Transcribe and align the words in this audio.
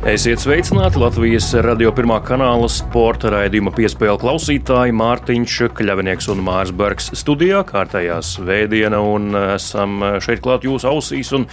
Esiet 0.00 0.40
sveicināti 0.40 0.96
Latvijas 0.96 1.50
radio 1.60 1.90
pirmā 1.92 2.16
kanāla 2.24 2.70
sporta 2.72 3.28
raidījuma 3.34 3.68
piespēļu 3.76 4.14
klausītāji 4.22 4.94
Mārtiņš 4.96 5.56
Kļavinieks 5.76 6.30
un 6.32 6.40
Mārs 6.46 6.72
Bergs 6.72 7.10
studijā 7.20 7.60
kārtējā 7.68 8.16
svētdiena 8.24 8.96
un 9.04 9.36
esam 9.36 10.00
šeit 10.24 10.40
klāt 10.40 10.64
jūsu 10.64 10.88
ausīs 10.88 11.34
un 11.36 11.44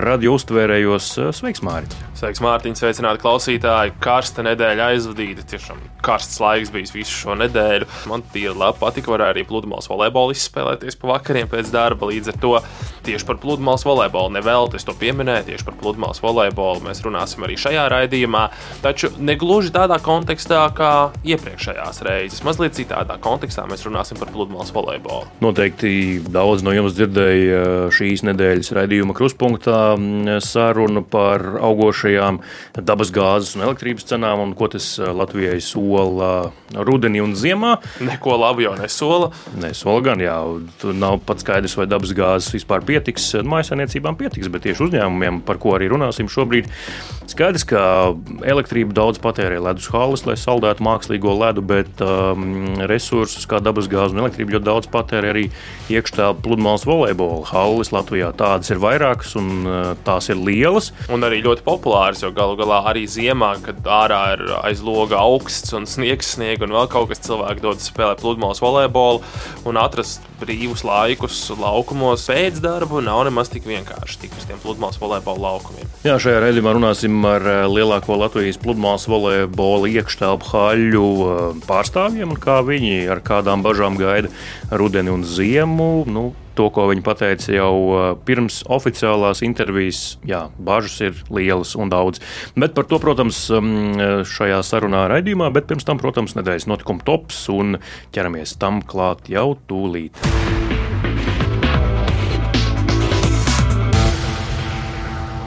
radio 0.00 0.32
uztvērējos. 0.38 1.10
Sveiks, 1.36 1.60
Māri! 1.60 1.92
Sveiks, 2.16 2.40
Mārtiņ, 2.40 2.78
sveicināti 2.80 3.20
klausītāji! 3.20 3.92
Karsta 4.00 4.46
nedēļa 4.48 4.88
aizvadīta, 4.94 5.44
tiešām 5.52 5.84
karsts 6.00 6.40
laiks 6.40 6.72
bijis 6.72 6.94
visu 6.96 7.18
šo 7.26 7.36
nedēļu. 7.36 7.90
Man 8.08 8.24
tie 8.32 8.46
labi 8.48 8.80
patika, 8.80 9.12
varēja 9.12 9.36
arī 9.36 9.44
pludmales 9.44 9.92
volejbolu 9.92 10.32
izspēlēties 10.38 10.96
pa 10.96 11.12
vakariem 11.18 11.52
pēc 11.52 11.68
darba. 11.76 12.08
Līdz 12.08 12.32
ar 12.32 12.40
to 12.40 12.56
tieši 13.04 13.28
par 13.28 13.40
pludmales 13.44 13.84
volejbolu 13.84 14.38
nevēl, 14.38 14.72
es 14.76 14.88
to 14.88 14.96
pieminēju, 14.96 15.50
tieši 15.52 15.68
par 15.68 15.76
pludmales 15.80 16.24
volejbolu 16.24 16.88
mēs 16.88 17.04
runāsim 17.04 17.44
arī 17.44 17.60
šajā 17.60 17.89
raidījumā, 17.90 18.46
taču 18.84 19.10
ne 19.18 19.36
gluži 19.40 19.72
tādā 19.74 19.98
kontekstā 20.02 20.62
kā 20.76 20.92
iepriekšējās 21.26 22.02
reizes. 22.06 22.44
Mazliet 22.46 22.76
citādā 22.78 23.18
kontekstā 23.22 23.66
mēs 23.70 23.84
runāsim 23.86 24.20
par 24.20 24.32
pludmales 24.34 24.72
volejbolu. 24.74 25.28
Noteikti 25.44 26.20
daudz 26.30 26.64
no 26.66 26.74
jums 26.74 26.96
dzirdēja 26.98 27.90
šīs 27.94 28.24
nedēļas 28.28 28.72
raidījuma 28.76 29.16
kruspunktā 29.16 29.80
sarunu 30.44 31.02
par 31.06 31.44
augošajām 31.60 32.40
dabas 32.80 33.12
gāzes 33.14 33.56
un 33.56 33.66
elektrības 33.68 34.08
cenām 34.10 34.44
un 34.44 34.54
ko 34.58 34.70
tas 34.72 34.92
Latvijai 34.98 35.58
sola 35.64 36.50
rudenī 36.74 37.22
un 37.24 37.34
ziemā. 37.38 37.76
Neko 38.04 38.36
labu 38.40 38.64
jau 38.64 38.74
nesola. 38.78 39.30
Nesola 39.60 40.04
gan, 40.04 40.22
jā, 40.22 40.36
tur 40.80 40.96
nav 40.96 41.20
pat 41.26 41.42
skaidrs, 41.42 41.76
vai 41.78 41.88
dabas 41.90 42.14
gāzes 42.16 42.52
vispār 42.54 42.84
pietiks. 42.86 43.32
Mājasēmniecībām 43.46 44.18
pietiks, 44.20 44.50
bet 44.52 44.66
tieši 44.66 44.86
uzņēmumiem, 44.86 45.42
par 45.46 45.60
ko 45.62 45.74
arī 45.78 45.90
runāsim 45.92 46.30
šobrīd, 46.30 46.70
skaidrs, 47.30 47.66
ka 47.68 47.79
elektrību 48.46 48.94
daudz 48.96 49.20
patērē 49.22 49.60
ledus 49.62 49.88
halas, 49.92 50.24
lai 50.28 50.36
saldētu 50.40 50.84
mākslīgo 50.86 51.34
ledu, 51.38 51.64
bet 51.64 52.02
um, 52.04 52.78
resursus 52.90 53.46
kā 53.50 53.60
dabasgāzi 53.64 54.16
un 54.16 54.24
elektrību 54.24 54.56
ļoti 54.56 54.68
daudz 54.68 54.90
patērē 54.92 55.32
arī 55.34 55.46
iekštelpu 55.92 56.44
pludmales 56.46 56.86
volejbola 56.88 57.44
halas. 57.50 57.92
Latvijā 57.94 58.30
tādas 58.38 58.70
ir 58.72 58.80
vairākas 58.82 59.34
un 59.40 59.50
uh, 59.64 59.78
tās 60.06 60.30
ir 60.32 60.40
lielas. 60.40 60.90
Un 61.12 61.26
arī 61.26 61.42
ļoti 61.44 61.64
populāras, 61.66 62.24
jo 62.24 62.32
galu 62.36 62.58
galā 62.60 62.82
arī 62.90 63.06
ziemā, 63.10 63.54
kad 63.64 63.84
ārā 63.84 64.22
ir 64.36 64.44
aiz 64.62 64.84
loga 64.86 65.20
augsts 65.20 65.74
un 65.76 65.88
sniegs, 65.90 66.34
sniega 66.36 66.66
un 66.66 66.76
vēl 66.76 66.90
kaut 66.92 67.10
kas 67.10 67.24
cilvēki 67.26 67.64
dodas 67.64 67.90
spēlēt 67.90 68.22
pludmales 68.22 68.62
volejbolu 68.62 69.24
un 69.68 69.80
atrast 69.80 70.24
brīvus 70.40 70.84
laikus 70.86 71.42
laukumos 71.60 72.24
pēc 72.30 72.60
darba 72.64 73.02
nav 73.04 73.24
nemaz 73.28 73.50
tik 73.52 73.66
vienkārši 73.68 74.20
tik 74.22 74.36
uz 74.38 74.46
tiem 74.48 74.60
pludmales 74.62 74.98
volejbola 75.00 75.50
laukumiem. 75.50 75.88
Jā, 76.06 76.16
šajā 76.22 76.40
raidījumā 76.44 76.74
runāsim 76.76 77.18
ar 77.28 77.44
eh, 77.44 77.60
lielāko 77.70 78.18
Latvijas 78.20 78.58
pludmales 78.60 79.06
volejbola 79.10 79.88
iekštelpu 79.90 80.50
haļu 80.52 81.06
eh, 81.06 81.40
pārstāvjiem 81.68 82.34
un 82.34 82.40
kā 82.40 82.60
viņi 82.66 83.08
ar 83.12 83.22
kādām 83.24 83.64
bažām 83.66 83.98
gaida 84.00 84.30
rudeni 84.70 85.12
un 85.12 85.24
ziemu. 85.26 85.90
Nu, 86.10 86.30
to, 86.58 86.68
ko 86.74 86.88
viņi 86.90 87.04
pateica 87.06 87.54
jau 87.54 87.74
eh, 87.96 88.08
pirms 88.28 88.62
oficiālās 88.70 89.44
intervijas, 89.46 90.18
jā, 90.26 90.46
bažas 90.58 90.98
ir 91.08 91.22
lielas 91.32 91.76
un 91.78 91.92
daudz. 91.92 92.22
Bet 92.58 92.76
par 92.78 92.88
to, 92.90 93.00
protams, 93.02 93.46
mm, 93.54 94.26
šajā 94.28 94.60
sarunā 94.66 95.06
raidījumā, 95.12 95.52
bet 95.54 95.70
pirms 95.70 95.88
tam, 95.88 96.02
protams, 96.02 96.36
nedēļas 96.38 96.68
notikuma 96.70 97.06
tops 97.06 97.46
un 97.52 97.80
ķeramies 98.14 98.58
tam 98.60 98.84
klāt 98.86 99.30
jau 99.32 99.54
tūlīt. 99.70 100.69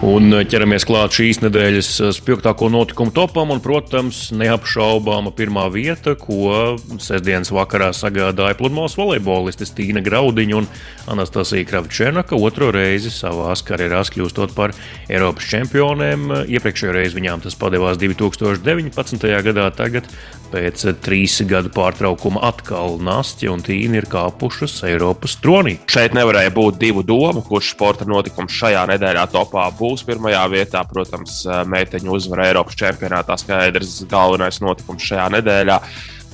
Un 0.03 0.33
ķeramies 0.51 0.83
klāt 0.83 1.15
šīs 1.15 1.37
nedēļas 1.45 1.89
spilgtāko 2.17 2.67
notikumu 2.73 3.13
topam, 3.15 3.53
un, 3.53 3.61
protams, 3.63 4.33
neapšaubāma 4.35 5.31
pirmā 5.37 5.69
vieta, 5.71 6.17
ko 6.19 6.75
sestdienas 6.99 7.53
vakarā 7.55 7.93
sagādāja 7.95 8.57
pludmales 8.59 8.97
volejbolistes 8.99 9.71
Tīna 9.77 10.03
Graudiņa 10.03 10.57
un 10.59 10.67
Anastasija 11.13 11.69
Kravčēnaka 11.69 12.35
otro 12.35 12.73
reizi 12.75 13.13
savā 13.15 13.55
karjerā 13.63 14.03
kļūstot 14.11 14.51
par 14.57 14.75
Eiropas 15.07 15.47
čempionēm. 15.53 16.27
Iepriekšējo 16.51 16.97
reizi 16.97 17.21
viņām 17.21 17.45
tas 17.47 17.55
padevās 17.55 18.01
2019. 18.01 19.29
gadā, 19.47 19.69
tagad 19.77 20.11
pēc 20.53 20.85
trīs 21.03 21.39
gadu 21.49 21.71
pārtraukuma 21.73 22.43
atkal 22.45 22.99
Nastja 23.01 23.51
un 23.53 23.63
Tīna 23.65 23.99
ir 23.99 24.07
kāpušas 24.11 24.77
Eiropas 24.87 25.37
tronī. 25.41 25.79
Šeit 25.89 26.15
nevarēja 26.17 26.53
būt 26.53 26.79
divu 26.81 27.03
domu, 27.05 27.41
kurš 27.47 27.73
sporta 27.73 28.07
notikums 28.09 28.53
šajā 28.53 28.85
nedēļā 28.93 29.27
topā 29.33 29.67
būs 29.79 30.05
pirmajā 30.07 30.43
vietā. 30.53 30.83
Protams, 30.89 31.41
meiteņu 31.73 32.13
uzvara 32.13 32.51
Eiropas 32.51 32.77
čempionātā 32.79 33.37
skaidrs 33.41 34.03
galvenais 34.11 34.61
notikums 34.63 35.09
šajā 35.09 35.29
nedēļā 35.39 35.79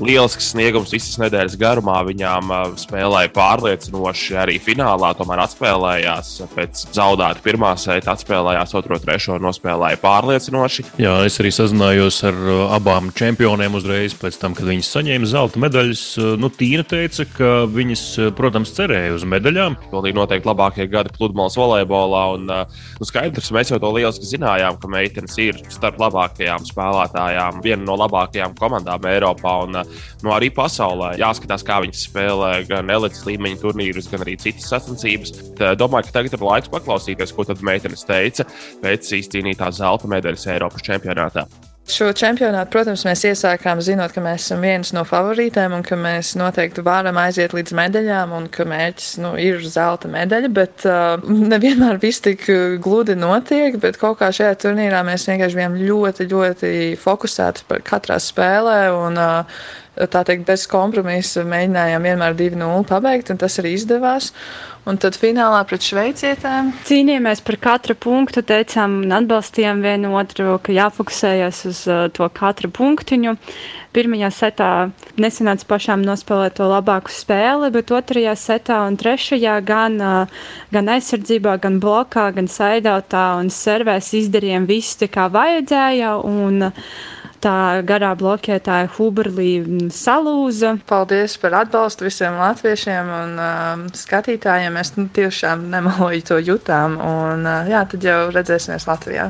lielisks 0.03 0.51
sniegums 0.53 0.93
visas 0.93 1.17
nedēļas 1.21 1.57
garumā. 1.59 1.99
Viņām 2.07 2.51
spēlēja 2.79 3.31
pārliecinoši 3.35 4.37
arī 4.39 4.57
finālā, 4.63 5.11
tomēr 5.17 5.43
atspēlējās 5.43 6.31
pēc 6.55 6.85
zaudēta 6.95 7.43
pirmā 7.45 7.73
seita, 7.79 8.13
atspēlējās 8.15 8.75
otro, 8.79 8.99
trešo 9.01 9.37
un 9.37 9.45
nospēlēja 9.47 9.99
pārliecinoši. 10.03 10.85
Jā, 11.01 11.15
es 11.27 11.39
arī 11.41 11.51
sazinājos 11.55 12.21
ar 12.29 12.39
abām 12.77 13.11
čempionēm 13.15 13.77
uzreiz 13.79 14.15
pēc 14.19 14.39
tam, 14.41 14.55
kad 14.57 14.69
viņas 14.69 14.91
saņēma 14.95 15.29
zelta 15.29 15.61
medaļas. 15.61 16.03
Nu, 16.39 16.51
Tīna 16.59 16.85
teica, 16.87 17.27
ka 17.35 17.51
viņas, 17.69 18.05
protams, 18.37 18.73
cerēja 18.75 19.15
uz 19.17 19.25
medaļām. 19.29 19.77
Pilnīgi 19.91 20.17
noteikti 20.17 20.49
labākie 20.49 20.87
gadi 20.91 21.13
pludmales 21.15 21.57
volejbolā. 21.59 22.23
Un, 22.37 22.47
nu, 22.49 23.07
skaidrs, 23.07 23.51
mēs 23.55 23.73
jau 23.73 23.79
to 23.81 23.91
lieliski 23.95 24.27
zinājām, 24.29 24.79
ka 24.81 24.91
meitenes 24.91 25.37
ir 25.41 25.59
starp 25.71 25.99
labākajām 26.01 26.65
spēlētājām, 26.67 27.61
viena 27.65 27.85
no 27.85 27.97
labākajām 27.99 28.55
komandām 28.59 29.07
Eiropā. 29.09 29.55
Un, 29.67 29.81
nu, 30.23 30.33
arī 30.35 30.51
pasaulē. 30.55 31.13
Jāskatās, 31.21 31.65
kā 31.67 31.79
viņi 31.85 32.01
spēlē 32.01 32.51
gan 32.69 32.91
elites 32.93 33.25
līmeņa 33.27 33.61
turnīrus, 33.63 34.09
gan 34.11 34.25
arī 34.25 34.37
citas 34.41 34.69
sacensības. 34.73 35.35
Tā, 35.59 35.73
domāju, 35.79 36.09
ka 36.09 36.19
tagad 36.19 36.37
ir 36.37 36.45
laiks 36.45 36.71
paklausīties, 36.73 37.35
ko 37.35 37.47
tad 37.47 37.65
meitenes 37.65 38.05
teica 38.07 38.47
pēc 38.83 39.15
izcīnītā 39.21 39.71
zelta 39.75 40.11
medaļas 40.11 40.47
Eiropas 40.55 40.85
čempionātā. 40.85 41.47
Šo 41.89 42.11
čempionātu, 42.13 42.69
protams, 42.69 43.01
mēs 43.07 43.23
iesākām 43.25 43.79
zinot, 43.81 44.13
ka 44.13 44.21
mēs 44.21 44.43
esam 44.45 44.61
viens 44.61 44.91
no 44.93 45.01
favorītēm 45.09 45.73
un 45.73 45.85
ka 45.85 45.97
mēs 45.97 46.35
noteikti 46.37 46.83
varam 46.85 47.17
aiziet 47.17 47.55
līdz 47.57 47.73
medaļām 47.79 48.35
un 48.37 48.45
ka 48.53 48.67
mērķis 48.69 49.15
nu, 49.23 49.33
ir 49.41 49.63
zelta 49.65 50.11
medaļa, 50.11 50.51
bet 50.53 50.85
uh, 50.85 51.17
nevienmēr 51.53 51.97
viss 52.03 52.21
tik 52.25 52.45
gludi 52.85 53.17
notiek, 53.17 53.79
bet 53.81 53.97
kaut 54.01 54.19
kā 54.21 54.29
šajā 54.35 54.53
turnīrā 54.61 55.01
mēs 55.07 55.25
vienkārši 55.31 55.61
bijām 55.61 55.77
ļoti, 55.81 56.29
ļoti 56.29 56.73
fokusēti 57.01 57.65
par 57.71 57.85
katrā 57.89 58.19
spēlē 58.21 58.79
un 58.93 59.17
uh, 59.17 59.61
tā 60.07 60.21
teikt, 60.23 60.45
bez 60.47 60.63
kompromisa 60.71 61.43
mēģinājām 61.43 62.05
vienmēr 62.07 62.35
2-0 62.39 62.83
pabeigt, 62.87 63.31
un 63.33 63.39
tas 63.41 63.57
arī 63.59 63.73
izdevās. 63.75 64.29
Un 64.87 64.97
tad 64.97 65.17
finālā 65.19 65.57
pret 65.69 65.83
šveicietēm 65.85 66.69
cīnījāmies 66.87 67.41
par 67.47 67.57
katru 67.61 67.93
punktu, 68.05 68.41
teicām 68.47 68.93
un 69.03 69.11
atbalstījām 69.17 69.81
vienu 69.83 70.13
otru, 70.17 70.55
ka 70.63 70.73
jāfokusējas 70.73 71.59
uz 71.69 71.81
uh, 71.91 72.05
to 72.15 72.29
katru 72.39 72.71
punktiņu. 72.73 73.35
Pirmajā 73.93 74.29
setā 74.37 74.69
nesanāca 75.19 75.67
pašām 75.73 76.05
nospēlēt 76.07 76.55
to 76.61 76.69
labāku 76.71 77.11
spēli, 77.11 77.69
bet 77.75 77.91
otrajā 77.99 78.33
setā 78.39 78.79
un 78.87 78.95
trešajā 79.03 79.59
gan, 79.67 79.99
uh, 79.99 80.41
gan 80.73 80.89
aizsardzībā, 80.95 81.57
gan 81.67 81.81
blokā, 81.83 82.29
gan 82.39 82.47
saidautā 82.55 83.27
un 83.43 83.51
servēs 83.59 84.13
izdarījām 84.23 84.69
visu, 84.71 85.11
kā 85.11 85.27
vajadzēja. 85.35 86.15
Un, 86.31 86.69
uh, 86.71 87.17
tā 87.43 87.81
garā 87.87 88.13
blokētāja 88.19 88.89
Huberlī 88.95 89.51
salūza. 89.93 90.75
Paldies 90.89 91.37
par 91.41 91.57
atbalstu 91.63 92.07
visiem 92.07 92.39
latviešiem 92.39 93.13
un 93.19 93.43
um, 93.43 93.85
skatītājiem. 93.95 94.75
Mēs 94.75 94.95
nu, 94.97 95.07
tiešām 95.15 95.69
nemaloju 95.73 96.25
to 96.31 96.41
jutām. 96.43 96.99
Un, 96.99 97.45
uh, 97.47 97.69
jā, 97.69 97.85
tad 97.91 98.09
jau 98.09 98.19
redzēsimies 98.35 98.89
Latvijā. 98.89 99.29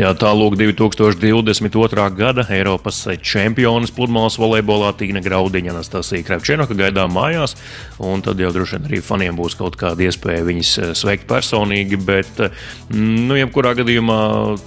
Jā, 0.00 0.14
tālāk 0.16 0.54
2022. 0.56 2.04
gada 2.16 2.44
Eiropas 2.54 3.02
čempionas 3.20 3.90
pludmales 3.92 4.38
volejbolā 4.40 4.94
Tīna 4.96 5.20
Graudiņa, 5.20 5.74
Anastasija 5.74 6.24
Krepčenoka 6.24 6.72
gaidām 6.78 7.12
mājās. 7.12 7.52
Un 8.00 8.24
tad 8.24 8.40
jau 8.40 8.48
droši 8.54 8.78
vien 8.78 8.88
arī 8.88 9.02
faniem 9.04 9.36
būs 9.36 9.58
kaut 9.60 9.76
kāda 9.80 10.06
iespēja 10.08 10.46
viņas 10.48 10.72
uh, 10.80 10.90
sveikt 10.96 11.28
personīgi. 11.28 12.00
Bet, 12.00 12.32
mm, 12.40 13.24
nu, 13.28 13.36
jebkurā 13.42 13.74
gadījumā, 13.82 14.20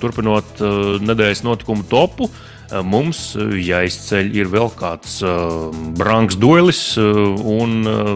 turpinot 0.04 0.62
uh, 0.62 0.81
nedēļas 1.01 1.48
notikumu 1.48 1.88
topu, 1.90 2.30
uh, 2.30 2.50
mums 2.86 3.33
jāizceļ 3.38 4.31
ir 4.38 4.51
vēl 4.54 4.71
kāds 4.80 5.19
uh, 5.25 5.69
brangs 5.98 6.38
duelis 6.39 6.81
uh, 7.01 7.33
un 7.38 7.83
uh, 7.89 8.15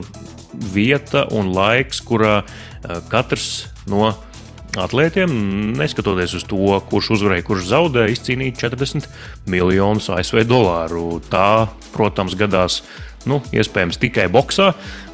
vieta 0.74 1.28
un 1.36 1.52
laiks, 1.54 2.02
kurā 2.02 2.40
katrs 3.12 3.68
no 3.90 4.14
atlētiem, 4.80 5.32
neskatoties 5.78 6.38
uz 6.38 6.46
to, 6.48 6.78
kurš 6.90 7.12
uzvarēja, 7.18 7.46
kurš 7.46 7.68
zaudēja, 7.72 8.14
izcīnīja 8.14 8.56
40 8.64 9.10
miljonus 9.50 10.10
ASV 10.14 10.46
dolāru. 10.48 11.20
Tā, 11.30 11.68
protams, 11.94 12.38
gadās 12.40 12.82
Nu, 13.28 13.42
iespējams, 13.52 14.00
tikai 14.00 14.30
boxā. 14.32 14.70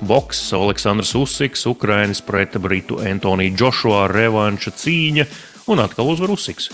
Boks, 0.05 0.43
Aleksandrs 0.53 1.15
Usiks, 1.17 1.65
Ukrainas 1.65 2.21
pret 2.21 2.59
Britu 2.61 2.99
Antoniju 3.01 3.57
Džošua, 3.57 4.05
revanša 4.13 4.77
cīņa 4.83 5.29
un 5.73 5.81
atkal 5.81 6.13
uzvar 6.13 6.35
Usiks. 6.35 6.69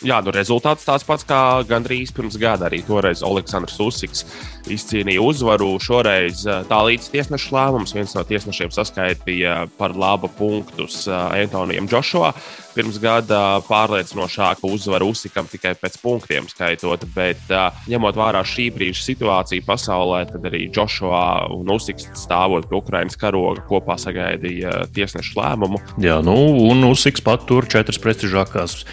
Jā, 0.00 0.16
nu 0.24 0.32
rezultāts 0.32 0.86
tāds 0.88 1.04
pats 1.04 1.26
kā 1.28 1.60
gandrīz 1.68 2.12
pirms 2.16 2.38
gada. 2.40 2.70
Arī 2.70 2.80
toreiz 2.86 3.20
Aleksandrs 3.26 3.76
Usiks 3.84 4.24
izcīnīja 4.68 5.22
uzvaru. 5.24 5.72
Šoreiz 5.82 6.44
tā 6.44 6.80
līdz 6.86 7.10
tiesneša 7.12 7.54
lēmums 7.56 7.94
viens 7.96 8.16
no 8.16 8.24
tiesnešiem 8.26 8.72
saskaitīja 8.74 9.62
par 9.78 9.96
labu 9.96 10.30
punktus 10.38 11.06
Antonijam 11.08 11.88
Džošovā. 11.90 12.34
Pirms 12.70 13.00
gada 13.02 13.58
pārliecinošāka 13.66 14.68
uzvara 14.70 15.02
Usikam 15.08 15.48
tikai 15.50 15.72
pēc 15.74 15.96
punktiem 15.98 16.46
skaitot, 16.46 17.02
bet 17.16 17.50
ņemot 17.90 18.14
vērā 18.14 18.44
šī 18.46 18.68
brīža 18.76 19.02
situāciju 19.08 19.64
pasaulē, 19.66 20.20
tad 20.30 20.46
arī 20.46 20.68
Džošovā 20.70 21.50
un 21.56 21.72
Usiks 21.74 22.06
stāvot 22.20 22.68
pie 22.70 22.78
Ukraiņas 22.78 23.18
karoga 23.18 23.64
kopā 23.66 23.96
sagaidīja 23.98 24.84
tiesneša 24.94 25.34
lēmumu. 25.40 25.80
Jā, 26.02 26.20
nu, 26.22 26.36
un 26.70 26.86
Usiks 26.86 27.24
pat 27.26 27.42
tur 27.50 27.66
četras 27.70 27.98
prestižākās 28.02 28.84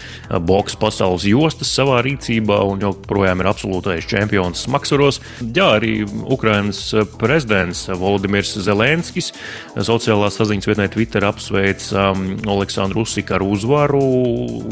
boxe 0.42 0.78
pasaules 0.82 1.28
jostas 1.30 1.70
savā 1.70 2.02
rīcībā 2.06 2.58
un 2.66 2.82
joprojām 2.82 3.44
ir 3.44 3.50
absolūtais 3.52 4.10
čempions 4.10 4.66
smaksuros. 4.66 5.22
Jā, 5.58 5.64
arī 5.74 6.04
Ukraiņas 6.06 6.80
prezidents 7.18 7.80
Volodimirs 7.98 8.52
Zelenskis 8.62 9.32
sociālās 9.74 10.36
saziņas 10.38 10.68
vietnē 10.70 10.84
Twitter 10.92 11.24
apsveic 11.26 11.82
um, 11.98 12.20
Aleksandru 12.46 13.02
Usiku 13.02 13.34
ar 13.34 13.42
uzvaru 13.42 14.02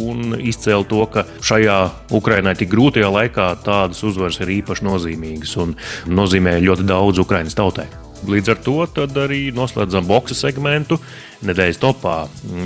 un 0.07 0.37
izcēla 0.39 0.87
to, 0.87 1.01
ka 1.11 1.25
šajā 1.43 1.79
Ukrainai 2.15 2.55
tik 2.61 2.71
grūtajā 2.71 3.09
laikā 3.17 3.49
tādas 3.67 4.05
uzvaras 4.07 4.39
ir 4.45 4.53
īpaši 4.61 4.87
nozīmīgas 4.87 5.57
un 5.65 5.75
nozīmē 6.07 6.61
ļoti 6.63 6.87
daudz 6.87 7.25
Ukraiņas 7.25 7.59
tautai. 7.59 7.89
Līdz 8.31 8.55
ar 8.55 8.63
to 8.63 8.77
arī 9.25 9.41
noslēdzam 9.57 10.07
boxe 10.07 10.39
segmentu 10.39 11.01
nedēļas 11.47 11.83
topā 11.83 12.21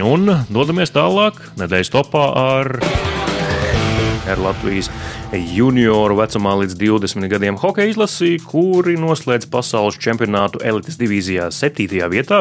un 0.04 0.28
dodamies 0.52 0.92
tālāk 0.92 1.40
nedēļas 1.62 1.94
topā 1.96 2.26
ar, 2.42 2.74
ar 4.28 4.44
Latvijas 4.44 4.92
junioru 5.38 6.16
vecumā 6.18 6.56
līdz 6.58 6.74
20 6.74 7.28
gadiem 7.30 7.58
hokeja 7.60 7.92
izlasi, 7.92 8.32
kuri 8.42 8.96
noslēdz 8.98 9.46
pasaules 9.52 9.98
čempionātu 10.02 10.58
elites 10.66 10.98
divīzijā 10.98 11.46
7. 11.54 11.86
vietā. 12.10 12.40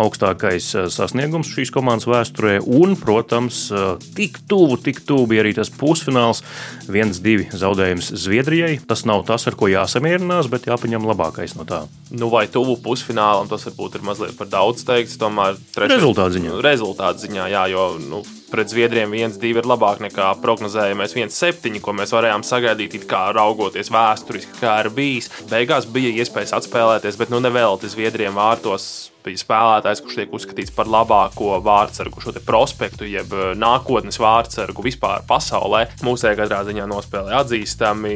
Augstākais 0.00 0.70
eh, 0.72 0.88
sasniegums 0.88 1.50
šīs 1.52 1.72
komandas 1.74 2.08
vēsturē, 2.08 2.56
un, 2.64 2.96
protams, 2.96 3.66
eh, 3.74 4.08
tik 4.16 4.40
tuvu, 4.48 4.78
tik 4.80 5.02
tuvu 5.04 5.28
bija 5.28 5.44
arī 5.44 5.52
tas 5.58 5.68
pusfināls. 5.68 6.40
1-2 6.88 7.52
zaudējums 7.60 8.12
Zviedrijai. 8.24 8.78
Tas 8.88 9.04
nav 9.08 9.26
tas, 9.28 9.44
ar 9.50 9.58
ko 9.60 9.68
jāsamierinās, 9.68 10.48
bet 10.48 10.70
jāpaņem 10.70 11.04
labākais 11.12 11.58
no 11.60 11.68
tā. 11.68 11.84
Nu, 12.08 12.32
vai 12.32 12.46
tuvu 12.48 12.78
pusfinālam 12.80 13.52
tas 13.52 13.68
varbūt 13.68 14.00
ir 14.00 14.06
mazliet 14.08 14.36
par 14.40 14.48
daudz 14.48 14.88
teikts, 14.88 15.20
tomēr 15.20 15.60
rezultātu 15.76 16.38
ziņā. 16.40 16.60
Rezultātu 16.64 17.28
ziņā, 17.28 17.50
jā, 17.52 17.68
jo 17.74 17.90
nu, 18.00 18.24
pret 18.50 18.72
Zviedriem 18.72 19.14
1-2 19.16 19.62
ir 19.62 19.68
labāk 19.68 20.02
nekā 20.04 20.32
prognozējamais 20.42 21.14
1-7, 21.16 21.78
ko 21.82 21.94
mēs 21.96 22.14
varējām 22.14 22.44
sagaidīt, 22.46 22.98
kā 23.10 23.28
raugoties 23.36 23.92
vēsturiski, 23.94 24.58
kā 24.60 24.80
ir 24.84 24.90
bijis. 24.94 25.30
Beigās 25.50 25.88
bija 25.90 26.12
iespējas 26.20 26.56
atspēlēties, 26.60 27.18
bet 27.20 27.32
nu 27.32 27.42
nevēlti 27.44 27.90
Zviedriem 27.90 28.36
vārtos 28.36 29.10
bija 29.24 29.40
spēlētājs, 29.40 30.02
kurš 30.04 30.18
tiek 30.20 30.34
uzskatīts 30.36 30.74
par 30.74 30.88
labāko 30.90 31.58
vārdsargu, 31.64 32.22
šo 32.22 32.34
prospektu, 32.46 33.08
jeb 33.08 33.32
eh, 33.36 33.50
nākotnes 33.58 34.20
vārdsargu 34.20 34.84
vispār 34.86 35.24
pasaulē. 35.28 35.86
Mūsējā 36.06 36.36
katrā 36.40 36.62
ziņā 36.68 36.86
nospēlēja 36.90 37.42
atzīstami. 37.44 38.14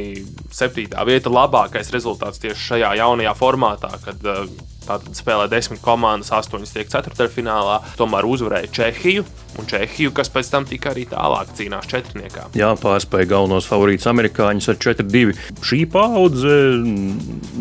Septītā 0.55 1.05
vieta- 1.09 1.33
labākais 1.39 1.93
rezultāts 1.95 2.41
tieši 2.43 2.71
šajā 2.71 2.95
jaunajā 3.03 3.35
formātā, 3.39 3.93
kad 4.05 4.25
uh, 4.25 4.47
Tātad 4.85 5.17
spēlē 5.17 5.49
desmit 5.53 5.81
komandas, 5.85 6.33
astoņas 6.35 6.75
tiek 6.75 6.91
ceturtajfinālā. 6.93 7.81
Tomēr 7.99 8.29
uzvarēja 8.29 8.71
Čehiju, 8.75 9.25
un 9.59 9.69
Čehiju, 9.71 10.13
kas 10.17 10.31
pēc 10.33 10.51
tam 10.53 10.67
tika 10.69 10.93
arī 10.93 11.07
tālāk 11.11 11.55
cīnās 11.57 11.89
četrniekā. 11.91 12.51
Jā, 12.59 12.73
pārspēja 12.81 13.31
galvenos 13.31 13.69
favorītus 13.71 14.09
amerikāņus 14.11 14.71
ar 14.73 14.81
4-2. 14.85 15.37
Šī 15.65 15.81
paudze 15.91 16.57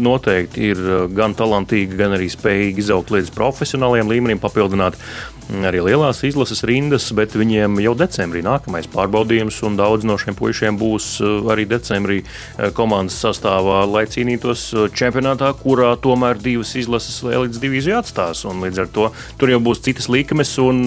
noteikti 0.03 0.71
ir 0.73 0.83
gan 1.15 1.35
talantīga, 1.37 1.99
gan 2.03 2.17
arī 2.17 2.29
spējīga 2.33 2.83
izaugt 2.83 3.13
līdz 3.13 3.31
profesionāliem 3.37 4.11
līmenim, 4.11 4.41
papildināt 4.43 4.99
arī 5.67 5.81
lielās 5.83 6.21
izlases 6.25 6.63
rindas, 6.67 7.09
bet 7.15 7.35
viņiem 7.37 7.79
jau 7.83 7.93
decembrī 7.97 8.43
nākamais 8.45 8.87
pārbaudījums, 8.91 9.59
un 9.67 9.77
daudz 9.79 10.05
no 10.07 10.15
šiem 10.19 10.37
puišiem 10.39 10.77
būs 10.79 11.07
uh, 11.23 11.51
arī 11.53 11.65
decembrī 11.69 12.21
uh, 12.23 12.69
komandas 12.75 13.19
sastāvā, 13.23 13.83
lai 13.89 14.05
cīnītos 14.09 14.65
uh, 14.73 14.87
čempionātā, 14.93 15.51
kurā 15.59 15.93
tomēr 16.01 16.39
divas 16.41 16.73
izlases 16.79 17.21
līdz 17.27 17.61
divīziju 17.63 17.99
atstās. 17.99 18.45
Līdz 18.63 18.83
ar 18.85 18.89
to 18.95 19.09
tur 19.41 19.51
jau 19.51 19.59
būs 19.63 19.83
citas 19.83 20.09
līkumes, 20.11 20.55
un 20.63 20.83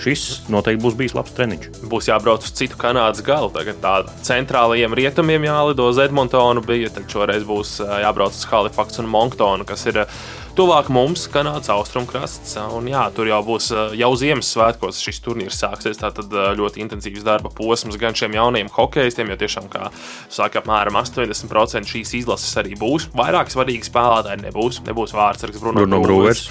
šis 0.00 0.26
noteikti 0.52 0.82
būs 0.84 0.96
bijis 0.98 1.16
labs 1.16 1.34
treniņš. 1.36 1.70
Būs 1.90 2.08
jābrauc 2.10 2.46
uz 2.46 2.54
citu 2.56 2.78
Kanādas 2.80 3.24
galu. 3.26 3.50
Tagad 3.54 3.80
tādā 3.82 4.14
centrālajiem 4.26 4.96
rietumiem 4.96 5.48
jālido 5.48 5.88
uz 5.90 6.00
Edmontonu, 6.00 6.64
bija, 6.64 6.92
tad 6.94 7.08
šoreiz 7.10 7.44
būs 7.48 7.78
jābrauc 7.82 8.36
uz 8.36 8.46
Halifax 8.50 9.02
un 9.02 9.10
Monktonu, 9.12 9.66
kas 9.68 9.84
ir 9.90 10.04
tuvāk 10.58 10.90
mums, 10.92 11.26
Kanādas 11.32 11.70
austrumkrasts. 11.72 12.56
Un, 12.76 12.88
jā, 12.90 13.02
tur 13.14 13.30
jau 13.30 13.40
būs 13.46 13.70
jau 13.98 14.10
Ziemassvētkos 14.20 15.00
šis 15.04 15.20
turnīrs 15.24 15.60
sāksies. 15.62 16.00
Tātad 16.00 16.32
ļoti 16.58 16.82
intensīvs 16.84 17.24
darba 17.26 17.52
posms 17.54 17.98
gan 18.00 18.16
šiem 18.18 18.36
jaunajiem 18.38 18.70
hokeistiem, 18.74 19.32
jo 19.32 19.38
tiešām, 19.40 19.70
kā 19.72 19.90
saka, 20.32 20.62
apmēram 20.62 20.98
80% 21.00 21.90
šīs 21.90 22.14
izlases 22.22 22.56
arī 22.60 22.76
būs. 22.80 23.10
Vairāk 23.16 23.52
svarīgi 23.52 23.90
spēlētāji 23.90 24.44
nebūs. 24.46 24.82
Nebūs 24.86 25.16
vārdsargs 25.16 25.60
Bruno, 25.62 25.84
Bruno 25.84 26.02
Brūvers. 26.04 26.46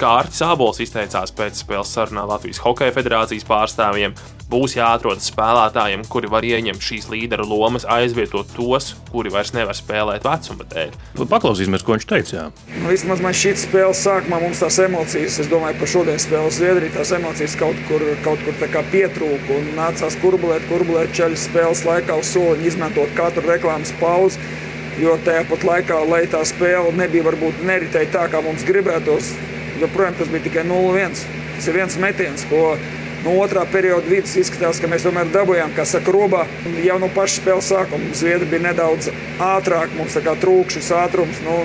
Kārtis 0.00 0.44
Abols 0.46 0.82
izteicās 0.84 1.34
pēc 1.36 1.64
spēles 1.64 1.92
sarunā 1.92 2.26
Latvijas 2.28 2.62
Hokeja 2.64 2.94
federācijas 2.94 3.48
pārstāvjiem 3.48 4.16
būs 4.52 4.76
jāatrod 4.76 5.22
spēlētājiem, 5.24 6.04
kuri 6.12 6.30
var 6.32 6.44
ieņemt 6.44 6.84
šīs 6.84 7.08
līderu 7.12 7.46
lomas, 7.48 7.86
aizvietot 7.88 8.50
tos, 8.56 8.92
kuri 9.12 9.32
vairs 9.32 9.54
nevar 9.56 9.76
spēlēt 9.76 10.26
vecuma 10.26 10.66
dēļ. 10.72 10.92
Paklausīsimies, 11.22 11.84
ko 11.86 11.96
viņš 11.96 12.08
teica. 12.10 12.34
Jā. 12.36 12.44
Nu, 12.82 12.90
vismaz 12.90 13.22
man 13.24 13.36
šī 13.42 13.52
spēles 13.58 13.98
sākumā 14.04 14.38
mums 14.38 14.60
tās 14.62 14.76
emocijas, 14.84 15.40
es 15.42 15.48
domāju, 15.50 15.74
par 15.80 15.88
šodienas 15.90 16.22
spēles 16.28 16.58
Zviedriju, 16.60 16.92
tās 16.94 17.10
emocijas 17.16 17.56
kaut 17.58 17.78
kur, 17.88 18.04
kaut 18.22 18.42
kur 18.46 18.54
pietrūka 18.92 19.56
nācās 19.74 20.14
kurbulēt, 20.22 20.68
kurbulēt 20.68 21.16
ceļu 21.16 21.40
spēles 21.42 21.82
laikā 21.88 22.20
uz 22.20 22.30
soliņa, 22.36 22.68
izmantot 22.70 23.10
katru 23.18 23.42
reklāmas 23.48 23.90
pauzi. 23.98 24.38
Jo 25.00 25.16
tajā 25.26 25.42
pat 25.48 25.66
laikā, 25.66 25.98
lai 26.06 26.22
tā 26.30 26.44
spēle 26.46 26.92
nebija 26.94 27.26
varbūt 27.32 27.64
neritēja 27.66 28.12
tā, 28.14 28.26
kā 28.30 28.42
mums 28.44 28.62
gribētos, 28.68 29.32
joprojām 29.80 30.14
tas 30.20 30.30
bija 30.30 30.46
tikai 30.46 30.66
0-1. 30.68 31.22
Tas 31.56 31.70
ir 31.70 31.80
viens 31.80 31.98
metiens, 31.98 32.46
ko 32.50 32.76
No 33.22 33.36
otrā 33.38 33.62
perioda 33.70 34.02
vidus 34.10 34.32
izskatās, 34.34 34.80
ka 34.82 34.88
mēs 34.90 35.04
tomēr 35.06 35.28
dabūjām, 35.30 35.70
kā 35.76 35.84
saka, 35.86 36.10
robā. 36.10 36.40
Jau 36.82 36.96
no 36.98 37.06
paša 37.14 37.36
spēles 37.36 37.68
sākuma 37.70 38.16
Zviedri 38.18 38.48
bija 38.50 38.64
nedaudz 38.64 39.12
ātrāk, 39.38 39.94
mums 39.94 40.16
trūka 40.42 40.74
šis 40.74 40.90
ātrums. 40.98 41.38
Nu, 41.46 41.60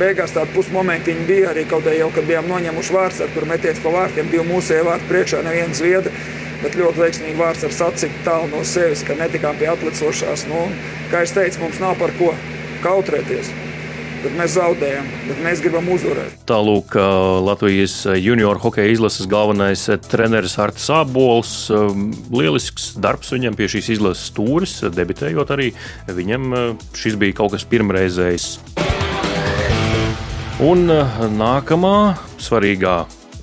beigās 0.00 0.34
tāda 0.34 0.50
pusmomentiņa 0.54 1.28
bija 1.28 1.52
arī 1.52 1.64
kaut 1.68 1.86
kā 1.86 1.94
jau, 1.96 2.10
kad 2.14 2.26
bijām 2.28 2.50
noņēmuši 2.50 2.96
vārds, 2.96 3.22
tur 3.34 3.48
metiens 3.50 3.80
pa 3.84 3.94
vārtiem, 3.94 4.30
divi 4.32 4.46
mūsēji 4.48 4.88
vārti 4.88 5.08
priekšā, 5.12 5.44
neviens 5.46 5.80
zviedri. 5.82 6.14
Bet 6.58 6.74
ļoti 6.74 6.98
veiksmīgi 7.04 7.38
vārds 7.38 7.62
ar 7.68 7.74
sacīk 7.76 8.18
tālu 8.26 8.50
no 8.50 8.64
sevis, 8.66 9.04
ka 9.06 9.14
netikām 9.14 9.60
pie 9.60 9.70
atlicošās. 9.70 10.48
Nu, 10.50 10.66
kā 11.12 11.22
jau 11.22 11.38
teicu, 11.38 11.62
mums 11.62 11.78
nav 11.82 11.94
par 12.00 12.10
ko 12.18 12.34
kautrēties 12.82 13.54
bet 14.22 14.34
mēs 14.38 14.54
zaudējam, 14.56 15.06
bet 15.28 15.42
mēs 15.44 15.62
gribam 15.62 15.88
uzvarēt. 15.94 16.34
Tālūk, 16.48 16.96
Latvijas 17.46 18.00
junior 18.18 18.60
hokeja 18.62 18.90
izlases 18.92 19.28
galvenais 19.30 19.84
treneris 20.08 20.58
Arts 20.62 20.88
Abols. 20.94 21.54
Lielisks 22.34 22.92
darbs 22.98 23.32
viņam 23.34 23.58
pie 23.58 23.70
šīs 23.76 23.92
izlases 23.98 24.32
stūres, 24.32 24.80
debitējot 24.94 25.54
arī. 25.54 25.70
Viņam 26.10 26.78
šis 26.98 27.18
bija 27.20 27.40
kaut 27.42 27.56
kas 27.56 27.66
pirmreizējs. 27.68 28.52
Un 30.58 30.88
nākamā 31.38 32.16
svarīgā 32.42 32.96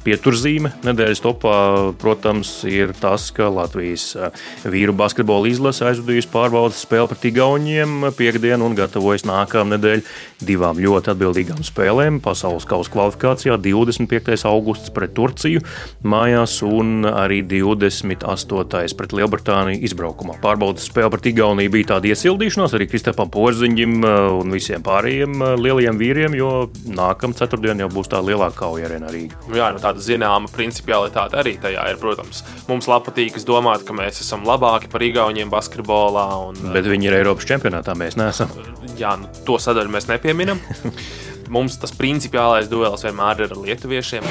Pieturzīme 0.05 0.69
nedēļas 0.85 1.21
topā, 1.24 1.55
protams, 1.97 2.50
ir 2.69 2.91
tas, 3.00 3.31
ka 3.33 3.47
Latvijas 3.50 4.12
eh, 4.13 4.43
vīru 4.69 4.93
basketbola 4.97 5.50
izlase 5.50 5.88
aizvadījusi 5.89 6.29
pārbaudas 6.33 6.83
spēli 6.85 7.09
pret 7.09 7.25
Igauniem 7.31 8.12
piekdienu 8.13 8.67
un 8.67 8.77
gatavojas 8.77 9.25
nākamā 9.25 9.75
nedēļa 9.75 10.45
divām 10.45 10.81
ļoti 10.81 11.09
atbildīgām 11.13 11.63
spēlēm. 11.65 12.19
Pasaules 12.25 12.67
kausa 12.69 12.91
kvalifikācijā 12.93 13.57
25. 13.62 14.35
augusts 14.50 14.93
pret 14.93 15.15
Turciju 15.17 15.63
mājās 16.05 16.59
un 16.65 17.07
arī 17.09 17.41
28. 17.55 18.93
pret 19.00 19.17
Lielbritāniju 19.17 19.81
izbraukumā. 19.89 20.38
Pārbaudas 20.43 20.85
spēle 20.89 21.13
pret 21.15 21.31
Igauniju 21.31 21.74
bija 21.74 21.95
tāda 21.95 22.12
iesildīšanās 22.12 22.77
arī 22.77 22.89
Kristapam 22.91 23.33
Porziņam 23.33 23.97
eh, 24.03 24.21
un 24.43 24.53
visiem 24.53 24.85
pārējiem 24.85 25.41
eh, 25.41 25.57
lielajiem 25.65 26.03
vīriem, 26.03 26.38
jo 26.38 26.53
nākamā 26.93 27.41
ceturtdiena 27.41 27.88
jau 27.88 27.91
būs 27.97 28.13
tā 28.13 28.21
lielākā 28.21 28.65
kauja 28.65 28.89
arēna 28.89 29.12
Rīga. 29.13 29.39
Jā, 29.55 29.71
nu 29.75 29.81
tā 29.83 29.94
tāda 29.95 30.03
zināma 30.03 30.49
principialitāte 30.51 31.37
arī 31.39 31.55
tajā 31.57 31.83
ir. 31.91 31.99
Protams, 31.99 32.43
mums 32.67 32.87
patīk 32.87 33.37
domāt, 33.45 33.85
ka 33.85 33.93
mēs 33.93 34.21
esam 34.21 34.43
labāki 34.45 34.89
par 34.91 35.01
Igauniem 35.01 35.49
basketbolā. 35.49 36.27
Un, 36.49 36.73
Bet 36.73 36.85
viņi 36.85 37.07
ir 37.07 37.19
Eiropas 37.21 37.45
čempionātā, 37.47 37.95
mēs 37.95 38.17
neesam. 38.17 38.49
Jā, 38.97 39.15
nu, 39.17 39.27
to 39.45 39.57
sadaļu 39.57 39.89
mēs 39.91 40.07
nepieminam. 40.07 40.59
Mums 41.55 41.77
tas 41.77 41.93
principiālais 41.93 42.67
duels 42.67 43.03
vienmēr 43.05 43.45
ir 43.45 43.51
ar 43.53 43.59
lietuviešiem. 43.61 44.23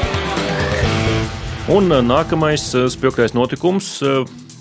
Un 1.71 1.89
nākamais 2.05 2.65
spilgtais 2.93 3.37
notikums 3.37 4.01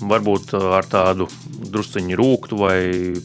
varbūt 0.03 0.53
ar 0.53 0.86
tādu 0.86 1.27
drusciņu 1.74 2.19
rūktu, 2.19 2.60
vai 2.60 2.77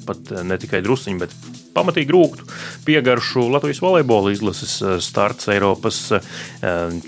pat 0.06 0.32
ne 0.49 0.56
tikai 0.58 0.80
drusciņu, 0.82 1.20
bet 1.20 1.35
pamatīgi 1.78 2.14
rūktu 2.14 2.47
piegaršu 2.88 3.47
Latvijas 3.52 3.80
volejbola 3.85 4.32
izlases 4.35 4.78
eh, 4.82 4.97
starts 5.04 5.50
Eiropas 5.52 6.00
eh, 6.16 6.30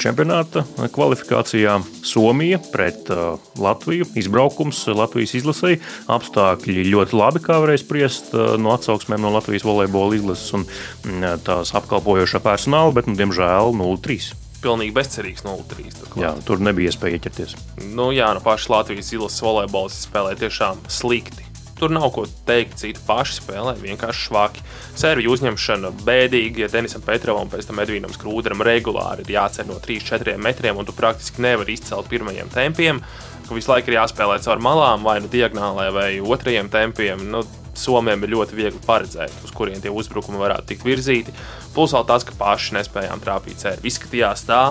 čempionāta 0.00 0.64
kvalifikācijā. 0.94 1.78
Somija 2.06 2.60
pret 2.72 3.10
eh, 3.10 3.22
Latviju, 3.60 4.08
izbraukums 4.20 4.84
Latvijas 4.94 5.34
izlasēji. 5.40 5.80
Apstākļi 6.10 6.86
ļoti 6.92 7.18
labi, 7.18 7.42
kā 7.44 7.60
varēja 7.62 7.84
spriest 7.84 8.32
no 8.34 8.74
atsauksmēm 8.74 9.24
no 9.24 9.32
Latvijas 9.34 9.66
volejbola 9.66 10.18
izlases 10.18 10.54
un 10.58 10.66
mm, 10.66 11.42
tās 11.46 11.74
apkalpojošā 11.78 12.42
personāla, 12.44 12.94
bet, 12.96 13.10
nu, 13.10 13.18
diemžēl, 13.18 13.74
0-3 13.76 14.36
pilnīgi 14.60 14.92
bezcerīgs 14.92 15.44
0-3. 15.46 16.18
Jā, 16.20 16.34
tur 16.44 16.60
nebija 16.60 16.92
iespēja 16.92 17.16
ieķerties. 17.16 17.54
Nu, 17.96 18.10
jā, 18.12 18.28
no 18.36 18.44
pašas 18.44 18.68
Latvijas 18.74 19.14
izlases 19.14 19.40
volejbols 19.44 20.02
spēlē 20.04 20.34
tiešām 20.36 20.84
slikti. 20.92 21.49
Tur 21.80 21.92
nav 21.96 22.10
ko 22.12 22.26
teikt, 22.44 22.76
citu 22.76 23.00
paši 23.06 23.38
spēlē 23.38 23.72
vienkārši 23.80 24.26
švaki. 24.26 24.64
Serviju 25.00 25.32
uzņemšana 25.32 25.94
bēdīga, 26.04 26.66
ja 26.66 26.68
Denisam 26.68 27.00
Petrovam 27.06 27.46
un 27.46 27.52
pēc 27.54 27.70
tam 27.70 27.80
Edvīnam 27.80 28.12
Skrūderam 28.12 28.60
regulāri 28.66 29.24
ir 29.24 29.32
jācer 29.38 29.64
no 29.64 29.78
3-4 29.80 30.36
metriem, 30.44 30.76
un 30.76 30.84
tu 30.84 30.92
praktiski 30.92 31.40
nevari 31.40 31.78
izcelt 31.78 32.10
pirmajiem 32.12 32.52
tempiem, 32.52 33.00
ka 33.46 33.56
visu 33.56 33.72
laiku 33.72 33.88
ir 33.88 33.96
jāspēlē 33.96 34.36
caur 34.44 34.60
malām, 34.60 35.06
vai 35.08 35.22
nu 35.24 35.32
diagonālē, 35.32 35.88
vai 35.96 36.10
otrajiem 36.20 36.68
tempiem. 36.68 37.24
Nu, 37.32 37.46
Somijam 37.80 38.26
ir 38.26 38.34
ļoti 38.34 38.58
viegli 38.58 38.80
paredzēt, 38.84 39.32
uz 39.46 39.52
kurien 39.56 39.80
tie 39.80 39.88
uzbrukumi 39.94 40.40
varētu 40.42 40.68
tikt 40.68 40.84
virzīti. 40.84 41.32
Plus 41.72 41.94
vēl 41.96 42.04
tas, 42.04 42.26
ka 42.28 42.34
paši 42.36 42.74
nespējām 42.76 43.22
trāpīt 43.24 43.62
cēru. 43.62 43.86
Izskatījās 43.88 44.42
tā, 44.50 44.64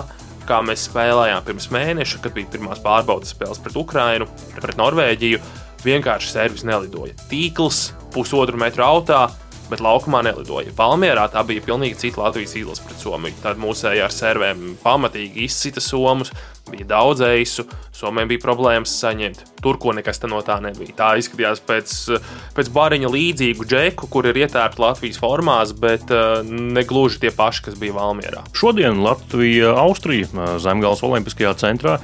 kā 0.46 0.60
mēs 0.62 0.84
spēlējām 0.86 1.42
pirms 1.48 1.70
mēneša, 1.74 2.20
kad 2.22 2.36
bija 2.36 2.52
pirmās 2.52 2.78
pārbaudas 2.84 3.32
spēles 3.34 3.58
pret 3.64 3.80
Ukrajinu, 3.80 4.28
pret 4.60 4.78
Norvēģiju 4.78 5.40
vienkārši 5.84 6.34
servis 6.34 6.66
nelidoja. 6.66 7.16
Tīkls 7.30 7.90
pusotru 8.14 8.58
metru 8.60 8.84
autā, 8.86 9.28
bet 9.70 9.82
laukumā 9.84 10.22
nelidoja. 10.26 10.72
Valmjerā 10.76 11.28
tā 11.30 11.44
bija 11.46 11.62
pilnīgi 11.64 11.98
cita 12.00 12.24
Latvijas 12.24 12.56
izlase 12.58 12.86
pret 12.86 13.02
Somiju. 13.02 13.36
Tad 13.44 13.60
mūsēji 13.62 14.02
ar 14.02 14.14
servēm 14.14 14.72
pamatīgi 14.82 15.46
izcita 15.46 15.82
somus, 15.84 16.32
bija 16.70 16.88
daudz 16.90 17.22
eisu, 17.26 17.66
Somijam 17.94 18.30
bija 18.30 18.40
problēmas 18.42 18.92
saņemt. 19.02 19.42
Turko 19.60 19.92
nekas 19.96 20.22
no 20.24 20.40
tā 20.46 20.56
nebija. 20.64 20.94
Tā 20.96 21.10
izskatījās 21.20 21.62
pēc, 21.68 21.94
pēc 22.56 22.70
bariņa 22.72 23.10
līdzīgu 23.12 23.66
džeku, 23.68 24.08
kur 24.10 24.28
ir 24.30 24.38
ietērpta 24.40 24.82
Latvijas 24.86 25.20
formās, 25.20 25.74
bet 25.76 26.10
uh, 26.14 26.40
ne 26.46 26.84
gluži 26.88 27.20
tie 27.26 27.34
paši, 27.34 27.66
kas 27.68 27.78
bija 27.80 27.98
Valmjerā. 27.98 28.46
Šodien 28.56 29.02
Latvija, 29.04 29.74
Austrija, 29.84 30.30
uh, 30.32 30.54
Zemgājas 30.62 31.04
Olimpiskajā 31.06 31.54
centrā. 31.60 31.98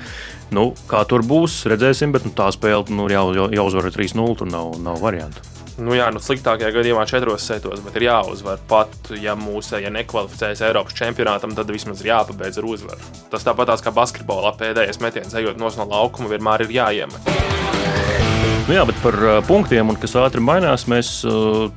Nu, 0.55 0.71
kā 0.87 1.03
tur 1.09 1.25
būs, 1.27 1.65
redzēsim, 1.71 2.13
bet 2.15 2.27
nu, 2.27 2.31
tā 2.37 2.47
spēle 2.55 2.87
nu, 2.95 3.09
jau, 3.11 3.29
jau, 3.35 3.51
jāuzvar 3.51 3.91
3-0. 3.91 4.39
Tur 4.39 4.51
nav, 4.51 4.77
nav 4.83 5.03
variantu. 5.03 5.43
Nu 5.77 5.93
jā, 5.93 6.07
nu 6.09 6.23
sliktākajā 6.25 6.71
gadījumā 6.73 7.03
četros 7.09 7.45
setos, 7.45 7.83
bet 7.85 7.99
ir 7.99 8.07
jāuzvar. 8.07 8.63
Pat 8.71 9.11
ja 9.21 9.35
mūsu 9.37 9.83
ja 9.83 9.91
nekvalificējas 9.93 10.65
Eiropas 10.71 10.97
čempionātam, 10.97 11.53
tad 11.57 11.69
vismaz 11.69 12.01
ir 12.01 12.15
jāpabeidz 12.15 12.63
ar 12.63 12.71
uzvaru. 12.71 13.13
Tas 13.33 13.45
tāpat 13.45 13.75
kā 13.85 13.93
basketbolā 13.93 14.55
pēdējais 14.57 15.03
metiens, 15.05 15.37
ejot 15.37 15.61
no 15.61 15.69
laukuma, 15.69 16.33
vienmēr 16.33 16.65
ir 16.65 16.77
jāiemet. 16.79 18.06
Nu 18.67 18.75
jā, 18.75 18.83
bet 18.83 18.97
par 18.99 19.15
punktiem, 19.47 19.93
un 19.93 19.99
kas 20.03 20.17
ātri 20.19 20.43
mainās, 20.43 20.89
mēs 20.91 21.21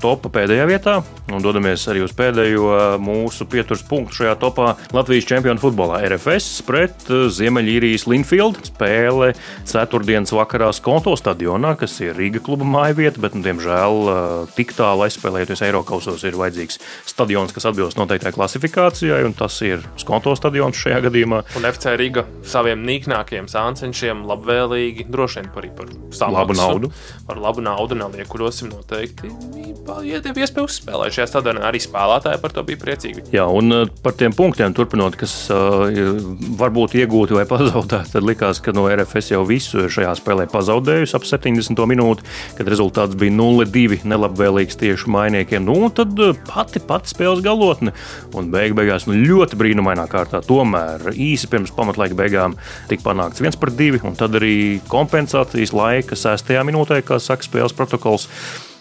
topā 0.01 0.31
pēdējā 0.39 0.65
vietā 0.71 0.95
un 1.29 1.43
dodamies 1.43 1.83
arī 1.91 2.01
uz 2.03 2.13
pēdējo 2.17 2.97
mūsu 3.03 3.45
pieturas 3.49 3.83
punktu 3.85 4.21
šajā 4.21 4.35
topā 4.41 4.73
Latvijas 4.95 5.27
čempionu 5.29 5.61
futbolā. 5.61 6.01
RFS 6.09 6.63
pret 6.67 7.05
Ziemeļīrijas 7.07 8.07
Linfield 8.09 8.59
spēle 8.69 9.31
ceturtdienas 9.69 10.33
vakarā 10.35 10.71
Skonto 10.75 11.15
stadionā, 11.19 11.75
kas 11.79 11.99
ir 12.03 12.17
Rīga 12.17 12.41
kluba 12.43 12.67
māja 12.67 12.97
vieta, 12.97 13.21
bet, 13.21 13.35
nu, 13.37 13.43
diemžēl, 13.45 14.11
tik 14.57 14.73
tālu 14.77 15.05
aizspēlējoties 15.05 15.63
Eiropausos 15.67 16.25
ir 16.27 16.37
vajadzīgs 16.39 16.79
stadions, 17.09 17.53
kas 17.55 17.69
atbilst 17.69 17.99
noteiktai 17.99 18.33
klasifikācijai, 18.35 19.21
un 19.27 19.35
tas 19.37 19.59
ir 19.65 19.85
Skonto 20.01 20.33
stadions 20.39 20.79
šajā 20.79 21.03
gadījumā. 21.09 21.43
Un 21.59 21.69
FC 21.69 21.95
Riga 21.99 22.25
saviem 22.47 22.83
nīknākajiem 22.87 23.49
sāncenšiem 23.51 24.25
labvēlīgi 24.29 25.07
droši 25.09 25.41
vien 25.41 25.51
par, 25.53 25.69
par 25.77 25.93
savu 26.15 26.57
naudu 26.57 26.78
naudu. 26.79 26.91
Par 27.27 27.37
labu 27.39 27.61
naudu 27.61 27.95
neliekuļosim 27.95 28.71
noteikti. 28.71 29.29
Ja 30.05 30.21
tev 30.23 30.37
iespēja 30.39 30.67
uzspēlēt 30.67 31.15
šajā 31.15 31.27
stadionā, 31.29 31.63
arī 31.67 31.81
spēlētāji 31.81 32.41
par 32.41 32.53
to 32.53 32.63
bija 32.63 32.79
priecīgi. 32.81 33.25
Jā, 33.33 33.45
un 33.45 33.71
uh, 33.73 33.85
par 34.03 34.15
tiem 34.17 34.33
punktiem 34.35 34.73
turpinot, 34.73 35.17
kas 35.19 35.33
uh, 35.53 35.89
varbūt 36.59 36.95
iegūti 36.99 37.37
vai 37.37 37.45
pazaudēti, 37.53 38.13
tad 38.13 38.25
likās, 38.25 38.61
ka 38.63 38.73
no 38.75 38.87
RFS 38.89 39.33
jau 39.33 39.43
visu 39.47 39.87
šajā 39.89 40.13
spēlē 40.19 40.47
pazaudējusi 40.51 41.17
ap 41.17 41.27
70 41.27 41.85
minūti, 41.89 42.25
kad 42.57 42.69
rezultāts 42.69 43.17
bija 43.19 43.33
0-2 43.35 44.03
nelabvēlīgs 44.09 44.79
tieši 44.79 45.11
mainiekiem. 45.11 45.65
Nu, 45.65 45.89
tad 45.93 46.17
uh, 46.19 46.35
pati, 46.49 46.81
pati 46.83 47.13
spēles 47.13 47.43
galotne 47.45 47.95
un 48.37 48.51
beig 48.53 48.75
beigās 48.77 49.07
nu, 49.09 49.17
ļoti 49.17 49.57
brīnumainā 49.59 50.05
kārtā 50.11 50.41
tomēr 50.45 51.11
īsi 51.13 51.49
pirms 51.49 51.73
pamatlaika 51.75 52.17
beigām 52.17 52.55
tika 52.89 53.05
panākts 53.09 53.41
viens 53.43 53.57
par 53.59 53.73
divi, 53.75 54.01
un 54.05 54.15
tad 54.17 54.37
arī 54.37 54.79
kompensācijas 54.89 55.73
laika 55.75 56.17
sestajā 56.19 56.63
minūtē, 56.69 57.03
kā 57.05 57.19
saka 57.23 57.45
spēles 57.45 57.75
protokols. 57.77 58.29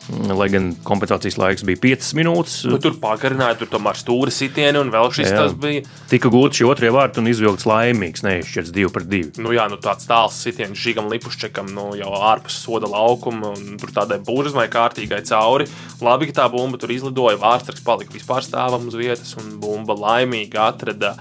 Lai 0.08 0.46
gan 0.48 0.70
kompensācijas 0.88 1.36
laiks 1.36 1.64
bija 1.68 1.82
5 1.82 2.14
minūtes. 2.16 2.54
Nu, 2.70 2.78
tur 2.80 2.94
pagarināja, 2.96 3.58
tur 3.60 3.68
tomēr 3.74 3.98
stūra 3.98 4.32
sitieni 4.32 4.80
un 4.80 4.88
vēl 4.88 5.10
šis 5.12 5.28
jā, 5.28 5.42
tas 5.42 5.56
bija. 5.60 5.82
Tika 6.08 6.30
gūts 6.32 6.56
šī 6.56 6.64
otrie 6.64 6.88
vārti 6.94 7.20
un 7.20 7.28
izvilkts 7.28 7.66
laimīgs, 7.68 8.24
neizšķirts 8.24 8.72
2 8.72 8.88
pret 8.94 9.10
2. 9.10 9.42
Nu 9.44 9.52
jā, 9.52 9.66
nu 9.68 9.76
tāds 9.84 10.08
tāls 10.08 10.38
sitiens 10.40 10.80
Žigam 10.80 11.10
Lipušķekam 11.12 11.68
nu, 11.76 11.90
jau 12.00 12.14
ārpus 12.30 12.56
soda 12.62 12.88
laukuma 12.88 13.52
un 13.52 13.76
tur 13.82 13.92
tādai 13.98 14.16
burzmai 14.24 14.64
kārtīgai 14.72 15.20
cauri. 15.28 15.68
Labi, 16.00 16.30
ka 16.30 16.38
tā 16.40 16.48
bumba 16.54 16.80
tur 16.80 16.94
izlidoja, 16.94 17.36
vārdsargs 17.42 17.84
palika 17.84 18.16
vispār 18.16 18.46
stāvam 18.46 18.88
uz 18.88 18.96
vietas 18.96 19.36
un 19.36 19.58
bumba 19.60 19.98
laimīgi 19.98 20.56
atrada 20.56 21.18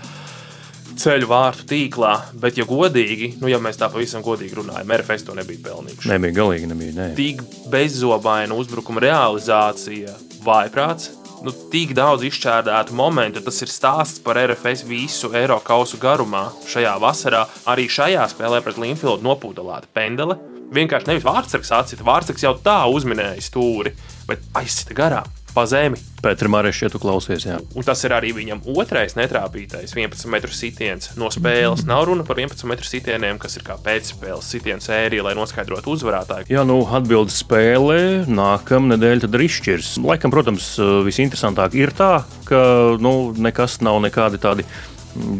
ceļu 1.00 1.30
vārtu 1.30 1.66
tīklā, 1.70 2.14
bet, 2.42 2.58
ja 2.60 2.66
godīgi, 2.68 3.36
nu, 3.42 3.50
ja 3.52 3.60
mēs 3.62 3.80
tā 3.80 3.90
pavisam 3.94 4.24
godīgi 4.26 4.58
runājam, 4.58 4.94
RFS 4.98 5.28
to 5.28 5.36
nebija 5.38 5.64
pelnījuši. 5.70 6.10
Nebija 6.12 6.38
galīgi, 6.40 6.70
nebija. 6.72 6.96
Ne. 6.98 7.08
Tik 7.18 7.44
bezzobaina 7.72 8.58
uzbrukuma 8.58 9.04
realizācija, 9.06 10.16
vājprāts. 10.46 11.14
Nu, 11.46 11.54
tik 11.72 11.94
daudz 11.98 12.26
izšķērdētu 12.26 12.96
momentu. 12.98 13.44
Tas 13.46 13.62
ir 13.62 13.70
stāsts 13.70 14.22
par 14.26 14.40
RFS 14.42 14.82
visu 14.90 15.30
Eiro 15.38 15.60
kausu 15.64 16.00
garumā. 16.02 16.48
Šajā 16.66 16.96
vasarā 17.04 17.46
arī 17.70 17.86
šajā 17.94 18.26
spēlē 18.34 18.64
pret 18.66 18.82
Linfieldu 18.82 19.22
nopūdelēta 19.28 19.94
pendele. 19.94 20.40
Vienkārši 20.74 21.14
nevis 21.14 21.28
vārdsargs 21.30 21.74
atcita, 21.78 22.08
vārdsargs 22.08 22.44
jau 22.44 22.58
tā 22.66 22.82
uzminēja 22.92 23.46
stūri, 23.46 23.94
bet 24.28 24.50
aizsita 24.58 24.98
garām 24.98 25.37
pa 25.58 25.66
zemi. 25.70 25.98
Pēteram 26.22 26.58
arī 26.60 26.72
šeit 26.76 26.96
klausies. 27.02 27.46
Jā. 27.48 27.58
Un 27.78 27.86
tas 27.86 28.02
ir 28.06 28.14
arī 28.14 28.32
viņam 28.36 28.62
otrais 28.78 29.16
netrāpītais 29.18 29.94
11 29.96 30.30
metru 30.34 30.54
sitiens 30.54 31.12
no 31.18 31.30
spēles. 31.34 31.86
Nav 31.90 32.06
runa 32.10 32.26
par 32.28 32.38
11 32.42 32.70
metru 32.70 32.86
sitieniem, 32.90 33.40
kas 33.42 33.58
ir 33.58 33.66
kā 33.66 33.78
pēcspēles 33.82 34.50
sitienu 34.54 34.84
sērija, 34.84 35.26
lai 35.26 35.36
noskaidrotu 35.38 35.96
uzvarētāju. 35.96 36.50
Jā, 36.54 36.66
nu, 36.68 36.82
atbildes 37.00 37.40
spēlē 37.44 38.00
nākamā 38.30 38.94
nedēļa 38.96 39.26
tad 39.26 39.38
ir 39.38 39.46
izšķirs. 39.48 39.96
Laikam, 40.06 40.34
protams, 40.34 40.76
visinteresantāk 41.08 41.78
ir 41.80 41.94
tā, 41.98 42.12
ka 42.50 42.62
nu, 43.02 43.16
nekas 43.38 43.80
nav 43.86 44.02
nekādi 44.06 44.42
tādi 44.42 44.68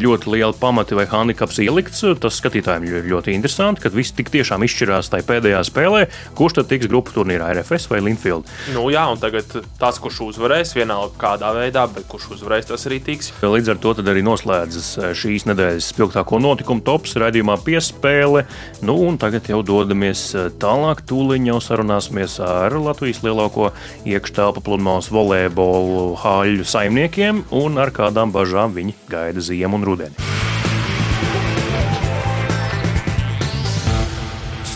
ļoti 0.02 0.32
liela 0.34 0.54
pamati 0.56 0.96
vai 0.98 1.06
handikaps 1.10 1.60
ielikts. 1.64 2.04
Tas 2.22 2.38
skatītājiem 2.40 2.86
ir 2.88 3.08
ļoti 3.08 3.34
interesanti, 3.36 3.82
kad 3.84 3.94
viss 3.96 4.14
tik 4.16 4.32
tiešām 4.34 4.64
izšķirās 4.66 5.10
tajā 5.12 5.26
pēdējā 5.28 5.62
spēlē, 5.66 6.04
kurš 6.38 6.58
tad 6.58 6.70
tiks 6.72 6.88
grupu 6.90 7.14
turnīrā 7.16 7.50
RFS 7.56 7.88
vai 7.92 8.02
Linfield. 8.04 8.48
Nu, 8.74 8.86
jā, 8.92 9.04
un 9.10 9.20
tagad 9.22 9.50
tas, 9.80 10.00
kurš 10.02 10.20
uzvarēs, 10.28 10.74
vienalga 10.76 11.14
kādā 11.20 11.52
veidā, 11.56 11.86
bet 11.92 12.08
kurš 12.10 12.30
uzvarēs, 12.38 12.68
tas 12.70 12.86
arī 12.90 13.00
tiks. 13.04 13.32
Līdz 13.42 13.74
ar 13.74 13.82
to 13.82 13.94
arī 14.02 14.22
noslēdzas 14.26 14.90
šīs 15.18 15.48
nedēļas 15.50 15.90
spilgtāko 15.92 16.40
notikumu 16.42 16.84
tops 16.86 17.16
raidījumā 17.20 17.58
piespēle. 17.66 18.44
Nu, 18.82 18.98
un 19.08 19.18
tagad 19.20 19.48
jau 19.50 19.62
dodamies 19.66 20.30
tālāk. 20.60 21.04
Tūlīt 21.08 21.46
jau 21.48 21.58
sarunāsimies 21.62 22.38
ar 22.44 22.74
Latvijas 22.80 23.20
lielāko 23.24 23.70
iekštelpu 24.08 24.62
pludmales 24.64 25.10
volejbolu 25.12 26.16
hāļu 26.22 26.66
saimniekiem 26.68 27.44
un 27.54 27.78
ar 27.80 27.92
kādām 27.94 28.32
bažām 28.34 28.74
viņi 28.76 28.96
gaida 29.10 29.42
ziemu 29.44 29.67
ziemu 29.68 29.76
un 29.76 29.84
rudeni. 29.84 30.16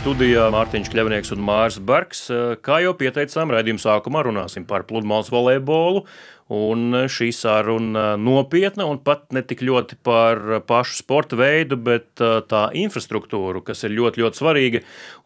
Studijā 0.03 0.49
Mārtiņš 0.51 0.91
Kļavnieks 0.91 1.33
un 1.37 1.45
Mārs 1.47 1.79
Bergs. 1.79 2.27
Kā 2.65 2.81
jau 2.83 2.93
pieteicām, 2.99 3.53
raidījuma 3.55 3.79
sākumā 3.79 4.25
runāsim 4.27 4.67
par 4.67 4.83
pludmales 4.89 5.31
volejbolu 5.31 6.05
Un 6.53 6.93
šī 7.09 7.31
saruna 7.33 8.13
nopietna 8.21 8.85
un 8.91 8.99
pat 9.01 9.31
ne 9.33 9.41
tik 9.47 9.63
ļoti 9.65 9.97
par 10.05 10.41
pašu 10.69 10.99
sporta 10.99 11.39
veidu, 11.39 11.79
bet 11.81 12.21
tā 12.21 12.63
infrastruktūru, 12.77 13.63
kas 13.65 13.87
ir 13.87 13.95
ļoti, 13.97 14.21
ļoti 14.21 14.41
svarīga. 14.41 14.83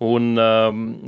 Un 0.07 0.37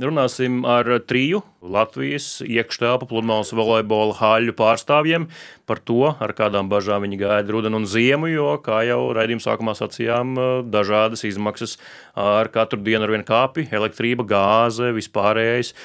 runāsim 0.03 0.65
ar 0.67 0.89
triju 1.07 1.39
Latvijas 1.63 2.41
iekštelpu 2.43 3.07
pludmales 3.07 3.53
volejbola 3.55 4.17
haļu 4.19 4.55
pārstāvjiem 4.59 5.29
par 5.69 5.79
to, 5.87 6.11
ar 6.11 6.33
kādām 6.35 6.67
bažām 6.71 7.05
viņi 7.05 7.19
gaida 7.21 7.55
rudenu 7.55 7.79
un 7.79 7.87
ziemu, 7.87 8.27
jo, 8.31 8.49
kā 8.65 8.81
jau 8.87 8.99
raidījuma 9.15 9.45
sākumā 9.45 9.75
sacījām, 9.77 10.35
dažādas 10.71 11.23
izmaksas 11.29 11.77
ar 12.19 12.51
katru 12.51 12.81
dienu 12.83 13.07
ar 13.07 13.15
vien 13.15 13.23
kāpi, 13.27 13.69
elektrība, 13.71 14.27
gāze, 14.27 14.91
vispārējais. 14.95 15.75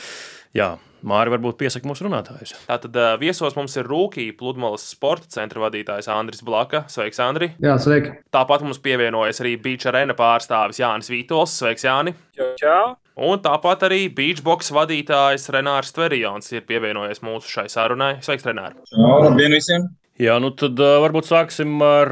Jā, 0.59 0.73
Māri 1.05 1.33
varbūt 1.35 1.59
piesaka 1.61 1.89
mūsu 1.89 2.07
runātājus. 2.07 2.55
Tātad 2.65 2.97
viesos 3.21 3.57
mums 3.59 3.77
ir 3.77 3.89
Rūkija 3.91 4.37
pludmales 4.39 4.87
sporta 4.89 5.29
centra 5.35 5.61
vadītājs 5.67 6.09
Andris 6.13 6.41
Blaka. 6.45 6.87
Sveiks, 6.89 7.21
Andri! 7.21 7.51
Jā, 7.63 7.77
sveiki! 7.83 8.15
Tāpat 8.33 8.65
mums 8.65 8.81
pievienojas 8.85 9.43
arī 9.45 9.57
Beach 9.61 9.85
Arena 9.91 10.17
pārstāvis 10.17 10.81
Jānis 10.81 11.13
Vītols. 11.13 11.59
Sveiks, 11.61 11.85
Jāni! 11.85 12.15
Čau, 12.39 12.53
čau. 12.61 12.95
Un 13.15 13.43
tāpat 13.45 13.85
arī 13.87 14.07
Beachbox 14.11 14.73
vadītājs 14.75 15.51
Renārs 15.55 15.93
Tverijons 15.95 16.49
ir 16.57 16.65
pievienojies 16.67 17.21
mūsu 17.23 17.53
šai 17.59 17.69
sarunai. 17.71 18.15
Sveiks, 18.25 18.49
Renār! 18.49 18.75
Čau, 18.91 19.21
labdien 19.27 19.55
visiem! 19.55 19.93
Jā, 20.15 20.37
nu 20.39 20.53
tad 20.55 20.79
varbūt 20.79 21.27
sāksim 21.27 21.81
ar 21.83 22.11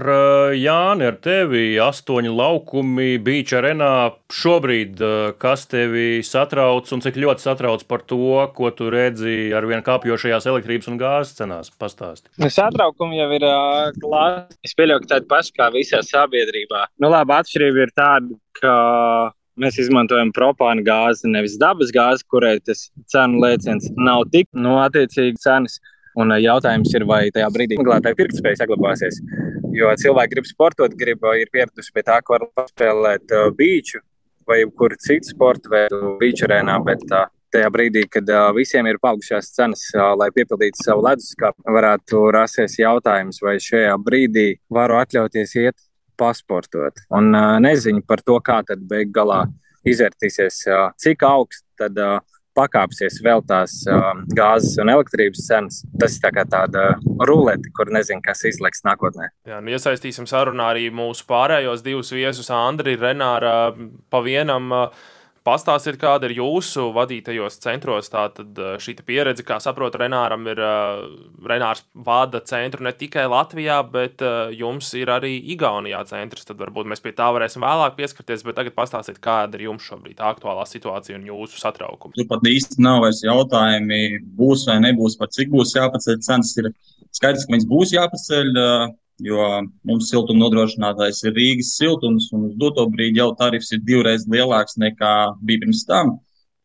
Jāni, 0.59 1.05
ar 1.07 1.19
tevi. 1.23 1.77
Astoņi 1.79 2.33
laukumi 2.35 3.13
Beach 3.23 3.55
Arenā. 3.55 3.91
Šobrīd, 4.27 4.99
kas 5.39 5.69
tevi 5.71 6.19
satrauc 6.27 6.91
un 6.91 7.05
cik 7.05 7.21
ļoti 7.23 7.45
satrauc 7.47 7.85
par 7.87 8.03
to, 8.11 8.41
ko 8.57 8.73
tu 8.75 8.91
redzi 8.91 9.53
ar 9.55 9.69
vien 9.71 9.85
kāpjošajās 9.87 10.49
elektrības 10.51 10.91
un 10.91 10.99
gāzes 10.99 11.39
cenās? 11.39 11.71
Pastāsti. 11.79 12.33
Nu, 12.43 12.51
satraukumi 12.51 13.21
jau 13.21 13.29
ir 13.39 13.47
klāts. 14.03 14.59
Es 14.67 14.75
pieļauju, 14.75 15.05
ka 15.05 15.13
tāda 15.15 15.31
paša 15.37 15.55
kā 15.61 15.71
visā 15.77 16.03
sabiedrībā. 16.09 16.89
Nu, 16.99 17.13
labi, 17.15 17.39
atšķirība 17.39 17.87
ir 17.87 17.95
tāda, 17.95 18.41
ka 18.59 18.75
Mēs 19.61 19.77
izmantojam 19.83 20.31
propānu 20.33 20.81
gāzi, 20.87 21.29
nevis 21.29 21.59
dabas 21.61 21.91
gāzi, 21.93 22.25
kurai 22.33 22.55
tas 22.65 22.87
cenu 23.13 23.43
lēciens 23.43 23.91
nav 24.01 24.25
tik 24.33 24.49
nu, 24.57 24.79
attiecīgi 24.81 25.37
cenas. 25.43 25.77
Un 26.21 26.35
jautājums 26.37 26.93
ir, 26.93 27.07
vai 27.09 27.23
tajā 27.33 27.49
brīdī 27.55 27.79
meklētāja 27.81 28.19
pirktspēja 28.19 28.63
saglabāsies. 28.63 29.21
Jo 29.73 29.93
cilvēki 29.97 30.35
grib 30.35 30.49
sportot, 30.49 30.97
grib 30.99 31.23
ir 31.41 31.53
pieraduši 31.53 31.95
pie 31.95 32.05
tā, 32.05 32.19
ka 32.21 32.37
var 32.37 32.49
paspēlēt 32.59 33.33
uh, 33.33 33.47
beidžu 33.57 34.03
vai 34.49 34.65
kuru 34.77 34.99
citu 35.01 35.33
sporta 35.33 35.71
veidu 35.73 36.17
beidžu 36.21 36.49
arēnā. 36.49 36.81
Bet, 36.85 37.07
uh, 37.11 37.31
Tajā 37.53 37.69
brīdī, 37.69 38.07
kad 38.09 38.31
uh, 38.33 38.47
visiem 38.57 38.87
ir 38.89 38.97
paaugšās 38.97 39.51
cenas, 39.53 39.83
uh, 39.93 40.15
lai 40.17 40.31
piepildītu 40.33 40.87
savu 40.87 41.03
leduskapu, 41.05 41.61
varētu 41.77 42.23
rasties 42.33 42.79
jautājums, 42.81 43.43
vai 43.45 43.59
šajā 43.61 43.93
brīdī 44.01 44.47
varu 44.73 44.97
atļauties 44.97 45.53
iet 45.61 45.77
pasportot. 46.17 47.03
Un 47.13 47.29
uh, 47.37 47.59
neziņu 47.61 48.07
par 48.09 48.25
to, 48.25 48.39
kā 48.41 48.63
tad 48.65 48.87
beig 48.89 49.13
galā 49.13 49.43
izvērtīsies, 49.85 50.63
uh, 50.71 50.87
cik 50.97 51.27
augsts 51.29 51.67
tad 51.77 52.01
uh, 52.01 52.23
pakāpsies 52.57 53.21
vēl 53.25 53.43
tās 53.49 53.79
uh, 53.91 54.13
gāzes 54.37 54.77
un 54.83 54.93
elektrības 54.93 55.47
cenas. 55.47 55.81
Tas 56.01 56.19
ir 56.19 56.27
tā 56.27 56.45
tāda 56.53 56.85
rulete, 57.29 57.73
kur 57.77 57.93
nezinu, 57.95 58.23
kas 58.25 58.45
izliks 58.49 58.85
nākotnē. 58.87 59.31
Jā, 59.49 59.63
nu 59.65 59.75
iesaistīsim 59.75 60.29
sarunā 60.31 60.73
arī 60.75 60.89
mūsu 60.95 61.27
pārējos 61.29 61.85
divus 61.87 62.13
viesus, 62.15 62.53
Andriu 62.53 63.01
Renāru, 63.01 63.91
pa 64.13 64.23
vienam. 64.25 64.71
Uh, 64.73 65.11
Pastāstiet, 65.43 65.97
kāda 65.99 66.29
ir 66.29 66.37
jūsu 66.37 66.85
vadītajos 66.95 67.57
centros 67.65 68.11
eh, 68.15 68.77
šī 68.79 68.93
pieredze. 69.03 69.43
Kā 69.47 69.57
saprotu, 69.63 69.99
Renāram 69.99 70.45
ir 70.47 70.61
uh, 70.63 71.03
Renārs 71.51 71.83
vada 71.93 72.39
centru 72.47 72.85
ne 72.87 72.93
tikai 72.95 73.25
Latvijā, 73.27 73.81
bet 73.91 74.23
uh, 74.23 74.53
jums 74.55 74.93
ir 74.95 75.11
arī 75.11 75.33
Igaunijā 75.55 76.05
centrs. 76.07 76.47
Tad 76.47 76.63
varbūt 76.63 76.87
mēs 76.93 77.03
pie 77.03 77.15
tā 77.19 77.33
varēsim 77.35 77.67
vēlāk 77.67 77.99
pieskarties, 77.99 78.47
bet 78.47 78.61
tagad 78.61 78.77
pastāstiet, 78.79 79.19
kāda 79.25 79.59
ir 79.59 79.67
jums 79.67 79.91
šobrīd 79.91 80.23
aktuālā 80.23 80.63
situācija 80.71 81.19
un 81.19 81.27
jūsu 81.33 81.59
satraukumi. 81.59 82.15
Tur 82.21 82.31
pat 82.31 82.47
īsti 82.47 82.79
nav 82.87 83.03
vairs 83.03 83.25
jautājumi, 83.27 84.03
būs 84.39 84.69
vai 84.71 84.79
nebūs, 84.87 85.19
par 85.19 85.35
cik 85.35 85.51
būs 85.51 85.75
jāpaceļ 85.75 86.23
cenas. 86.23 86.55
Ir 86.63 86.71
skaidrs, 87.11 87.49
ka 87.49 87.57
viņas 87.57 87.71
būs 87.75 87.99
jāpaceļ. 87.99 88.53
Uh, 88.55 88.91
jo 89.21 89.47
mums 89.89 90.11
siltuma 90.11 90.47
nodrošinātājs 90.47 91.23
ir 91.27 91.37
Rīgas 91.37 91.77
siltums, 91.79 92.31
un 92.33 92.51
uz 92.51 92.59
doto 92.61 92.87
brīdi 92.91 93.21
jau 93.21 93.33
tarifs 93.39 93.73
ir 93.73 93.83
divreiz 93.87 94.27
lielāks 94.31 94.79
nekā 94.81 95.15
bija 95.43 95.65
pirms 95.65 95.87
tam. 95.89 96.19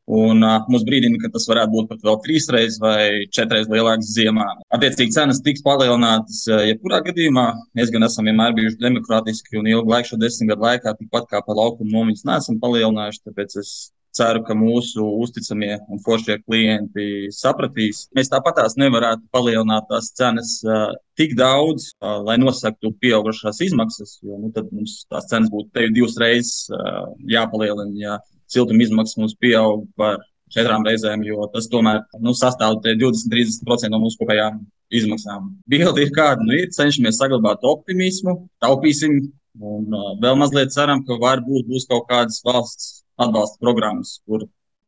Un 0.07 0.39
uh, 0.39 0.61
mums 0.71 0.85
brīdina, 0.87 1.19
ka 1.19 1.27
tas 1.33 1.43
varētu 1.49 1.73
būt 1.73 1.87
pat 1.89 2.05
vēl 2.07 2.19
trīs 2.23 2.45
reizes 2.55 2.77
vai 2.79 3.25
četras 3.35 3.67
lielāks 3.67 4.13
ziemā. 4.15 4.45
Attiecīgi, 4.71 5.11
cenas 5.17 5.41
tiks 5.43 5.65
palielinātas 5.65 6.45
jebkurā 6.47 7.01
gadījumā. 7.09 7.49
Mēs 7.75 7.91
gan 7.91 8.07
esam 8.07 8.29
vienmēr 8.29 8.55
bijuši 8.55 8.79
demokrātiski 8.85 9.59
un 9.59 9.67
ilgu 9.67 9.91
laiku, 9.91 10.13
šo 10.13 10.21
desmit 10.21 10.53
gadu 10.53 10.63
laikā, 10.63 10.95
tikpat 11.01 11.27
kā 11.33 11.43
par 11.43 11.59
laukumu 11.59 11.91
nomiņas 11.91 12.23
neesam 12.29 12.61
palielinājuši. 12.63 13.23
Tāpēc 13.27 13.57
es 13.59 13.73
ceru, 14.17 14.43
ka 14.47 14.55
mūsu 14.57 15.05
uzticamie 15.23 15.75
un 15.91 16.01
foršie 16.05 16.39
klienti 16.43 17.27
sapratīs. 17.33 18.05
Mēs 18.17 18.31
tāpatās 18.33 18.77
nevarētu 18.79 19.27
palielināt 19.33 19.87
tās 19.91 20.11
cenas 20.17 20.57
uh, 20.65 20.89
tik 21.19 21.35
daudz, 21.39 21.91
uh, 22.01 22.17
lai 22.27 22.37
nosaktu 22.41 22.93
pieaugušās 23.01 23.61
izmaksas, 23.67 24.17
jo 24.25 24.39
nu, 24.41 24.51
tad 24.55 24.71
mums 24.73 25.03
tās 25.11 25.29
cenas 25.31 25.51
būtu 25.53 25.89
divas 25.95 26.17
reizes 26.21 26.71
uh, 26.73 27.05
jāpalielina, 27.29 27.93
ja 28.01 28.17
siltuma 28.51 28.85
izmaksas 28.85 29.19
mums 29.21 29.37
pieaug 29.39 29.85
par 29.99 30.21
četrām 30.53 30.85
reizēm, 30.87 31.25
jo 31.27 31.47
tas 31.53 31.67
tomēr 31.71 32.03
nu, 32.23 32.33
sastāv 32.37 32.79
20-30% 32.85 33.91
no 33.91 33.99
mūsu 34.03 34.21
kopējām 34.21 34.61
izmaksām. 34.95 35.51
Bilde 35.67 36.05
ir 36.05 36.13
kāda, 36.15 36.45
nu, 36.45 36.55
ir 36.55 36.71
cenšamies 36.75 37.19
saglabāt 37.19 37.65
optimismu, 37.67 38.39
taupīsim. 38.63 39.19
Un 39.57 39.89
uh, 39.89 40.11
vēl 40.21 40.35
mazliet 40.37 40.69
ceram, 40.69 40.99
ka 41.01 41.15
varbūt 41.17 41.65
būs 41.65 41.87
kaut 41.89 42.05
kādas 42.11 42.43
valsts 42.45 42.96
atbalsta 43.21 43.61
programmas, 43.63 44.17
kur 44.25 44.45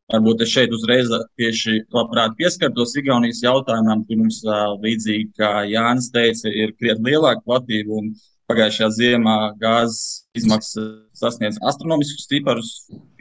varbūt 0.09 0.43
es 0.45 0.53
šeit 0.53 0.73
uzreiz 0.73 1.11
tieši 1.39 1.83
labprāt 1.93 2.35
pieskartos 2.39 2.95
Igaunijas 2.97 3.43
jautājumam, 3.45 4.05
kur 4.07 4.23
mums 4.23 4.41
līdzīgi 4.83 5.31
kā 5.37 5.51
Jānis 5.69 6.09
teica, 6.13 6.49
ir 6.49 6.73
krietni 6.79 7.13
lielāka 7.13 7.45
platība 7.45 7.99
un 8.01 8.13
pagājušajā 8.49 8.89
ziemā 8.97 9.35
gāzes 9.61 10.25
izmaksas 10.37 11.19
sasniedz 11.19 11.59
astronomiskus 11.69 12.27
ciparus. 12.31 12.71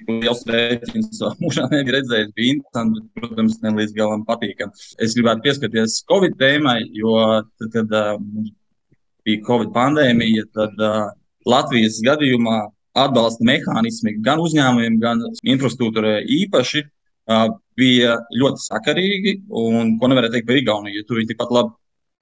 Liels 0.08 0.40
rēķins 0.48 1.20
mūžā 1.42 1.66
nebija 1.68 1.98
redzējis, 1.98 2.32
bija 2.36 2.54
interesanti, 2.54 3.02
bet, 3.02 3.10
protams, 3.18 3.58
ne 3.64 3.74
līdz 3.76 3.92
galam 3.98 4.24
patīkami. 4.28 4.86
Es 5.04 5.16
gribētu 5.18 5.44
pieskarties 5.44 5.98
Covid 6.08 6.38
tēmai, 6.40 6.78
jo 6.96 7.18
tad, 7.44 7.68
kad 7.74 7.92
uh, 7.98 8.14
bija 9.28 9.44
Covid 9.44 9.74
pandēmija, 9.76 10.46
tad 10.56 10.80
uh, 10.80 11.10
Latvijas 11.48 12.00
gadījumā 12.06 12.62
atbalsta 13.04 13.46
mehānismi 13.46 14.16
gan 14.24 14.42
uzņēmumiem, 14.42 15.00
gan 15.02 15.22
infrastruktūrai 15.46 16.22
īpaši 16.42 16.84
bija 17.78 18.16
ļoti 18.40 18.64
sakarīgi. 18.64 19.34
Un, 19.48 19.96
ko 20.00 20.10
nevarēja 20.10 20.36
teikt 20.36 20.48
par 20.48 20.60
Igauniju, 20.60 21.00
jo 21.00 21.08
tur 21.08 21.20
viņi 21.20 21.32
tikpat 21.32 21.52
labi 21.54 21.74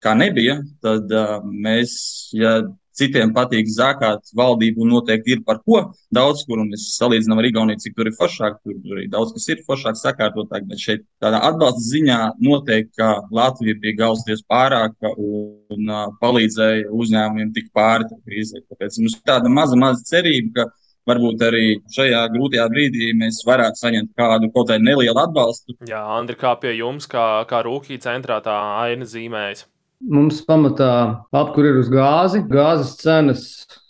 kā 0.04 0.12
nebija, 0.18 0.58
tad 0.84 1.12
mēs, 1.48 1.94
ja 2.36 2.58
citiem 2.98 3.32
patīk 3.36 3.68
zākāt, 3.72 4.30
valdību 4.36 4.86
noteikti 4.88 5.36
ir 5.36 5.42
par 5.46 5.60
ko 5.64 5.82
daudz, 6.14 6.44
kur 6.48 6.62
mēs 6.64 6.88
salīdzinām 6.96 7.42
ar 7.42 7.48
Igauniju, 7.50 7.82
cik 7.84 7.96
tur 7.98 8.10
ir 8.10 8.16
foršāk, 8.18 8.58
tur, 8.62 8.78
arī 8.96 9.06
daudz 9.12 9.34
kas 9.36 9.48
ir 9.52 9.62
foršāk, 9.66 9.98
sakārtotāk, 10.00 10.66
bet 10.70 10.82
šeit 10.82 11.04
tādā 11.22 11.42
atbalsta 11.48 11.84
ziņā 11.86 12.20
noteikti, 12.46 12.94
ka 13.00 13.12
Latvija 13.34 13.76
bija 13.82 14.00
gausties 14.04 14.42
pārāka 14.48 15.12
un 15.16 15.92
uh, 15.92 16.08
palīdzēja 16.22 16.88
uzņēmumiem 16.94 17.52
tik 17.56 17.70
pāri 17.76 18.08
krīzē. 18.16 18.64
Tāpēc 18.70 18.98
mums 19.02 19.18
ir 19.18 19.22
tāda 19.28 19.52
maza, 19.52 19.78
maza 19.80 20.04
cerība, 20.08 20.52
ka 20.56 20.86
varbūt 21.06 21.44
arī 21.46 21.64
šajā 21.94 22.24
grūtajā 22.34 22.66
brīdī 22.72 23.12
mēs 23.18 23.42
varētu 23.46 23.82
saņemt 23.82 24.12
kādu 24.18 24.50
kaut 24.54 24.72
kādu 24.72 24.88
nelielu 24.88 25.22
atbalstu. 25.22 25.78
Jā, 25.86 26.02
Andri, 26.16 26.38
kā 26.40 26.56
pie 26.62 26.74
jums, 26.80 27.08
kā, 27.10 27.46
kā 27.50 27.62
Rūkī 27.66 28.00
centrā 28.02 28.40
tā 28.44 28.56
aina 28.82 29.06
zīmējas? 29.06 29.66
Mums 30.00 30.42
pamatā 30.44 31.24
apkur 31.32 31.70
ir 31.70 31.80
uz 31.80 31.88
gāzi. 31.90 32.42
Gāzes 32.50 32.96
cenas 33.00 33.42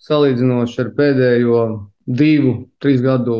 salīdzinoši 0.06 0.80
ar 0.84 0.90
pēdējo 0.96 1.62
divu, 2.06 2.52
trīs 2.78 3.00
gadu 3.02 3.36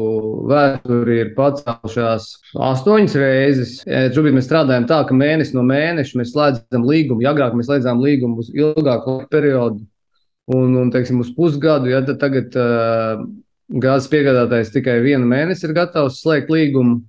vēsturi 0.51 1.21
ir 1.23 1.33
pacēlušās 1.37 2.27
astoņas 2.69 3.15
reizes. 3.23 3.75
Šobrīd 3.87 4.35
mēs 4.35 4.49
strādājam 4.49 4.89
tā, 4.91 5.05
ka 5.07 5.15
mēnesi 5.15 5.55
no 5.55 5.63
mēneša 5.67 6.19
mēs 6.19 6.33
slēdzam 6.35 6.87
līgumu. 6.89 7.23
Ja 7.23 7.33
agrāk 7.37 7.55
mēs 7.55 7.71
slēdzām 7.71 8.03
līgumu 8.03 8.43
uz 8.43 8.51
ilgāku 8.51 9.21
periodu 9.31 9.85
un, 10.51 10.75
un 10.83 10.91
teiksim, 10.95 11.23
uz 11.23 11.31
pusgadu, 11.35 11.91
ja 11.91 12.03
tagad 12.07 12.55
uh, 12.59 13.23
gāzes 13.83 14.11
piegādātājs 14.11 14.75
tikai 14.75 14.99
vienu 15.07 15.27
mēnesi 15.31 15.67
ir 15.67 15.75
gatavs 15.77 16.21
slēgt 16.23 16.51
līgumu. 16.55 17.01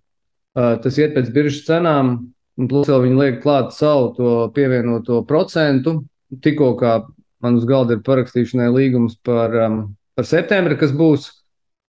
Uh, 0.58 0.76
tas 0.82 0.98
iet 1.02 1.18
pēc 1.18 1.34
biržas 1.34 1.66
cenām. 1.68 2.18
Un 2.58 2.70
plus 2.70 2.90
vēl 2.90 3.04
viņi 3.06 3.20
liek 3.20 3.42
klāt 3.44 3.74
savu 3.76 4.12
to 4.18 4.36
pievienoto 4.56 5.22
procentu. 5.30 6.00
Tikko 6.44 6.72
kā 6.80 7.00
man 7.46 7.60
uz 7.60 7.68
galda 7.70 7.96
ir 7.96 8.06
parakstīšanai 8.06 8.70
līgums 8.74 9.18
par, 9.26 9.54
um, 9.68 9.82
par 10.18 10.26
septembri, 10.28 10.78
kas 10.80 10.94
būs. 10.96 11.30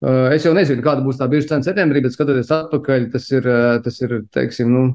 Uh, 0.05 0.31
es 0.35 0.45
jau 0.45 0.55
nezinu, 0.57 0.83
kāda 0.85 1.05
būs 1.05 1.21
tā 1.21 1.29
biržas 1.31 1.51
cena 1.53 1.65
septembrī, 1.65 2.03
bet 2.05 2.17
skatoties 2.17 2.53
atpakaļ, 2.53 3.11
tas 3.13 3.29
ir, 3.33 3.47
uh, 3.49 3.77
tas 3.85 4.01
ir 4.05 4.17
teiksim, 4.35 4.73
nu, 4.73 4.87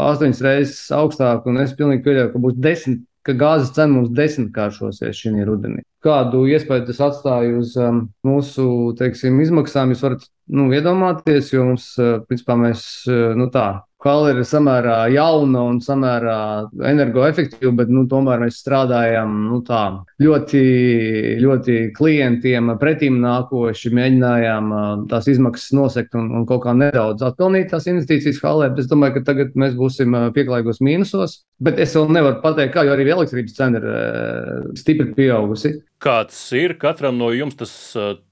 astoņas 0.00 0.42
reizes 0.44 0.80
augstāk. 0.96 1.46
Es 1.62 1.76
pilnīgi 1.76 2.04
pieļauju, 2.04 2.32
ka 2.32 2.42
būs 2.46 2.58
desmit 2.64 3.04
ka 3.26 3.34
gāzes 3.34 3.72
cena 3.74 3.90
mums 3.90 4.12
desmitkāršosies 4.14 5.18
šī 5.18 5.44
rudenī. 5.48 5.82
Kādu 6.04 6.44
iespēju 6.50 6.86
tas 6.90 7.00
atstāja 7.08 7.56
uz 7.58 7.74
um, 7.80 8.04
mūsu 8.26 8.94
teiksim, 8.98 9.40
izmaksām, 9.42 9.90
jūs 9.92 10.04
varat 10.06 10.26
nu, 10.54 10.68
iedomāties, 10.74 11.50
jo 11.54 11.66
mums, 11.72 11.88
uh, 11.98 12.20
principā, 12.28 12.58
mēs 12.60 12.84
uh, 13.10 13.34
nu, 13.38 13.48
tā 13.50 13.66
Kala 14.06 14.30
ir 14.30 14.44
samērā 14.46 14.96
jauna 15.10 15.64
un 15.66 15.80
samērā 15.82 16.38
energoefektīva, 16.92 17.72
bet 17.80 17.88
nu, 17.90 18.04
tomēr 18.06 18.44
mēs 18.44 18.60
strādājam 18.62 19.32
nu, 19.48 19.58
tā, 19.66 19.80
ļoti, 20.22 20.60
ļoti 21.42 21.78
klientiem 21.96 22.70
pretīm 22.78 23.18
nākoši. 23.24 23.90
Mēģinājām 23.98 24.70
tās 25.10 25.26
izmaksas 25.32 25.74
nosekt 25.74 26.14
un, 26.18 26.30
un 26.38 26.46
kaut 26.46 26.62
kā 26.68 26.76
nedaudz 26.76 27.26
atpelnīt 27.26 27.72
tās 27.72 27.88
investīcijas 27.90 28.38
halē. 28.44 28.70
Es 28.78 28.86
domāju, 28.90 29.18
ka 29.18 29.26
tagad 29.32 29.58
mēs 29.58 29.74
būsim 29.74 30.14
pieklājīgos 30.36 30.78
mīnusos. 30.86 31.40
Bet 31.66 31.82
es 31.82 31.98
vēl 31.98 32.14
nevaru 32.14 32.38
pateikt, 32.44 32.76
kā, 32.76 32.86
jo 32.86 32.94
arī 32.94 33.10
elektrības 33.10 33.58
cena 33.58 33.82
ir 33.82 34.78
stipri 34.78 35.10
pieaugusi. 35.18 35.80
Kāds 36.06 36.38
ir 36.54 36.76
katram 36.78 37.16
no 37.18 37.32
jums 37.34 37.56
tas 37.58 37.72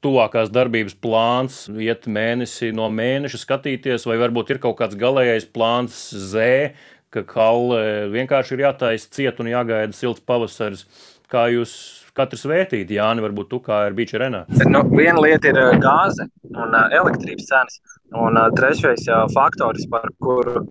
tuvākās 0.04 0.52
darbības 0.54 0.94
plāns, 1.02 1.56
iet 1.74 2.04
mēnesi 2.06 2.68
no 2.70 2.86
mēneša 2.86 3.40
skatīties, 3.42 4.04
vai 4.06 4.14
varbūt 4.20 4.52
ir 4.54 4.60
kaut 4.62 4.76
kāds 4.78 4.94
galīgais 5.00 5.48
plāns 5.50 5.96
Z, 6.14 6.70
ka 7.10 7.24
kalle 7.26 7.80
vienkārši 8.14 8.54
ir 8.54 8.62
jātaisa 8.68 9.10
ciet 9.18 9.42
un 9.42 9.50
jāgaida 9.50 9.90
silts 9.90 10.22
pavasaris. 10.22 10.86
Kā 11.26 11.48
jūs 11.50 11.74
katrs 12.16 12.44
vērtīt, 12.48 12.92
Jāni, 12.94 13.22
varbūt 13.24 13.50
tu 13.50 13.60
kā 13.64 13.84
ir 13.88 13.96
bijusi 13.98 14.20
Renā? 14.22 14.44
Nu, 14.70 14.84
viena 14.92 15.20
lieta 15.22 15.50
ir 15.50 15.60
gāze 15.82 16.28
un 16.54 16.76
elektrības 16.84 17.50
cenas. 17.50 17.80
Un 18.14 18.38
trešais 18.54 19.08
faktors, 19.34 19.86
par 19.90 20.06
kuru 20.22 20.62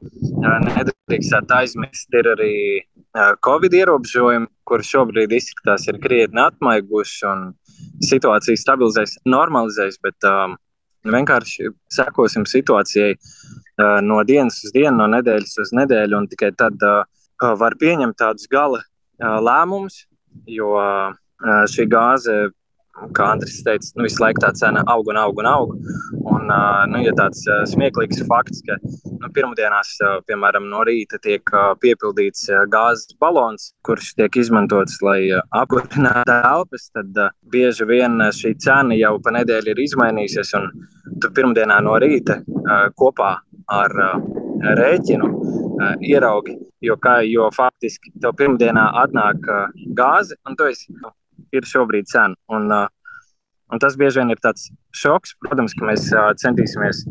nedrīkst 0.67 1.55
aizmirst, 1.57 2.15
ir 2.15 2.29
arī 2.35 2.53
Covid 3.45 3.75
ierobežojumi, 3.77 4.47
kurus 4.65 4.89
šobrīd 4.89 5.33
izskatās 5.35 5.85
ir 5.91 5.99
krietni 6.01 6.41
atmaiguši 6.41 7.25
un 7.29 7.43
situācija 8.03 8.57
stabilizēs, 8.57 9.19
normalizēs, 9.29 9.99
bet 10.03 10.27
um, 10.29 10.55
vienkārši 11.05 11.69
sekosim 11.93 12.47
situācijai 12.49 13.11
uh, 13.13 13.99
no 14.01 14.21
dienas 14.25 14.61
uz 14.65 14.73
dienu, 14.73 14.95
no 15.01 15.09
nedēļas 15.13 15.59
uz 15.61 15.73
nedēļu, 15.77 16.23
un 16.23 16.29
tikai 16.31 16.53
tad 16.57 16.87
uh, 16.87 17.03
var 17.59 17.77
pieņemt 17.81 18.17
tādus 18.17 18.49
gala 18.51 18.81
uh, 18.81 19.37
lēmumus, 19.43 20.05
jo 20.49 20.73
uh, 20.79 21.13
šī 21.73 21.87
gāze 21.91 22.37
kā 23.13 23.31
Andris 23.33 23.57
teica, 23.65 23.89
nu, 23.97 24.05
visu 24.05 24.21
laiku 24.21 24.43
tā 24.43 24.51
cena 24.57 24.83
aug 24.93 25.07
un 25.09 25.17
aug 25.17 25.39
un 25.41 25.47
aug. 25.49 25.71
Un, 26.29 26.51
nu, 26.91 26.99
ja 27.01 27.13
tāds 27.17 27.41
smieklīgs 27.71 28.21
fakts, 28.29 28.61
ka 28.67 28.77
nu, 28.83 29.29
pirmdienās, 29.33 29.95
piemēram, 30.27 30.67
no 30.69 30.83
rīta 30.87 31.17
tiek 31.23 31.53
piepildīts 31.81 32.45
gāzes 32.71 33.15
balons, 33.21 33.71
kurš 33.87 34.13
tiek 34.19 34.37
izmantots, 34.39 34.99
lai 35.05 35.31
apkurinātu 35.57 36.35
elpas, 36.37 36.89
tad 36.93 37.17
bieži 37.53 37.89
vien 37.89 38.21
šī 38.35 38.53
cena 38.61 38.97
jau 38.99 39.15
pa 39.23 39.33
nedēļu 39.39 39.73
ir 39.73 39.83
izmainījusies. 39.87 40.53
Un 40.59 40.69
tu 41.23 41.33
pirmdienā 41.33 41.81
no 41.83 41.97
rīta 42.01 42.39
kopā 42.99 43.33
ar 43.73 43.97
rēķinu 44.77 45.33
ieraugi, 46.05 46.59
jo, 46.85 46.95
kā, 47.01 47.17
jo 47.25 47.49
faktiski 47.55 48.13
tev 48.21 48.37
pirmdienā 48.37 48.85
atnāk 49.01 49.49
gāze, 49.97 50.37
un 50.45 50.59
tu 50.59 50.69
esi 50.69 50.93
ir 51.55 51.67
šobrīd 51.67 52.09
cena. 52.09 52.37
Un, 52.53 52.69
uh, 52.71 52.87
un 53.73 53.81
tas 53.83 53.97
bieži 53.99 54.21
vien 54.21 54.33
ir 54.33 54.41
tāds 54.43 54.69
šoks. 54.97 55.35
Protams, 55.43 55.75
ka 55.77 55.87
mēs 55.89 56.09
uh, 56.13 56.31
centīsimies 56.39 57.05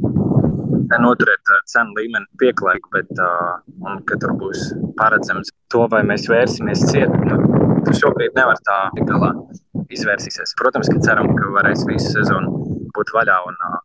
noturēt 1.02 1.52
uh, 1.52 1.62
cenu 1.72 1.96
līmeni 1.98 2.28
pieklājīgi, 2.42 2.92
bet 2.94 3.12
uh, 3.22 3.98
tur 4.12 4.37
būs 4.40 4.72
paredzams 4.98 5.52
to, 5.72 5.87
vai 5.92 6.02
mēs 6.06 6.28
vērsimies 6.30 6.87
ciet. 6.90 7.12
Nu, 7.28 7.40
tu 7.87 7.96
šobrīd 7.98 8.37
nevar 8.38 8.61
tā 8.68 8.78
galā 9.08 9.32
izvērsīsies. 9.92 10.56
Protams, 10.61 10.92
ka 10.92 11.00
ceram, 11.04 11.32
ka 11.37 11.52
varēs 11.56 11.87
visu 11.88 12.14
sezonu 12.18 12.88
būt 12.96 13.14
vaļā 13.16 13.38
un 13.48 13.61
uh, 13.68 13.78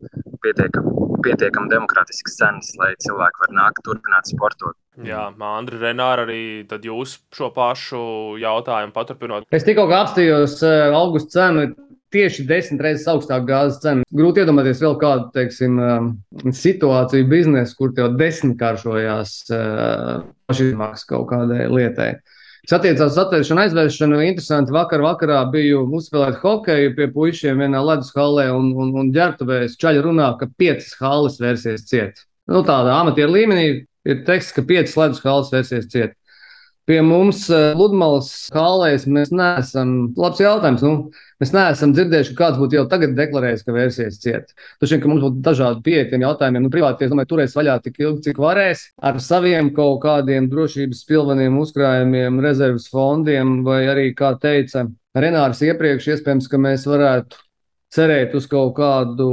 pietiekami 0.43 1.06
pietiekam 1.25 1.69
demokrātiskas 1.71 2.37
cenas, 2.39 2.73
lai 2.79 2.93
cilvēki 3.03 3.43
var 3.43 3.55
nākt 3.57 3.83
turpināt 3.85 4.29
sportot. 4.29 4.77
Jā, 5.05 5.27
Andri, 5.45 5.77
Renāri, 5.81 6.23
arī 6.25 6.87
jūs 6.89 7.17
šo 7.35 7.51
pašu 7.53 7.99
jautājumu 8.41 8.95
paturpinot. 8.95 9.45
Es 9.53 9.65
tikko 9.67 9.85
apstājos 9.93 10.61
uh, 10.65 10.95
augusta 10.97 11.39
cenu. 11.39 11.67
Tieši 12.07 12.45
desmit 12.47 12.79
reizes 12.79 13.09
augstāka 13.11 13.43
gāzes 13.49 13.81
cena. 13.83 14.05
Grūti 14.15 14.39
iedomāties 14.39 14.79
vēl 14.79 14.95
kādu 15.01 15.27
teiksim, 15.35 15.75
uh, 15.75 16.53
situāciju 16.55 17.27
biznesa, 17.27 17.75
kur 17.77 17.91
tev 17.97 18.15
desmitkāršojās 18.17 19.33
uh, 19.51 20.23
pašizmaksas 20.47 21.09
kaut 21.11 21.27
kādai 21.33 21.67
lietai. 21.67 22.13
Kas 22.67 22.81
attiecās 22.81 23.13
uz 23.13 23.17
atvēršanu, 23.21 23.61
aizvēršanu, 23.63 24.17
interesanti. 24.27 24.73
Vakar 24.75 24.99
vakarā 24.99 25.37
biju 25.53 25.85
uzspēlēt 25.95 26.41
hokeju 26.41 26.89
pie 26.97 27.05
puišiem 27.13 27.61
vienā 27.63 27.79
ledus 27.79 28.09
halē 28.11 28.49
un, 28.51 28.73
un, 28.75 28.89
un 28.99 29.11
ģērbtuvēs. 29.15 29.77
Čaļi 29.79 30.01
runā, 30.03 30.25
ka 30.35 30.49
piecas 30.59 30.89
halas 30.99 31.37
versijas 31.39 31.85
ciet. 31.87 32.19
Nu, 32.51 32.65
tādā 32.67 32.97
amatieru 32.97 33.37
līmenī 33.37 33.63
ir 34.03 34.19
teksts, 34.27 34.51
ka 34.57 34.65
piecas 34.67 34.97
ledus 34.99 35.23
halas 35.23 35.53
versijas 35.55 35.87
ciet. 35.93 36.17
Pie 36.87 37.01
mums 37.03 37.41
eh, 37.51 37.73
Ludmālas 37.75 38.29
kālēs 38.53 39.03
mēs 39.11 39.33
neesam, 39.35 39.89
labs 40.15 40.39
jautājums, 40.39 40.83
nu, 40.85 40.91
mēs 41.43 41.49
neesam 41.51 41.91
dzirdējuši, 41.91 42.31
ka 42.31 42.45
kāds 42.45 42.61
būtu 42.61 42.77
jau 42.77 42.85
tagad 42.87 43.17
deklarējis, 43.17 43.65
ka 43.67 43.75
versijas 43.75 44.19
ciet. 44.23 44.53
Taču, 44.79 45.01
ka 45.03 45.11
mums 45.11 45.25
būtu 45.25 45.43
dažādi 45.43 45.83
pieeja 45.83 46.05
tiem 46.13 46.23
jautājumiem, 46.23 46.63
nu, 46.63 46.71
privāti, 46.71 47.03
es 47.03 47.11
domāju, 47.11 47.31
turēs 47.33 47.57
vaļā 47.59 47.75
tik 47.83 47.99
ilgi, 48.05 48.29
cik 48.29 48.39
varēs, 48.39 48.85
ar 49.03 49.19
saviem 49.23 49.73
kaut 49.75 49.99
kādiem 50.05 50.47
drošības 50.53 51.03
pilveniem 51.09 51.59
uzkrājumiem, 51.59 52.39
rezerves 52.47 52.87
fondiem, 52.93 53.59
vai 53.67 53.81
arī, 53.91 54.07
kā 54.15 54.31
teica 54.39 54.87
Renārs 55.17 55.59
iepriekš, 55.65 56.07
iespējams, 56.13 56.47
ka 56.47 56.61
mēs 56.61 56.87
varētu 56.87 57.43
cerēt 57.91 58.35
uz 58.37 58.47
kaut 58.47 58.77
kādu 58.79 59.27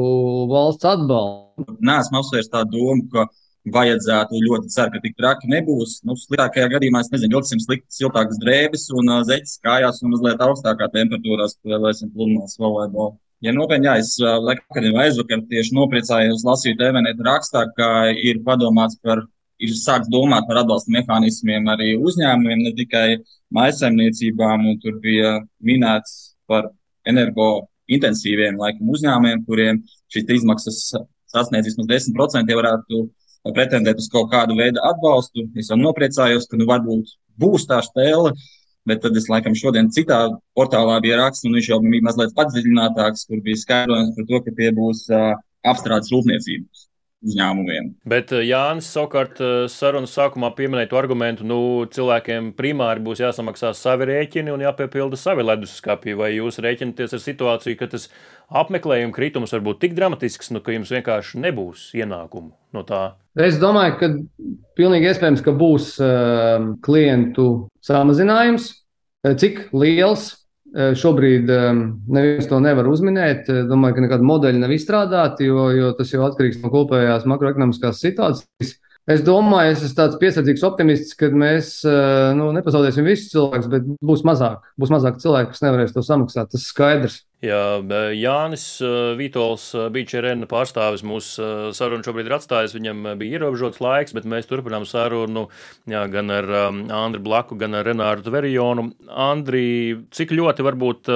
valsts 0.50 0.90
atbalstu. 0.90 1.78
Nē, 1.78 2.00
esmu 2.02 2.18
apsvērts 2.18 2.50
tā 2.50 2.66
domu, 2.66 3.06
ka 3.12 3.28
vajadzētu 3.72 4.40
ļoti 4.44 4.70
ceru, 4.74 4.92
ka 4.92 5.00
tik 5.00 5.14
traki 5.16 5.48
nebūs. 5.48 5.98
Nu, 6.04 6.16
sliktākajā 6.20 6.68
gadījumā 6.74 7.00
es 7.04 7.10
nezinu, 7.12 7.38
vilksim 7.38 7.62
sliktas, 7.62 7.96
siltākas 7.96 8.40
drēbes 8.42 8.90
un 8.98 9.08
uh, 9.08 9.22
zeķes 9.24 9.60
kājās 9.64 10.02
un 10.04 10.12
mazliet 10.12 10.42
augstākā 10.44 10.90
temperatūrā 10.92 11.48
spēlēsim 11.52 12.12
pludmales 12.12 12.58
volejbolu. 12.60 13.14
Ja 13.44 13.52
nopietni, 13.52 13.88
jā, 13.88 13.98
es 14.00 14.14
vakar 14.20 14.86
vai 14.94 15.08
aizvakar 15.08 15.42
tieši 15.50 15.74
nopriecājos, 15.76 16.44
lasīju 16.48 16.78
TVNet 16.80 17.18
rakstā, 17.26 17.66
ka 17.76 17.88
ir 18.16 18.40
padomāts 18.46 18.96
par, 19.04 19.24
ir 19.60 19.74
sākts 19.76 20.08
domāt 20.12 20.46
par 20.48 20.62
atbalsta 20.62 20.92
mehānismiem 20.94 21.68
arī 21.72 21.90
uzņēmumiem, 22.00 22.62
ne 22.64 22.72
tikai 22.78 23.08
maisaimniecībām, 23.52 24.64
un 24.70 24.78
tur 24.80 24.96
bija 25.04 25.34
minēts 25.60 26.36
par 26.48 26.70
energo 27.08 27.66
intensīviem 27.92 28.56
laikam 28.60 28.94
uzņēmumiem, 28.94 29.44
kuriem 29.48 29.82
šīs 30.14 30.32
izmaksas 30.38 30.80
sasniedz 31.34 31.68
vismaz 31.68 31.90
10%, 31.90 32.48
ja 32.48 32.60
varētu 32.62 33.02
pretendēt 33.52 34.00
uz 34.00 34.08
kaut 34.12 34.30
kādu 34.32 34.56
veidu 34.56 34.82
atbalstu. 34.88 35.48
Es 35.60 35.68
jau 35.72 35.78
nopriecājos, 35.80 36.48
ka 36.48 36.60
nu, 36.60 36.68
varbūt 36.70 37.16
būs 37.40 37.68
tā 37.70 37.82
spēle. 37.84 38.32
Bet 38.84 39.00
tad 39.00 39.16
es 39.16 39.30
laikam 39.32 39.54
šodien 39.56 39.88
citā 39.96 40.18
portālā 40.56 40.98
bija 41.00 41.16
raksts, 41.22 41.46
un 41.48 41.56
viņš 41.56 41.70
jau 41.70 41.78
bija 41.84 42.04
mazliet 42.04 42.34
padziļinātāks, 42.36 43.24
kur 43.28 43.40
bija 43.44 43.60
skaidrojums 43.62 44.16
par 44.16 44.26
to, 44.28 44.40
ka 44.44 44.52
tie 44.58 44.72
būs 44.76 45.06
uh, 45.08 45.30
apstrādes 45.64 46.12
rūpniecības 46.12 46.84
uzņēmumiem. 47.24 47.90
Bet 48.08 48.32
Jānis 48.44 48.88
savukārt 48.92 49.40
sarunas 49.72 50.14
sākumā 50.16 50.50
pieminēja 50.56 50.90
to 50.92 51.00
argumentu, 51.00 51.46
nu, 51.48 51.58
cilvēkiem 51.94 52.52
primāri 52.58 53.02
būs 53.04 53.22
jāsamaksā 53.24 53.72
savi 53.76 54.08
rēķini 54.10 54.52
un 54.54 54.64
jāpiepilda 54.66 55.18
savi 55.20 55.46
leduskapī. 55.46 56.16
Vai 56.18 56.34
jūs 56.36 56.60
rēķinaties 56.64 57.16
ar 57.16 57.24
situāciju, 57.24 57.80
ka 57.80 57.90
tas 57.96 58.08
apmeklējuma 58.54 59.14
kritums 59.16 59.54
var 59.56 59.64
būt 59.64 59.82
tik 59.84 59.96
dramatisks, 59.96 60.52
nu, 60.54 60.62
ka 60.64 60.76
jums 60.76 60.92
vienkārši 60.94 61.42
nebūs 61.42 61.90
ienākumu 61.98 62.52
no 62.76 62.86
tā? 62.86 63.02
Es 63.40 63.58
domāju, 63.62 63.98
ka 63.98 64.12
pilnīgi 64.78 65.10
iespējams, 65.10 65.42
ka 65.42 65.54
būs 65.58 65.94
uh, 66.02 66.72
klientu 66.84 67.66
samazinājums. 67.84 68.70
Cik 69.24 69.70
liels 69.72 70.43
Šobrīd 70.74 71.46
neviens 71.46 72.48
to 72.50 72.58
nevar 72.58 72.88
uzminēt. 72.90 73.46
Domāju, 73.70 73.94
ka 73.94 74.02
nekāda 74.08 74.26
modeļa 74.26 74.62
nav 74.64 74.72
izstrādāta, 74.74 75.46
jo, 75.46 75.68
jo 75.70 75.92
tas 75.94 76.10
jau 76.10 76.24
atkarīgs 76.26 76.58
no 76.64 76.72
kopējās 76.72 77.28
makroekonomiskās 77.30 78.02
situācijas. 78.02 78.72
Es 79.04 79.20
domāju, 79.20 79.74
es 79.74 79.82
esmu 79.84 79.98
tāds 79.98 80.16
piesardzīgs 80.18 80.64
optimists, 80.64 81.14
ka 81.20 81.28
mēs 81.28 81.74
nu, 82.38 82.48
nepazaudēsim 82.56 83.04
visus 83.04 83.30
cilvēkus, 83.34 83.68
bet 83.70 83.86
būs 84.00 84.24
mazāk. 84.26 84.64
Būs 84.80 84.92
mazāk 84.94 85.20
cilvēku, 85.22 85.52
kas 85.52 85.62
nevarēs 85.62 85.92
to 85.94 86.02
samaksāt. 86.02 86.50
Tas 86.54 86.64
ir 86.64 86.70
skaidrs. 86.72 87.18
Jā, 87.44 87.82
Jānis 88.16 88.62
Vitols, 89.18 89.66
Beachерena 89.92 90.46
pārstāvis 90.48 91.02
mūsu 91.04 91.72
sarunu 91.76 92.06
šobrīd 92.06 92.30
ir 92.30 92.34
atstājis. 92.38 92.72
Viņam 92.72 93.02
bija 93.20 93.36
ierobežots 93.36 93.82
laiks, 93.84 94.14
bet 94.16 94.24
mēs 94.24 94.48
turpinām 94.48 94.86
sarunu 94.88 95.42
jā, 95.90 96.06
gan 96.08 96.32
ar 96.32 96.48
Andriu 96.54 97.20
Blaku, 97.26 97.58
gan 97.60 97.76
ar 97.76 97.84
Renāru 97.84 98.24
Tverionu. 98.24 98.86
Andri, 99.12 99.66
cik 100.14 100.32
ļoti 100.32 100.64
varbūt 100.64 101.10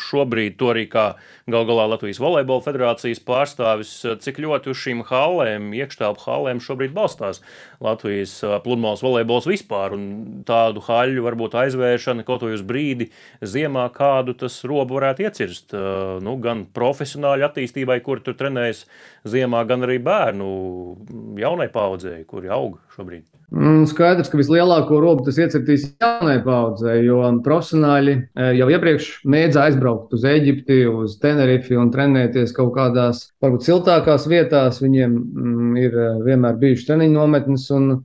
šobrīd 0.00 0.58
to 0.58 0.72
arī 0.72 0.88
kā 0.90 1.12
gal 1.50 1.68
galā 1.68 1.86
Latvijas 1.92 2.18
volejbola 2.22 2.64
federācijas 2.66 3.22
pārstāvis, 3.26 3.94
cik 4.24 4.42
ļoti 4.42 4.72
uz 4.72 4.82
šīm 4.82 5.04
hallēm, 5.06 5.70
iekštelpu 5.78 6.26
hallēm 6.26 6.62
šobrīd 6.62 6.94
balstās 6.96 7.42
Latvijas 7.82 8.36
pludmales 8.64 9.04
volejbols 9.06 9.46
vispār 9.50 9.94
un 9.94 10.10
tādu 10.46 10.82
haļu 10.88 11.24
varbūt 11.26 11.56
aizvēršana 11.62 12.26
kaut 12.26 12.42
vai 12.46 12.56
uz 12.58 12.66
brīdi 12.66 13.10
ziemā, 13.42 13.86
kādu 13.94 14.34
tas 14.38 14.60
robu 14.66 14.98
varētu 14.98 15.26
iecirst 15.26 15.59
pievērst 15.68 16.22
nu, 16.24 16.36
gan 16.40 16.66
profesionāļu 16.72 17.44
attīstībai, 17.46 18.00
kur 18.02 18.20
tur 18.20 18.34
trenējas 18.34 18.86
ziemā, 19.24 19.64
gan 19.66 19.82
arī 19.82 19.98
bērnu 19.98 21.36
jaunai 21.38 21.70
paudzei, 21.72 22.24
kuri 22.26 22.48
aug 22.48 22.78
šobrīd. 22.94 23.24
Mm, 23.50 23.86
skaidrs, 23.90 24.30
ka 24.30 24.38
vislielāko 24.38 25.00
robu 25.00 25.24
tas 25.26 25.38
iecirtīs 25.38 25.96
jaunai 26.00 26.38
paudzei, 26.44 27.04
jo 27.04 27.20
profesionāļi 27.42 28.14
jau 28.54 28.68
iepriekš 28.70 29.24
mēdza 29.26 29.66
aizbraukt 29.66 30.14
uz 30.14 30.24
Eģipti, 30.24 30.86
uz 30.86 31.18
Tenerifi 31.18 31.76
un 31.76 31.90
trenēties 31.90 32.54
kaut 32.54 32.74
kādās, 32.76 33.32
varbūt 33.42 33.66
siltākās 33.66 34.28
vietās. 34.30 34.80
Viņiem 34.80 35.18
mm, 35.18 35.76
ir 35.82 35.98
vienmēr 36.24 36.60
bijušas 36.62 36.86
treniņu 36.92 37.18
nometnes, 37.18 37.66
un, 37.74 38.04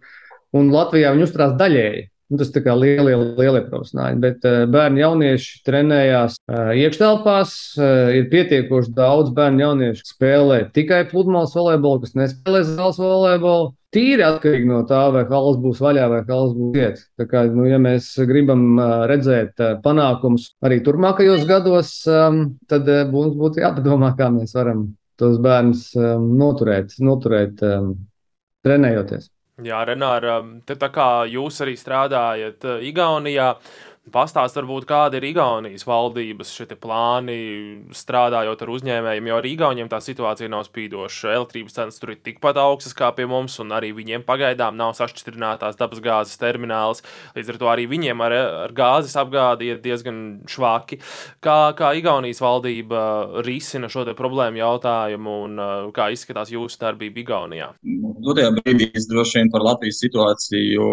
un 0.55 0.73
Latvijā 0.73 1.13
viņi 1.13 1.29
uzturās 1.29 1.55
daļēji. 1.61 2.09
Nu, 2.25 2.39
tas 2.41 2.49
ir 2.49 2.65
lielie, 2.81 3.13
lielie 3.37 3.59
profesionāļi, 3.67 4.17
bet 4.23 4.45
uh, 4.49 4.63
bērni 4.73 5.03
jaunieši 5.03 5.59
trenējās 5.67 6.39
uh, 6.49 6.71
iekštelpās. 6.73 7.51
Uh, 7.77 8.15
ir 8.17 8.31
pietiekoši 8.31 8.93
daudz 8.97 9.29
bērnu 9.35 9.61
jauniešu, 9.61 10.01
kas 10.01 10.13
spēlē 10.15 10.57
tikai 10.73 11.03
pludmales 11.11 11.53
volejbolu, 11.53 12.01
kas 12.01 12.15
nespēlē 12.17 12.63
zāles 12.71 12.97
volejbolu. 12.97 13.69
Tīri 13.93 14.25
atkarīgi 14.25 14.65
no 14.71 14.81
tā, 14.89 15.03
vai 15.13 15.21
halas 15.29 15.59
būs 15.61 15.83
vaļā 15.85 16.07
vai 16.15 16.23
halas 16.25 16.57
būs 16.57 16.81
iet. 16.81 17.05
Tā 17.21 17.29
kā, 17.29 17.45
nu, 17.53 17.67
ja 17.69 17.77
mēs 17.79 18.09
gribam 18.27 18.81
redzēt 19.11 19.61
panākumus 19.85 20.49
arī 20.65 20.81
turpmākajos 20.83 21.45
gados, 21.47 21.93
um, 22.09 22.41
tad 22.67 22.89
mums 23.13 23.37
būtu 23.37 23.61
jāpadomā, 23.61 24.15
kā 24.17 24.33
mēs 24.33 24.57
varam 24.57 24.89
tos 25.21 25.37
bērnus 25.45 25.87
um, 25.99 26.27
noturēt, 26.41 26.97
noturēt 27.05 27.63
um, 27.69 27.93
trenējoties. 28.65 29.29
Jā, 29.63 29.77
Renāra, 29.87 30.41
tā 30.67 30.89
kā 30.91 31.23
jūs 31.31 31.61
arī 31.63 31.77
strādājat 31.79 32.65
uh, 32.67 32.81
Igaunijā, 32.83 33.53
Pastāst, 34.13 34.53
varbūt, 34.53 34.85
kāda 34.85 35.17
ir 35.17 35.25
Igaunijas 35.31 35.81
valdības 35.87 36.51
plāni 36.77 37.37
strādājot 37.89 38.61
ar 38.61 38.71
uzņēmējiem, 38.75 39.29
jo 39.31 39.39
arī 39.39 39.53
Igauniem 39.55 39.89
tā 39.89 39.97
situācija 40.03 40.49
nav 40.53 40.67
spīdoša. 40.67 41.31
Elektrības 41.33 41.73
cenas 41.73 41.97
tur 41.97 42.13
ir 42.13 42.19
tikpat 42.21 42.59
augstas 42.61 42.93
kā 42.93 43.09
pie 43.17 43.25
mums, 43.25 43.57
un 43.63 43.73
arī 43.73 43.89
viņiem 43.97 44.21
pagaidām 44.27 44.77
nav 44.77 44.93
sašķidrinātās 44.99 45.79
dabasgāzes 45.81 46.37
termināls. 46.37 47.01
Līdz 47.33 47.55
ar 47.55 47.59
to 47.63 47.71
arī 47.73 47.87
viņiem 47.89 48.21
ar, 48.27 48.37
ar 48.67 48.77
gāzes 48.77 49.17
apgādi 49.17 49.73
ir 49.73 49.81
diezgan 49.81 50.21
švaki. 50.53 51.01
Kā, 51.41 51.73
kā 51.73 51.95
Igaunijas 51.97 52.43
valdība 52.45 53.41
risina 53.47 53.89
šo 53.89 54.05
problēmu 54.13 54.61
jautājumu 54.61 55.37
un 55.47 55.57
uh, 55.57 55.75
kā 55.95 56.11
izskatās 56.13 56.53
jūsu 56.53 56.77
darbība 56.85 57.23
Igaunijā? 57.25 57.73
Dotajā 58.21 58.53
brīdī 58.59 58.93
es 58.93 59.09
droši 59.09 59.41
vien 59.41 59.49
par 59.49 59.65
Latvijas 59.65 59.97
situāciju 60.05 60.91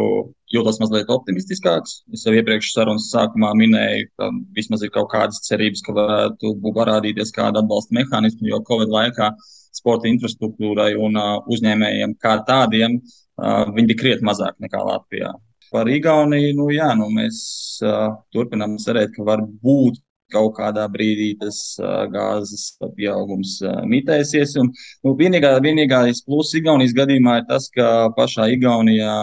jūtos 0.53 0.79
mazliet 0.83 1.11
optimistiskāks. 1.13 2.03
Es 2.13 2.27
jau 2.27 2.35
iepriekš 2.37 2.73
sarunas 2.75 3.09
sākumā 3.13 3.53
minēju, 3.59 4.11
ka 4.19 4.29
vismaz 4.57 4.85
ir 4.85 4.93
kaut 4.95 5.11
kādas 5.15 5.43
cerības, 5.47 5.83
ka 5.87 5.97
varētu 5.97 6.55
parādīties 6.77 7.35
kāda 7.37 7.63
atbalsta 7.63 7.97
mehānismi, 7.99 8.51
jo 8.53 8.61
Covid 8.69 8.93
laikā 8.93 9.33
sporta 9.73 10.11
infrastruktūrai 10.11 10.93
un 11.01 11.17
uh, 11.17 11.39
uzņēmējiem 11.53 12.17
kā 12.23 12.37
tādiem 12.49 12.99
uh, 13.01 13.65
viņi 13.73 13.89
bija 13.91 14.03
krietni 14.05 14.29
mazāk 14.29 14.59
nekā 14.63 14.85
Latvijā. 14.85 15.33
Par 15.73 15.89
Igauniju, 15.89 16.53
nu 16.59 16.69
jā, 16.75 16.91
nu 16.99 17.09
mēs 17.13 17.37
uh, 17.85 18.11
turpinām 18.35 18.77
cerēt, 18.83 19.15
ka 19.17 19.25
var 19.25 19.41
būt 19.65 20.03
kaut 20.33 20.55
kādā 20.57 20.85
brīdī 20.93 21.33
tas 21.41 21.59
uh, 21.81 22.05
gāzes 22.13 22.75
pieaugums 22.97 23.59
uh, 23.65 23.81
mitēsies. 23.89 24.57
Un, 24.61 24.71
nu, 25.05 25.15
vienīgā, 25.19 25.55
vienīgais 25.65 26.25
pluss 26.27 26.57
Igaunijas 26.59 26.95
gadījumā 26.97 27.41
ir 27.41 27.49
tas, 27.49 27.69
ka 27.73 27.89
pašā 28.17 28.49
Igaunijā 28.57 29.17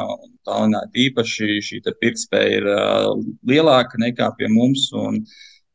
Tallinā 0.49 0.83
īpaši 1.05 1.59
šī 1.69 1.79
pirktspēja 2.01 2.57
ir 2.57 2.67
lielāka 3.47 4.01
nekā 4.01 4.33
pie 4.39 4.49
mums. 4.51 4.89
Un, 4.97 5.23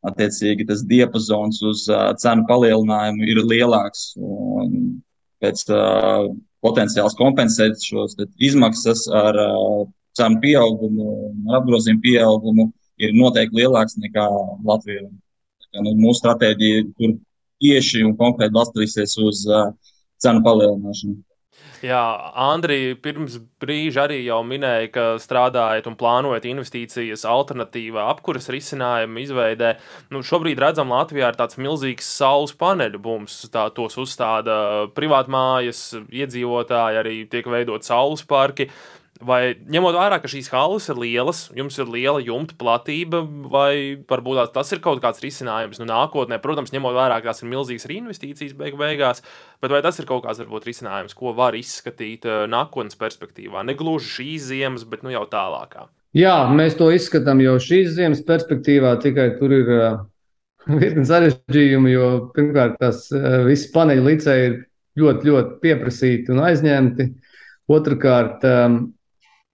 Attiecīgi, 0.05 0.67
tas 0.69 0.83
diapazons 0.85 1.63
uz 1.65 1.87
uh, 1.89 2.11
cenu 2.21 2.45
palielinājumu 2.45 3.25
ir 3.25 3.39
lielāks. 3.41 4.11
Un 4.21 4.99
pēc 5.41 5.63
uh, 5.73 6.27
potenciāls 6.65 7.17
kompensēt 7.17 7.81
šos 7.81 8.19
izmaksas 8.37 9.07
ar 9.09 9.39
uh, 9.41 9.87
cenu 10.19 10.43
pieaugumu, 10.43 11.15
apgrozījumu 11.57 12.05
pieaugumu, 12.05 12.69
ir 13.01 13.17
noteikti 13.17 13.63
lielāks 13.63 13.97
nekā 14.03 14.27
Latvijā. 14.69 15.07
Nu, 15.81 15.97
mūsu 15.99 16.21
stratēģija 16.21 16.85
tur 16.99 17.17
tieši 17.65 18.05
un 18.05 18.13
konkrēti 18.21 18.55
balstīsies 18.55 19.17
uz 19.25 19.47
uh, 19.49 19.71
cenu 20.21 20.45
palielināšanu. 20.45 21.17
Jā, 21.85 22.01
Andrija, 22.41 22.95
pirms 23.05 23.37
brīža 23.61 24.07
arī 24.07 24.23
jau 24.25 24.39
minēja, 24.47 24.89
ka 24.95 25.03
strādājat 25.21 25.89
un 25.91 25.97
plānojat 26.01 26.47
investīcijas 26.49 27.27
alternatīvā 27.29 28.07
apkuras 28.13 28.49
risinājuma 28.53 29.21
izveidē. 29.21 29.75
Nu, 30.15 30.23
šobrīd 30.25 30.63
redzam, 30.65 30.95
Latvijā 30.95 31.29
ir 31.33 31.39
tāds 31.39 31.59
milzīgs 31.61 32.09
saules 32.09 32.55
paneļu 32.57 33.03
bums. 33.05 33.37
Tā, 33.53 33.67
tos 33.77 33.99
uzstāda 34.01 34.57
privātmājas, 34.97 35.83
iedzīvotāji, 36.09 37.01
arī 37.03 37.17
tiek 37.29 37.49
veidot 37.53 37.85
saules 37.85 38.25
parki. 38.29 38.71
Vai 39.23 39.55
ņemot 39.71 39.95
vērā, 39.95 40.17
ka 40.19 40.27
šīs 40.27 40.49
halas 40.51 40.89
ir 40.91 40.99
lielas, 40.99 41.45
jums 41.55 41.77
ir 41.79 41.87
liela 41.87 42.19
jumta 42.19 42.57
platība, 42.59 43.21
vai 43.47 43.95
varbūt 44.11 44.51
tas 44.57 44.73
ir 44.75 44.81
kaut 44.83 44.99
kāds 45.05 45.23
risinājums 45.23 45.79
nu, 45.79 45.87
nākotnē? 45.87 46.41
Protams, 46.43 46.73
ņemot 46.75 46.97
vērā, 46.97 47.21
ka 47.23 47.31
tās 47.31 47.45
ir 47.45 47.53
milzīgas 47.53 47.87
arī 47.87 48.01
investīcijas 48.01 48.57
beig 48.59 48.75
beigās, 48.81 49.23
bet 49.63 49.71
vai 49.71 49.85
tas 49.87 50.01
ir 50.03 50.09
kaut 50.09 50.25
kāds 50.25 50.43
varbūt, 50.43 50.67
risinājums, 50.67 51.15
ko 51.15 51.31
var 51.39 51.55
izskatīt 51.55 52.27
uh, 52.27 52.43
nākotnes 52.51 52.99
perspektīvā? 52.99 53.63
Ne 53.63 53.77
gluži 53.79 54.11
šīs 54.17 54.49
ziemas, 54.49 54.87
bet 54.91 55.07
nu, 55.07 55.15
jau 55.15 55.23
tālākā. 55.31 55.87
Jā, 56.19 56.35
mēs 56.51 56.75
to 56.79 56.91
izskatām 56.95 57.39
jau 57.43 57.55
šīs 57.63 57.95
ziemas 57.95 58.25
perspektīvā, 58.27 58.97
tikai 59.03 59.29
tur 59.39 59.55
ir 59.55 59.73
uh, 59.77 60.03
virkni 60.83 61.07
sarežģījumi, 61.07 61.95
jo 61.95 62.11
pirmkārt, 62.35 62.81
tas 62.83 63.07
uh, 63.15 63.45
viss 63.47 63.71
paneļa 63.71 64.09
licēji 64.11 64.51
ir 64.51 64.59
ļoti, 64.99 65.31
ļoti 65.31 65.57
pieprasīti 65.63 66.35
un 66.35 66.43
aizņemti. 66.51 67.09
Otrakārt, 67.75 68.43
um, 68.45 68.79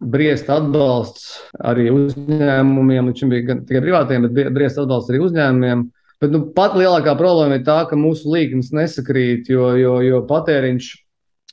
briest 0.01 0.49
atbalsts 0.51 1.35
arī 1.61 1.91
uzņēmumiem, 1.93 3.11
šim 3.17 3.33
bija 3.33 3.49
gan 3.51 3.65
tikai 3.69 3.83
privātiem, 3.85 4.27
bet 4.27 4.53
briest 4.55 4.81
atbalsts 4.81 5.13
arī 5.13 5.21
uzņēmumiem. 5.27 5.85
Bet 6.21 6.33
nu, 6.35 6.43
pat 6.57 6.75
lielākā 6.77 7.15
problēma 7.17 7.57
ir 7.57 7.65
tā, 7.65 7.79
ka 7.89 7.97
mūsu 7.97 8.29
līknes 8.33 8.73
nesakrīt, 8.77 9.49
jo, 9.53 9.71
jo, 9.81 9.95
jo 10.05 10.21
patēriņš 10.29 10.89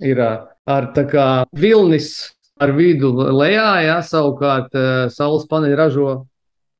ir 0.07 0.23
ar 0.23 0.89
tā 0.95 1.05
kā 1.07 1.27
vilnis 1.55 2.33
ar 2.59 2.73
vidu 2.75 3.13
lejā, 3.15 3.69
ja 3.85 3.97
savukārt 4.03 4.75
saules 5.13 5.45
paneļi 5.47 5.77
ražo 5.77 6.09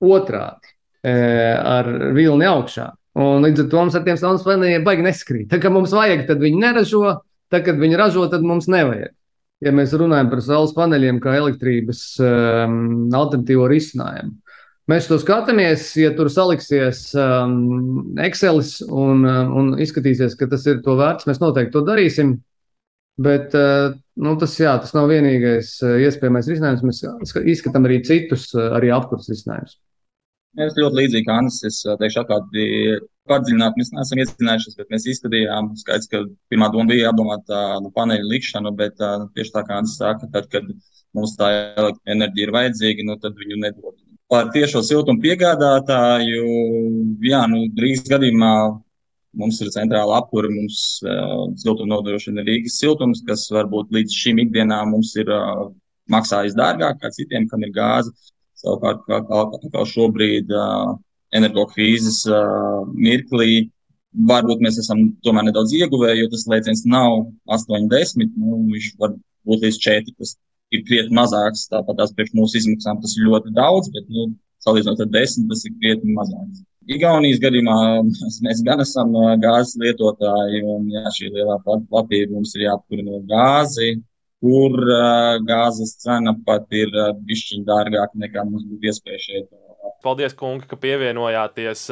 otrādi 0.03 0.73
ar 1.07 1.87
vilni 2.15 2.47
augšā. 2.49 2.89
Un 3.17 3.45
līdz 3.45 3.63
ar 3.63 3.69
to 3.71 3.79
mums 3.81 3.95
ar 3.97 4.03
tiem 4.05 4.17
saules 4.19 4.43
paneļiem 4.45 4.83
baigi 4.85 5.05
neskrīt. 5.05 5.47
Tā 5.51 5.61
kā 5.61 5.71
mums 5.73 5.95
vajag, 5.95 6.27
tad 6.27 6.43
viņi 6.43 6.59
neražo, 6.61 7.15
tad, 7.49 7.63
kad 7.65 7.79
viņi 7.79 7.97
ražo, 7.97 8.27
tad 8.29 8.43
mums 8.45 8.67
nevajag 8.69 9.16
ja 9.63 9.73
mēs 9.73 9.95
runājam 9.97 10.29
par 10.31 10.41
saules 10.45 10.75
paneļiem 10.77 11.21
kā 11.23 11.37
elektrības 11.39 12.01
um, 12.21 13.07
alternatīvo 13.15 13.69
risinājumu. 13.71 14.35
Mēs 14.87 15.09
to 15.09 15.17
skatāmies, 15.19 15.89
ja 15.99 16.13
tur 16.15 16.29
saliksies 16.31 17.09
um, 17.19 18.13
Excel 18.23 18.61
un, 18.87 19.25
um, 19.27 19.49
un 19.59 19.73
izskatīsies, 19.83 20.37
ka 20.39 20.47
tas 20.47 20.63
ir 20.69 20.79
to 20.85 20.95
vērts, 20.99 21.27
mēs 21.27 21.41
noteikti 21.43 21.75
to 21.75 21.81
darīsim. 21.87 22.37
Bet 23.19 23.55
uh, 23.57 23.97
nu, 24.21 24.35
tas, 24.39 24.53
jā, 24.61 24.77
tas 24.79 24.93
nav 24.93 25.09
vienīgais 25.09 25.73
uh, 25.81 25.97
iespējamais 26.05 26.47
risinājums. 26.53 26.85
Mēs 26.85 27.35
izskatām 27.57 27.89
arī 27.89 27.99
citus, 28.05 28.47
uh, 28.55 28.69
arī 28.77 28.93
apkurses 28.93 29.33
risinājumus. 29.33 29.75
Es 30.63 30.77
ļoti 30.77 31.01
līdzīgi 31.01 31.33
Anna. 31.33 31.51
Es 31.67 31.81
teikšu, 31.83 32.21
atklāti, 32.23 32.67
padziļināt 33.29 33.77
mēs 33.79 33.93
neesam 33.95 34.21
iedzinājušies, 34.23 34.77
bet 34.79 34.91
mēs 34.93 35.07
izskatījām. 35.13 35.71
Skaidrs, 35.79 36.09
ka 36.11 36.23
pirmā 36.51 36.69
doma 36.73 36.91
bija 36.91 37.11
apdomāt 37.11 37.53
nu, 37.83 37.91
paneļu 37.95 38.31
likšanu, 38.31 38.73
bet 38.79 38.99
uh, 39.03 39.27
tieši 39.37 39.53
tā 39.55 39.63
kā 39.67 39.79
Anna 39.81 39.91
saka, 39.91 40.29
tad, 40.33 40.49
kad 40.53 40.67
mums 41.17 41.37
tā 41.39 41.51
enerģija 42.09 42.47
ir 42.47 42.53
vajadzīga, 42.55 43.07
nu, 43.07 43.17
tad 43.21 43.37
viņu 43.39 43.61
nedod. 43.63 43.95
Par 44.27 44.49
tiešo 44.51 44.81
siltumu 44.83 45.23
piegādātāju, 45.23 46.43
jā, 47.23 47.45
nu, 47.51 47.63
drīz 47.77 48.03
gadījumā 48.09 48.53
mums 49.37 49.59
ir 49.63 49.71
centrāla 49.73 50.17
apkūra, 50.21 50.51
mums 50.51 50.79
uh, 51.05 51.47
siltuma 51.61 51.95
nodrošina 51.95 52.45
Rīgas 52.47 52.79
siltums, 52.81 53.23
kas 53.27 53.45
varbūt 53.53 53.93
līdz 53.95 54.15
šim 54.23 54.41
ikdienā 54.43 54.81
mums 54.89 55.13
ir 55.19 55.31
uh, 55.31 55.67
maksājis 56.11 56.57
dārgāk 56.57 56.99
kā 57.01 57.11
citiem, 57.13 57.47
kam 57.51 57.63
ir 57.67 57.73
gāze. 57.75 58.13
Savukārt, 58.57 59.03
kā, 59.05 59.21
kā, 59.27 59.69
kā 59.73 59.83
šobrīd 59.85 60.51
uh, 60.55 60.95
energokrīzes 61.35 62.21
uh, 62.31 62.85
mirklī, 62.93 63.67
varbūt 64.27 64.63
mēs 64.63 64.79
esam 64.81 65.03
tomēr 65.25 65.49
nedaudz 65.49 65.73
ieguvēji, 65.77 66.23
jo 66.23 66.31
tas 66.33 66.45
lēciens 66.49 66.85
nav 66.89 67.27
80. 67.53 68.37
Nu, 68.39 68.61
viņš 68.71 68.93
var 69.01 69.15
būt 69.47 69.65
līdz 69.67 69.79
4. 69.83 70.15
Tas 70.17 70.37
ir 70.73 70.83
krietni 70.87 71.17
mazāks. 71.17 71.67
Tāpat 71.71 71.99
tās 71.99 72.15
priekš 72.15 72.35
mūsu 72.37 72.61
izmaksām 72.61 73.01
tas 73.03 73.15
ir 73.17 73.27
ļoti 73.27 73.53
daudz, 73.57 73.91
bet 73.93 74.09
nu, 74.13 74.31
salīdzinot 74.65 75.03
ar 75.05 75.13
10, 75.13 75.47
tas 75.51 75.63
ir 75.67 75.77
krietni 75.81 76.15
mazāks. 76.17 76.63
Igaunijas 76.87 77.41
gadījumā 77.43 77.77
mēs 78.47 78.63
gan 78.67 78.83
esam 78.83 79.15
gāzes 79.43 79.75
lietotāji, 79.81 80.63
un 80.75 80.91
jā, 80.93 81.05
šī 81.17 81.31
lielā 81.35 81.59
platība 81.65 82.37
mums 82.37 82.55
ir 82.55 82.69
jāapkurina 82.69 83.21
gāzi, 83.27 83.97
kur 84.43 84.77
gāzes 85.47 85.95
cena 86.03 86.35
pat 86.45 86.67
ir 86.71 86.91
bišķiņ 87.27 87.63
dārgāka 87.67 88.21
nekā 88.23 88.43
mums 88.45 88.67
būtu 88.69 88.91
iespēja 88.91 89.23
šeit 89.23 89.47
Paldies, 90.05 90.35
kungi, 90.37 90.67
ka 90.69 90.77
pievienojāties. 90.79 91.87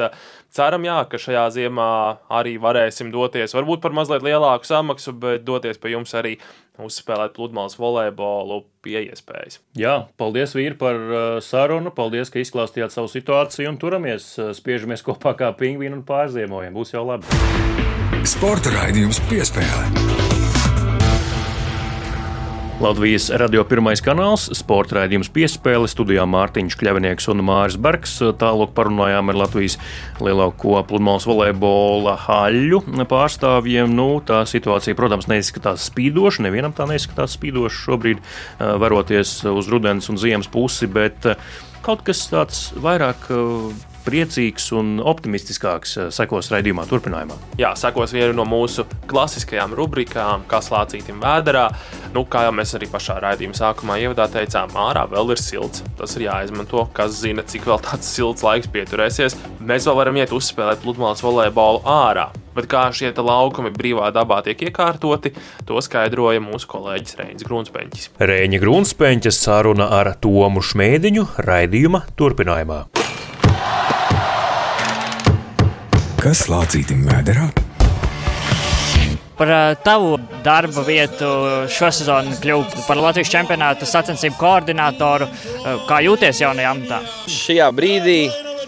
Ceram, 0.56 0.86
jā, 0.88 1.00
ka 1.10 1.20
šajā 1.22 1.46
ziemā 1.56 1.90
arī 2.32 2.56
varēsim 2.62 3.10
doties, 3.14 3.56
varbūt 3.58 3.82
par 3.84 3.96
mazliet 3.98 4.26
lielāku 4.26 4.68
samaksu, 4.70 5.16
bet 5.20 5.46
doties 5.48 5.82
pie 5.82 5.96
jums 5.96 6.14
arī 6.18 6.36
uzspēlēt 6.82 7.36
pludmales 7.36 7.78
volejbolu 7.80 8.64
pie 8.84 9.00
iespējas. 9.08 9.62
Jā, 9.80 9.96
paldies, 10.20 10.56
vīri, 10.58 10.76
par 10.80 11.00
uh, 11.00 11.24
sarunu. 11.44 11.94
Paldies, 11.96 12.32
ka 12.34 12.42
izklāstījāt 12.44 12.96
savu 12.96 13.12
situāciju 13.12 13.72
un 13.72 13.80
turamies, 13.82 14.34
uh, 14.40 14.52
spiežamies 14.56 15.06
kopā 15.06 15.36
kā 15.40 15.52
pingvīni 15.56 16.02
un 16.02 16.06
pārziemojam. 16.08 16.76
Būs 16.76 16.96
jau 16.96 17.06
labi. 17.08 17.32
Sporta 18.26 18.74
raidījums 18.74 19.22
piespēlē. 19.30 20.25
Latvijas 22.76 23.30
radio 23.40 23.62
pirmais 23.64 24.02
kanāls, 24.04 24.50
sporta 24.58 24.98
raidījums 24.98 25.30
piespēle, 25.32 25.88
studijā 25.88 26.26
Mārtiņš 26.28 26.76
Kļavinieks 26.76 27.30
un 27.32 27.40
Māris 27.48 27.78
Bergs. 27.80 28.18
Tālāk 28.36 28.74
parunājām 28.76 29.32
ar 29.32 29.40
Latvijas 29.40 29.78
lielāko 30.20 30.82
pludmales 30.90 31.24
volejbola 31.30 32.18
haļu 32.26 32.82
pārstāvjiem. 33.08 33.96
Nu, 33.96 34.20
tā 34.28 34.42
situācija, 34.52 34.98
protams, 35.00 35.30
neizskatās 35.32 35.88
spīdoša, 35.88 36.44
nevienam 36.50 36.76
tā 36.76 36.90
neizskatās 36.92 37.40
spīdoša 37.40 37.82
šobrīd, 37.86 38.24
varoties 38.60 39.38
uz 39.56 39.72
rudens 39.72 40.12
un 40.12 40.20
ziemas 40.20 40.52
pusi, 40.52 40.92
bet 40.92 41.32
kaut 41.86 42.04
kas 42.04 42.28
tāds 42.28 42.68
vairāk 42.76 43.32
priecīgs 44.06 44.70
un 44.78 45.00
optimistiskāks 45.04 45.98
eh, 45.98 46.10
sekos 46.14 46.52
raidījumā 46.54 46.86
turpinājumā. 46.90 47.38
Jā, 47.62 47.74
sekos 47.80 48.14
viena 48.16 48.34
no 48.38 48.46
mūsu 48.50 48.86
klasiskajām 49.10 49.76
rubrikām, 49.78 50.46
kas 50.52 50.72
lācītim 50.74 51.20
vēderā. 51.24 51.68
Nu, 52.16 52.26
kā 52.30 52.46
jau 52.48 52.54
mēs 52.56 52.76
arī 52.78 52.90
pašā 52.92 53.18
raidījuma 53.24 53.58
sākumā 53.58 54.00
ievadā 54.04 54.30
teicām, 54.32 54.74
ārā 54.86 55.06
vēl 55.12 55.36
ir 55.36 55.42
silts. 55.42 55.84
Tas 56.00 56.16
ir 56.18 56.28
jāizmanto, 56.30 56.88
kas 56.96 57.20
zina, 57.20 57.44
cik 57.44 57.68
vēl 57.68 57.82
tāds 57.84 58.10
silts 58.16 58.46
laiks 58.46 58.72
pieturēsies. 58.72 59.38
Mēs 59.66 59.90
vēl 59.90 60.00
varam 60.00 60.22
iet 60.22 60.34
uzspēlēt 60.36 60.84
pludmales 60.86 61.24
volejbolu 61.26 61.84
ārā. 61.90 62.30
Bet 62.56 62.70
kā 62.72 62.86
šie 62.96 63.12
laukumi 63.12 63.74
brīvā 63.76 64.14
dabā 64.16 64.40
tiek 64.46 64.62
iekārtoti, 64.70 65.34
to 65.68 65.82
skaidroja 65.84 66.44
mūsu 66.44 66.70
kolēģis 66.72 67.20
Reinis 67.20 67.48
Grunsteņķis. 67.48 68.12
Reiņa 68.32 68.62
Grunsteņķis 68.64 69.42
saruna 69.44 69.90
ar 70.00 70.14
Tomu 70.24 70.64
Šmēdiņu 70.64 71.28
raidījuma 71.44 72.06
turpinājumā. 72.16 72.86
Kas 76.26 76.48
lācītim 76.50 77.04
vēderā? 77.06 77.44
Par 79.38 79.52
uh, 79.54 79.76
tavu 79.86 80.16
darba 80.42 80.82
vietu 80.88 81.28
šosezon 81.70 82.32
kļūt 82.42 82.74
par 82.88 82.98
Latvijas 82.98 83.30
čempionāta 83.30 83.86
sacensību 83.86 84.40
koordinatoru. 84.40 85.28
Uh, 85.30 85.84
kā 85.86 86.00
jūties 86.02 86.42
jaunajā 86.42 86.72
amatā? 86.74 87.00
Šajā 87.30 87.70
brīdī 87.78 88.18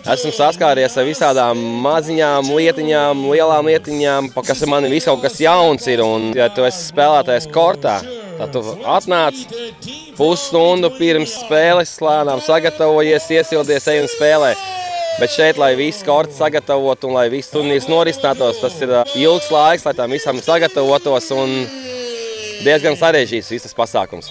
esmu 0.06 0.36
saskāries 0.38 1.00
ar 1.02 1.10
visādām 1.10 1.66
maziņām 1.82 2.54
lietiņām, 2.54 3.26
lielām 3.34 3.74
lietiņām, 3.74 4.30
kas 4.38 4.62
man 4.70 4.86
ir 4.86 5.00
kaut 5.10 5.26
kas 5.26 5.42
jauns. 5.42 5.90
Ir, 5.90 6.06
un, 6.06 6.30
ja 6.38 6.52
tu 6.54 6.68
esi 6.68 6.92
spēlētājs 6.92 7.50
kortā, 7.58 7.98
tad 8.38 8.54
tu 8.54 8.62
atnāc 8.86 9.48
pusstundu 10.20 10.94
pirms 11.02 11.40
spēles, 11.42 11.98
lēnām 12.06 12.38
sagatavojies, 12.38 13.32
iesildies, 13.34 13.90
ej 13.96 14.06
un 14.06 14.14
spēlē. 14.14 14.54
Bet 15.18 15.34
šeit, 15.34 15.58
lai 15.58 15.72
viss 15.74 16.06
korts 16.06 16.38
sagatavotu 16.38 17.10
un 17.10 17.16
lai 17.18 17.26
viss 17.34 17.50
turnīrs 17.50 17.88
norisinātos, 17.90 18.60
tas 18.62 18.76
ir 18.86 18.92
ilgs 19.18 19.50
laiks, 19.50 19.88
lai 19.88 19.96
tam 19.98 20.14
visam 20.14 20.38
sagatavotos 20.38 21.32
un 21.34 21.56
diezgan 22.62 22.98
sarežģīts 23.00 23.50
visas 23.56 23.74
pasākums. 23.78 24.30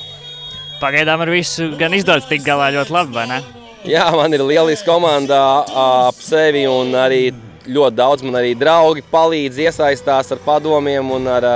Pagaidām 0.79 1.25
ar 1.25 1.33
visu 1.33 1.73
gan 1.81 1.95
izdodas 1.97 2.29
tik 2.31 2.45
galā 2.47 2.71
ļoti 2.77 2.95
labi, 2.95 3.17
vai 3.17 3.27
ne? 3.33 3.41
Jā, 3.87 4.07
man 4.15 4.35
ir 4.35 4.43
lieliska 4.47 4.87
komanda 4.87 5.41
ap 5.67 6.23
sevi 6.23 6.65
un 6.71 6.95
arī 6.99 7.31
ļoti 7.67 7.97
daudz 7.99 8.25
man 8.27 8.39
arī 8.39 8.55
draugi 8.59 9.03
palīdz, 9.11 9.59
iesaistās 9.67 10.31
ar 10.35 10.41
padomiem. 10.45 11.11
Ar, 11.31 11.47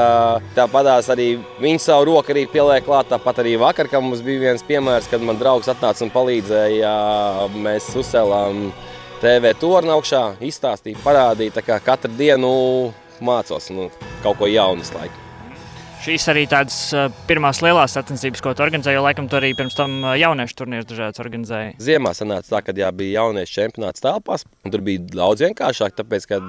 tāpatās 0.57 1.11
arī 1.13 1.33
viņi 1.63 1.83
savu 1.83 2.11
roku 2.11 2.35
arī 2.35 2.47
pieliek 2.51 2.87
klāt. 2.87 3.11
Tāpat 3.11 3.43
arī 3.43 3.57
vakar, 3.61 3.91
kad 3.91 4.03
mums 4.05 4.23
bija 4.27 4.49
viens 4.49 4.67
piemērs, 4.67 5.11
kad 5.11 5.23
man 5.23 5.39
draugs 5.41 5.71
atnāca 5.71 6.07
un 6.07 6.15
palīdzēja. 6.15 6.95
Mēs 7.63 7.91
uzcēlām 7.99 8.71
TV 9.21 9.51
torni 9.61 9.93
augšā, 9.93 10.21
izstāstīja, 10.49 10.97
parādīja. 11.05 11.59
Tā 11.59 11.63
kā 11.67 11.77
katru 11.85 12.09
dienu 12.17 12.51
mācos 13.21 13.67
nu, 13.75 13.91
kaut 14.25 14.39
ko 14.41 14.49
jaunu 14.49 14.87
laiku. 14.97 15.27
Šīs 16.01 16.25
arī 16.33 16.47
tādas 16.49 16.79
pirmās 17.29 17.61
lielās 17.61 17.93
sacensības, 17.93 18.41
ko 18.41 18.55
tu 18.57 18.65
organizēji, 18.65 18.97
jo 18.97 19.03
laikam 19.05 19.29
tu 19.29 19.37
arī 19.37 19.51
pirms 19.59 19.77
tam 19.77 19.99
jauniešu 20.17 20.57
turnīrus 20.57 20.89
dažādas 20.89 21.21
organizēji. 21.21 21.75
Ziemā 21.85 22.15
sanāca 22.17 22.55
tā, 22.55 22.63
ka 22.65 22.73
jā, 22.73 22.89
bija 22.97 23.21
jauniešu 23.21 23.59
čempionāts 23.59 24.01
telpās, 24.01 24.47
un 24.65 24.73
tur 24.73 24.81
bija 24.87 25.05
daudz 25.13 25.45
vienkāršāk, 25.45 25.99
tāpēc, 26.01 26.25
ka 26.31 26.41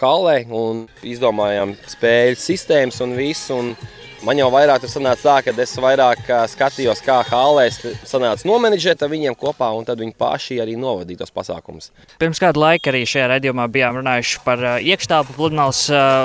halē 0.00 0.40
un 0.50 0.88
izdomājām 1.06 1.76
spēļu 1.94 2.42
sistēmas 2.42 2.98
un 3.06 3.14
visu. 3.14 3.60
Un 3.60 3.72
Man 4.20 4.36
jau 4.36 4.50
vairāk 4.52 4.82
tur 4.82 4.90
sanāca 4.92 5.22
tā, 5.24 5.34
ka 5.46 5.52
es 5.64 5.70
vairāk 5.80 6.26
skatījos, 6.52 7.00
kā 7.00 7.22
Hālēs 7.24 7.78
sanāca 8.04 8.44
nomenedžēt 8.44 9.00
viņiem 9.08 9.32
kopā, 9.38 9.70
un 9.72 9.86
tad 9.88 9.96
viņi 10.02 10.12
paši 10.20 10.58
arī 10.60 10.74
novadīja 10.76 11.22
tos 11.22 11.32
pasākumus. 11.32 11.88
Pirms 12.20 12.40
kāda 12.42 12.60
laika 12.60 12.90
arī 12.92 13.00
šajā 13.08 13.30
redzējumā 13.32 13.64
bijām 13.72 13.96
runājuši 13.96 14.42
par 14.44 14.60
iekštāpu 14.84 15.36
pludmales 15.38 15.80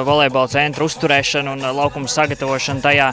volejbola 0.09 0.51
centru 0.51 0.89
uzturēšanu 0.89 1.53
un 1.55 1.63
laukumu 1.77 2.11
sagatavošanu 2.11 2.83
tajā. 2.83 3.07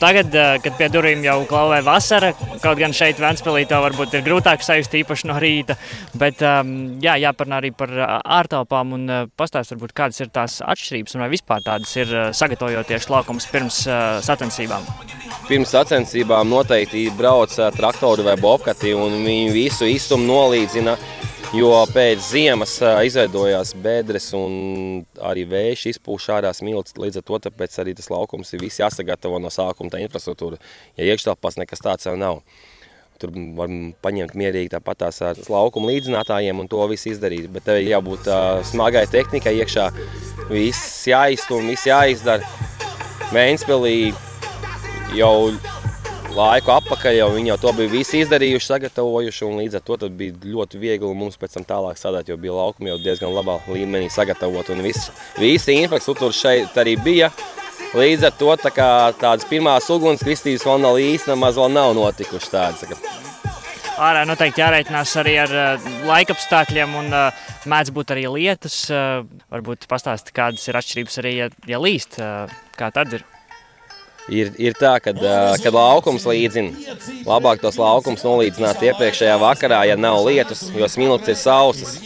Tagad, 0.00 0.32
kad 0.64 0.80
pie 0.80 0.88
durvīm 0.94 1.26
jau 1.26 1.36
klauvē 1.50 1.82
vasara, 1.84 2.32
kaut 2.64 2.80
gan 2.80 2.96
šeit 2.96 3.20
Ventspilī 3.20 3.66
to 3.68 3.82
varbūt 3.84 4.16
ir 4.16 4.24
grūtāk 4.24 4.64
sajust 4.64 4.96
īpaši 4.96 5.28
no 5.28 5.36
rīta, 5.44 5.76
bet 6.16 6.40
jā, 6.40 7.18
jāparunā 7.26 7.60
arī 7.60 7.74
par 7.76 7.92
ārtelpām 8.24 8.96
un 8.96 9.14
pastāst 9.36 9.76
varbūt 9.76 9.92
kādas 10.00 10.24
ir 10.24 10.32
tās 10.32 10.62
atšķirības 10.64 11.18
un 11.18 11.26
vai 11.26 11.30
vispār 11.36 11.68
tādas 11.68 11.92
ir 12.00 12.16
sagatavojoties 12.32 13.12
laukumus 13.12 13.52
pirms 13.52 13.84
sacensībām? 14.26 14.84
Pirms 15.46 15.70
sacensībām 15.70 16.48
noteikti 16.50 17.04
brauc 17.14 17.52
traktori 17.76 18.24
vai 18.26 18.34
bobkati 18.40 18.90
un 18.98 19.20
viņi 19.22 19.54
visu 19.54 19.86
izsumu 19.86 20.26
nolīdzina. 20.26 20.96
Jo 21.54 21.70
pēc 21.86 22.24
ziemas 22.26 22.72
izveidojās 23.06 23.70
bedres 23.78 24.26
un 24.34 25.04
arī 25.22 25.44
vējš 25.46 25.84
izpūš 25.92 26.26
ārā 26.34 26.50
smilts. 26.56 26.96
Līdz 26.98 27.20
ar 27.20 27.26
to 27.28 27.38
arī 27.84 27.94
tas 27.94 28.10
laukums 28.10 28.50
ir 28.52 28.64
viss 28.64 28.82
jāsagatavo 28.82 29.38
no 29.38 29.52
sākuma, 29.54 29.92
tā 29.92 30.02
infrastruktūra. 30.02 30.58
Ja 30.98 31.06
iekštelpās 31.06 31.60
nekas 31.62 31.84
tāds 31.84 32.10
jau 32.10 32.16
nav. 32.18 32.42
Tur 33.22 33.30
var 33.56 33.70
paņemt 34.02 34.34
mierīgi 34.36 34.74
tāpat 34.74 35.04
tās 35.06 35.22
ar 35.24 35.38
laukuma 35.48 35.94
līdzinātājiem 35.94 36.58
un 36.60 36.68
to 36.68 36.82
visu 36.90 37.14
izdarīt. 37.14 37.46
Bet 37.54 37.70
tev 37.70 37.78
jābūt 37.78 38.26
uh, 38.26 38.64
smagai 38.66 39.06
tehnikai 39.08 39.54
iekšā. 39.62 39.92
Viss 40.50 41.06
jāizstum, 41.06 41.70
viss 41.70 41.86
jāizdara. 41.86 42.65
Vēnspēlī 43.34 44.12
jau 45.16 45.50
laiku 46.36 46.70
atpakaļ, 46.74 47.16
jau 47.16 47.28
viņi 47.34 47.50
jau 47.52 47.56
to 47.64 47.72
bija 47.78 47.92
visi 47.92 48.20
izdarījuši, 48.22 48.68
sagatavojuši. 48.68 49.48
Līdz 49.60 49.78
ar 49.78 49.84
to 49.86 50.10
bija 50.12 50.36
ļoti 50.44 50.80
viegli 50.80 51.12
mums 51.16 51.38
pēc 51.40 51.56
tam 51.56 51.66
tālāk 51.66 51.98
sadāt, 52.00 52.28
jo 52.30 52.36
bija 52.40 52.56
laukumi 52.58 52.92
jau 52.92 52.98
diezgan 53.02 53.34
labā 53.34 53.58
līmenī 53.72 54.10
sagatavot. 54.12 54.70
Un 54.74 54.84
viss, 54.84 55.10
visa 55.40 55.74
infrastruktūra 55.74 56.36
šeit 56.36 56.78
arī 56.78 56.96
bija. 57.02 57.32
Līdz 57.96 58.28
ar 58.28 58.34
to 58.36 58.52
tā 58.60 58.72
kā, 58.74 58.90
tādas 59.16 59.46
pirmās 59.48 59.88
ugunskritības 59.90 60.66
vēl 60.68 60.82
nav 60.82 60.98
īsti, 61.00 61.32
nemaz 61.32 61.56
vēl 61.56 61.72
nav 61.72 61.94
notikušas 61.96 62.52
tādas. 62.52 63.45
Ārā 63.96 64.26
noteikti 64.28 64.60
jārēķinās 64.60 65.14
arī 65.22 65.36
ar 65.40 65.52
uh, 65.56 65.86
laika 66.04 66.34
apstākļiem, 66.36 66.96
un 67.00 67.08
uh, 67.16 67.46
mēdz 67.70 67.94
būt 67.96 68.12
arī 68.12 68.26
lietas. 68.34 68.82
Uh, 68.92 69.22
varbūt 69.52 69.88
pastāstīt, 69.88 70.34
kādas 70.36 70.68
ir 70.68 70.76
atšķirības 70.82 71.16
arī, 71.22 71.32
ja, 71.38 71.48
ja 71.70 71.80
līst. 71.80 72.20
Uh, 72.20 72.52
kā 72.76 72.92
tad 72.92 73.16
ir? 73.16 73.24
Ir, 74.32 74.50
ir 74.58 74.76
tā, 74.78 74.96
ka, 75.02 75.12
kad 75.62 75.74
laukums 75.74 76.26
līdzina, 76.28 76.96
labāk 77.26 77.62
tos 77.62 77.78
laukumus 77.80 78.24
nolīdzināt 78.26 78.82
iepriekšējā 78.88 79.36
vakarā, 79.42 79.82
ja 79.90 79.96
nav 79.98 80.20
lietus, 80.26 80.66
jo 80.74 80.88
smilts 80.90 81.30
ir 81.32 81.38
sausas. 81.40 81.96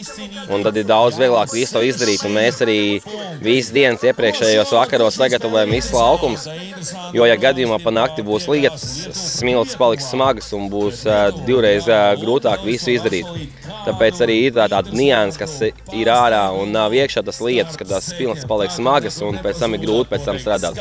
Un 0.51 0.65
tad 0.65 0.77
ir 0.77 0.87
daudz 0.87 1.19
vieglāk 1.21 1.53
visu 1.53 1.77
to 1.77 1.83
izdarīt. 1.85 2.25
Un 2.27 2.35
mēs 2.35 2.59
arī 2.63 2.79
visas 3.43 3.71
dienas 3.75 4.03
iepriekšējos 4.05 4.73
vakaros 4.75 5.17
sagatavojam 5.19 5.73
visus 5.73 5.93
laukumus. 5.95 6.47
Jo, 7.15 7.25
ja 7.29 7.37
gadījumā 7.39 7.79
pa 7.83 7.93
nakti 7.93 8.25
būs 8.25 8.47
lietus, 8.51 8.85
smilts 9.15 9.77
paliks 9.79 10.09
smagas 10.11 10.51
un 10.57 10.69
būs 10.71 11.05
divreiz 11.45 11.87
grūtāk 12.21 12.65
visu 12.67 12.95
izdarīt. 12.95 13.29
Tāpēc 13.85 14.19
arī 14.21 14.35
ir 14.45 14.53
tā, 14.53 14.67
tāda 14.69 14.93
nianses, 14.93 15.39
kas 15.41 15.55
ir 15.97 16.11
ārā 16.13 16.43
un 16.53 16.73
nav 16.75 16.93
iekšā 16.93 17.23
tas 17.25 17.39
lietus, 17.41 17.77
ka 17.79 17.87
tās 17.87 18.11
spilgts 18.11 18.45
paliek 18.49 18.73
smagas 18.73 19.17
un 19.25 19.39
pēc 19.41 19.61
tam 19.63 19.77
ir 19.77 19.81
grūti 19.85 20.11
pēc 20.11 20.27
tam 20.27 20.37
strādāt. 20.41 20.77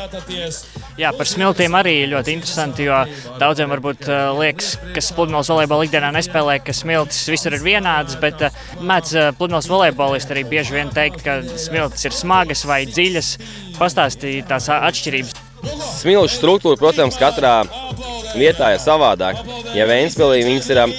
Jā, 1.01 1.14
par 1.16 1.30
smiltīm 1.31 1.74
arī 1.78 1.95
ļoti 2.11 2.35
interesanti, 2.37 2.87
jo 2.89 2.99
daudziem 3.41 3.70
varbūt 3.72 4.09
uh, 4.09 4.31
liekas, 4.39 4.74
ka 4.95 5.03
pludmales 5.16 5.51
volejbola 5.53 5.87
ikdienā 5.87 6.11
nespēlē, 6.16 6.59
ka 6.64 6.74
smiltis 6.76 7.28
visur 7.31 7.57
ir 7.57 7.64
vienādas, 7.64 8.18
bet 8.20 8.43
uh, 8.47 8.64
mēdz 8.81 9.14
uh, 9.16 9.28
pludmales 9.39 9.68
volejbolisti 9.70 10.37
arī 10.37 10.47
bieži 10.51 10.76
vien 10.76 10.93
teikt, 10.95 11.22
ka 11.26 11.41
smiltis 11.61 12.09
ir 12.09 12.16
smagas 12.16 12.66
vai 12.68 12.83
dziļas. 12.91 13.37
Pastāstīt 13.81 14.51
tās 14.51 14.68
atšķirības. 14.72 15.39
Smilšu 16.01 16.39
struktūra, 16.39 16.78
protams, 16.81 17.18
katrā 17.20 17.61
vietā 18.33 18.72
ir 18.74 18.81
savādāka. 18.81 19.45
Ja 19.76 19.87
Vēnspēlī 19.89 20.45
viņas 20.47 20.70
ir 20.72 20.81
um, 20.85 20.95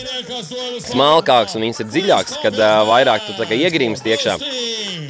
smalkākas 0.85 1.57
un 1.57 1.65
viņas 1.65 1.81
ir 1.83 1.89
dziļākas, 1.93 2.37
kad 2.43 2.59
uh, 2.59 2.81
vairāk 2.89 3.25
tu 3.25 3.47
iegrimst 3.57 4.05
iekšā, 4.07 4.37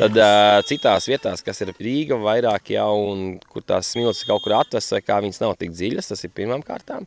tad 0.01 0.17
uh, 0.17 0.59
citās 0.65 1.05
vietās, 1.09 1.43
kas 1.45 1.61
ir 1.61 1.73
Rīga 1.77 2.17
vairāk 2.21 2.73
jau 2.73 2.89
un 3.11 3.35
kur 3.51 3.65
tās 3.65 3.91
smilšas 3.93 4.25
kaut 4.25 4.41
kur 4.45 4.55
atvestas, 4.57 4.95
vai 4.95 5.03
kā 5.05 5.19
viņas 5.21 5.41
nav 5.43 5.53
tik 5.59 5.75
dziļas, 5.75 6.09
tas 6.09 6.25
ir 6.25 6.33
pirmām 6.33 6.63
kārtām. 6.65 7.05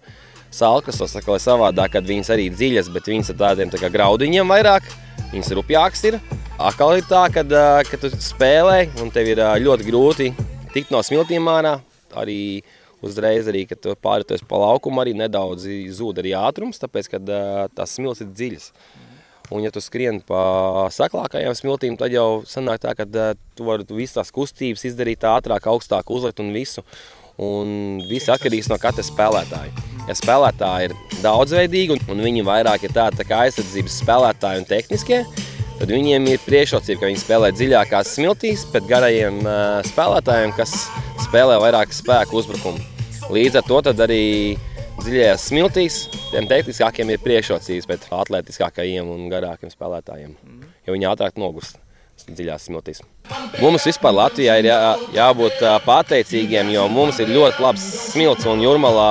Salkas 0.54 1.00
tas 1.02 1.16
ir 1.18 1.26
savādāk, 1.42 1.96
kad 1.96 2.06
viņas 2.06 2.30
arī 2.30 2.46
dziļas, 2.54 2.92
bet 2.94 3.10
viņas 3.10 3.32
ir 3.32 3.40
tādiem 3.40 3.72
tā 3.72 3.80
kā 3.82 3.90
graudiņiem 3.90 4.54
vairāk, 4.54 4.86
viņas 5.32 5.50
rupjākas 5.58 6.04
ir. 6.12 6.20
Akal 6.62 6.94
ir 7.00 7.08
tā, 7.10 7.24
kad, 7.34 7.50
uh, 7.50 7.82
kad 7.88 8.04
tu 8.04 8.12
spēlē 8.22 8.84
un 9.02 9.10
tev 9.14 9.32
ir 9.32 9.42
uh, 9.42 9.56
ļoti 9.58 9.88
grūti 9.90 10.30
tikt 10.74 10.94
no 10.94 11.02
smiltīm 11.02 11.50
ārā, 11.50 11.80
arī 12.14 12.62
uzreiz, 13.04 13.50
arī, 13.50 13.64
kad 13.68 13.90
pārvietojas 14.02 14.46
pa 14.48 14.60
laukumu, 14.62 15.02
arī 15.02 15.16
nedaudz 15.18 15.66
zūd 15.98 16.22
arī 16.22 16.32
ātrums, 16.38 16.78
tāpēc, 16.80 17.10
kad 17.16 17.34
tās 17.76 17.98
smilts 17.98 18.22
ir 18.24 18.30
dziļas. 18.30 18.70
Un, 19.54 19.62
ja 19.62 19.70
tu 19.70 19.78
skrien 19.78 20.18
pa 20.26 20.88
saklākajām 20.90 21.54
smiltīm, 21.54 21.94
tad 21.98 22.10
jau 22.10 22.42
sanāk 22.48 22.80
tā, 22.82 22.94
ka 22.98 23.06
tu 23.06 23.66
vari 23.68 23.86
visas 23.94 24.16
tās 24.16 24.32
kustības 24.34 24.82
izdarīt 24.88 25.22
ātrāk, 25.30 25.68
augstāk 25.70 26.10
uzlikt 26.10 26.42
un 26.42 26.50
visu. 26.54 26.82
Un 27.38 28.00
viss 28.10 28.30
atkarīgs 28.30 28.66
no 28.70 28.78
katra 28.82 29.02
spēlētāja. 29.06 29.70
Ja 30.08 30.14
spēlētāji 30.18 30.88
ir 30.88 30.96
daudzveidīgi 31.22 32.00
un 32.10 32.22
viņi 32.22 32.42
vairāk 32.46 32.86
ir 32.86 32.94
tādi 32.94 33.22
tā 33.22 33.26
kā 33.26 33.44
aizsardzības 33.46 34.00
spēlētāji 34.02 34.62
un 34.62 34.68
tehniskie, 34.68 35.22
tad 35.78 35.90
viņiem 35.90 36.28
ir 36.34 36.44
priekšrocība, 36.44 37.00
ka 37.00 37.10
viņi 37.10 37.22
spēlē 37.22 37.50
dziļākās 37.54 38.12
smiltīs 38.18 38.66
pret 38.74 38.90
garajiem 38.90 39.40
spēlētājiem, 39.90 40.54
kas 40.58 40.76
spēlē 41.28 41.58
vairāk 41.62 41.94
spēku 41.94 42.42
uzbrukumu. 42.42 42.82
Līdz 43.34 43.62
ar 43.62 43.66
to 43.70 43.82
arī 44.04 44.22
dziļajās 45.02 45.46
smiltīs 45.50 45.96
tiem 46.30 46.46
tehniskākiem 46.50 47.10
ir 47.14 47.22
priekšrocības 47.24 47.88
pret 47.88 48.06
atletiskākajiem 48.14 49.08
un 49.10 49.26
garākiem 49.32 49.72
spēlētājiem, 49.72 50.36
jo 50.86 50.94
viņi 50.94 51.08
ātrāk 51.10 51.40
nogurst 51.40 51.80
dziļās 52.24 52.68
smiltīs. 52.68 53.02
Mums 53.58 53.86
vispār 53.88 54.14
Latvijā 54.14 54.58
ir 54.60 54.68
jā, 54.70 54.78
jābūt 55.16 55.64
pateicīgiem, 55.84 56.70
jo 56.74 56.86
mums 56.92 57.18
ir 57.22 57.32
ļoti 57.34 57.64
labs 57.64 57.88
smilts 58.12 58.46
un 58.50 58.62
jūrmalā 58.62 59.10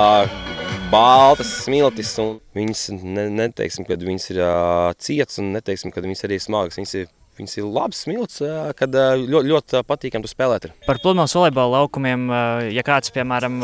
baltas 0.92 1.50
smiltis. 1.64 2.14
Viņas 2.56 2.86
ne, 3.02 3.28
neteiksim, 3.42 3.86
ka 3.88 3.98
viņas 4.00 4.30
ir 4.32 4.40
uh, 4.44 4.90
cietas 5.00 5.40
un 5.42 5.52
neteiksim, 5.56 5.92
ka 5.94 6.04
viņas 6.04 6.26
arī 6.28 6.40
smagas. 6.42 6.78
Viņas 6.80 6.96
ir 7.02 7.08
Viņas 7.34 7.56
ir 7.58 7.66
labas 7.66 8.04
smilts, 8.04 8.38
kad 8.78 8.94
ļoti, 8.94 9.48
ļoti 9.50 9.80
patīkami 9.88 10.28
spēlēt. 10.30 10.68
Par 10.86 11.00
pludmales 11.02 11.34
volejbola 11.34 11.80
laukumiem, 11.80 12.28
ja 12.70 12.84
kāds, 12.86 13.10
piemēram, 13.14 13.58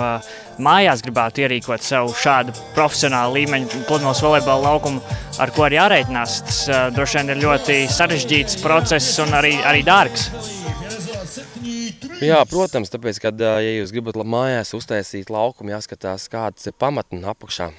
mājās 0.58 1.04
gribētu 1.06 1.44
ierīkot 1.44 1.84
sev 1.86 2.10
šādu 2.18 2.54
profesionālu 2.74 3.38
līmeņu 3.38 3.84
pludmales 3.86 4.22
volejbola 4.26 4.72
laukumu, 4.72 5.02
ar 5.38 5.54
ko 5.54 5.68
arī 5.68 5.78
jārēķinās, 5.78 6.40
tas 6.48 6.60
droši 6.96 7.20
vien 7.20 7.34
ir 7.36 7.44
ļoti 7.44 7.78
sarežģīts 7.94 8.58
process 8.64 9.22
un 9.22 9.38
arī, 9.38 9.54
arī 9.62 9.86
dārgs. 9.86 10.30
Jā, 12.20 12.42
protams, 12.48 12.90
tāpēc, 12.92 13.22
kad, 13.22 13.38
ja 13.40 13.70
jūs 13.78 13.94
gribat 13.94 14.18
mājās 14.28 14.74
uztaisīt 14.76 15.30
laukumu, 15.32 15.72
jāskatās, 15.72 16.26
kāds 16.32 16.68
ir 16.68 16.76
pamatni 16.76 17.22
apakšā. 17.24 17.70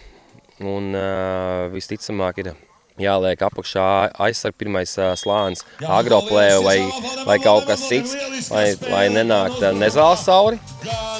Un 0.62 0.94
uh, 0.94 1.68
visticamāk 1.74 2.42
ir 2.44 2.52
jāliek 3.04 3.42
apakšā 3.48 3.86
aizsarg 4.28 4.58
pirmais 4.60 4.94
slānis, 5.22 5.66
agroplēve 5.82 6.62
vai, 6.66 6.78
vai 7.28 7.38
kaut 7.44 7.68
kas 7.70 7.88
cits, 7.90 8.16
lai, 8.54 8.72
lai 8.92 9.06
nenāktu 9.14 9.74
nezāles 9.78 10.26
cauri 10.28 10.62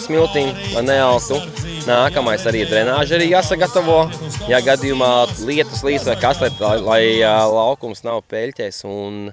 smiltīm, 0.06 0.52
lai 0.76 0.86
nealtu. 0.88 1.40
Nākamais 1.82 2.44
arī 2.46 2.62
drenāža 2.70 3.18
arī 3.18 3.32
jāsagatavo, 3.32 4.04
ja 4.50 4.60
gadījumā 4.62 5.14
lietus 5.48 5.82
līdz 5.86 6.12
vai 6.12 6.20
kas, 6.22 6.44
lai, 6.62 6.76
lai 6.86 7.02
laukums 7.50 8.06
nav 8.06 8.22
peļķēs 8.30 8.84
un 8.90 9.26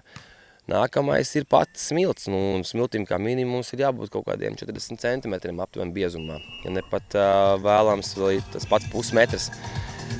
Nākamais 0.69 1.31
ir 1.41 1.47
pats 1.49 1.87
smilts. 1.89 2.27
Nu, 2.29 2.61
smiltīm 2.69 3.07
kā 3.09 3.17
minimums 3.17 3.73
ir 3.73 3.87
jābūt 3.87 4.11
kaut 4.13 4.27
kādiem 4.27 4.57
40 4.59 5.01
centimetriem 5.01 5.63
aptuveni 5.65 5.95
biezumā. 5.97 6.37
Ja 6.67 6.75
ne 6.75 6.83
pat 6.91 7.17
uh, 7.17 7.55
vēlams, 7.65 8.11
tas 8.53 8.69
pats 8.69 8.91
pusmetrs. 8.93 9.49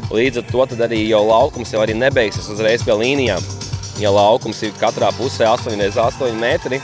Līdz 0.09 0.41
ar 0.41 0.47
to 0.49 0.65
arī 0.87 1.03
jau 1.05 1.21
laukums 1.29 1.73
jau 1.75 1.83
arī 1.85 1.97
nebeigsies 1.99 2.49
uzreiz 2.49 2.85
pie 2.85 2.95
līnijām. 2.97 3.45
Ja 4.01 4.13
laukums 4.15 4.63
ir 4.63 4.73
katrā 4.79 5.11
pusē 5.17 5.49
8,8 5.51 6.37
metri, 6.39 6.79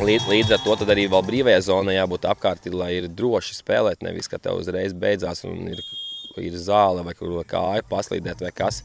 līdz, 0.00 0.26
līdz 0.30 0.54
ar 0.56 0.62
to 0.64 0.76
arī 0.86 1.06
vēl 1.10 1.24
brīvajā 1.26 1.60
zonā 1.66 1.96
jābūt 1.96 2.28
apkārt, 2.30 2.66
lai 2.72 2.92
ir 3.00 3.08
droši 3.08 3.56
spēlēt. 3.58 4.04
Nevis, 4.06 4.28
ka 4.28 4.38
tev 4.38 4.60
uzreiz 4.60 4.94
beidzās 4.96 5.44
un 5.48 5.68
ir, 5.72 5.80
ir 6.40 6.58
zāle 6.60 7.04
vai 7.04 7.14
kur 7.18 7.36
kāja 7.48 7.84
paslīdēt 7.90 8.44
vai 8.44 8.52
kas. 8.54 8.82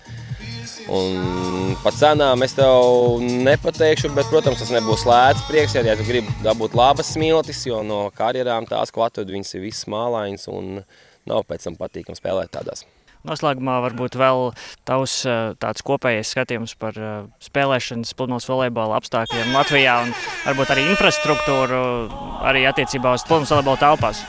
Un 0.92 1.76
par 1.84 1.96
cenām 1.98 2.44
es 2.46 2.56
tev 2.58 3.22
nepateikšu, 3.22 4.12
bet, 4.16 4.30
protams, 4.32 4.62
tas 4.62 4.72
nebūs 4.74 5.06
lēts 5.08 5.46
prieks, 5.50 5.76
ja 5.76 5.96
tu 6.00 6.08
gribi 6.08 6.34
dabūt 6.46 6.76
labas 6.78 7.14
smiltis, 7.16 7.64
jo 7.68 7.84
no 7.86 8.06
karjerām 8.18 8.68
tās, 8.70 8.94
ko 8.94 9.06
atved, 9.06 9.32
viņas 9.36 9.56
ir 9.56 9.66
visas 9.68 9.88
mālainas 9.92 10.48
un 10.52 10.82
nav 11.28 11.46
pēc 11.48 11.70
tam 11.70 11.78
patīkam 11.80 12.18
spēlēt 12.18 12.54
tādās. 12.56 12.86
Noslēgumā 13.28 13.78
varbūt 13.86 14.16
vēl 14.18 14.48
tavs 14.88 15.20
tāds 15.62 15.86
kopējais 15.86 16.32
skatījums 16.34 16.74
par 16.82 16.96
spēlēšanas 17.44 18.16
pludmales 18.18 18.48
volejbola 18.50 18.98
apstākļiem 18.98 19.54
Latvijā 19.54 19.98
un 20.08 20.16
varbūt 20.48 20.74
arī 20.74 20.88
infrastruktūru 20.90 21.82
arī 22.50 22.66
attiecībā 22.72 23.14
uz 23.18 23.26
pludmales 23.28 23.54
volejbola 23.54 23.84
telpās. 23.84 24.24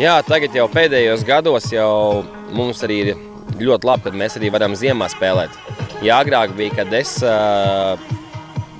Jā, 0.00 0.18
tagad 0.26 0.56
jau 0.56 0.66
pēdējos 0.72 1.22
gados 1.26 1.70
jau 1.72 2.24
mums 2.52 2.82
arī 2.84 3.00
ir 3.04 3.14
ļoti 3.60 3.88
labi, 3.88 4.08
ka 4.08 4.18
mēs 4.24 4.36
arī 4.40 4.50
varam 4.52 4.74
ziemā 4.78 5.08
spēlēt. 5.12 5.54
Jā, 6.04 6.18
agrāk 6.20 6.56
bija, 6.58 6.74
kad 6.82 6.92
es 6.98 7.16
uh, 7.22 7.94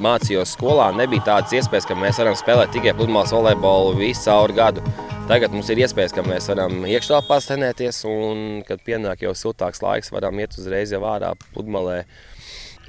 mācījos 0.03 0.55
skolā, 0.57 0.89
nebija 0.97 1.29
tādas 1.29 1.55
iespējas, 1.55 1.87
ka 1.89 1.97
mēs 1.99 2.19
varam 2.21 2.37
spēlēt 2.39 2.73
tikai 2.75 2.95
pludmales 2.97 3.35
volejbolu 3.35 3.97
visu 3.99 4.27
cauri 4.27 4.57
gadu. 4.57 4.85
Tagad 5.29 5.55
mums 5.55 5.71
ir 5.73 5.81
iespējas, 5.81 6.13
ka 6.13 6.25
mēs 6.27 6.51
varam 6.51 6.83
iekštelpā 6.85 7.39
trenēties, 7.47 8.03
un, 8.11 8.43
kad 8.69 8.83
pienāk 8.85 9.25
jau 9.25 9.33
siltāks 9.39 9.81
laiks, 9.85 10.13
varam 10.13 10.41
iet 10.43 10.57
uzreiz 10.61 10.93
jau 10.93 11.01
ārā 11.09 11.33
pludmalē 11.55 12.03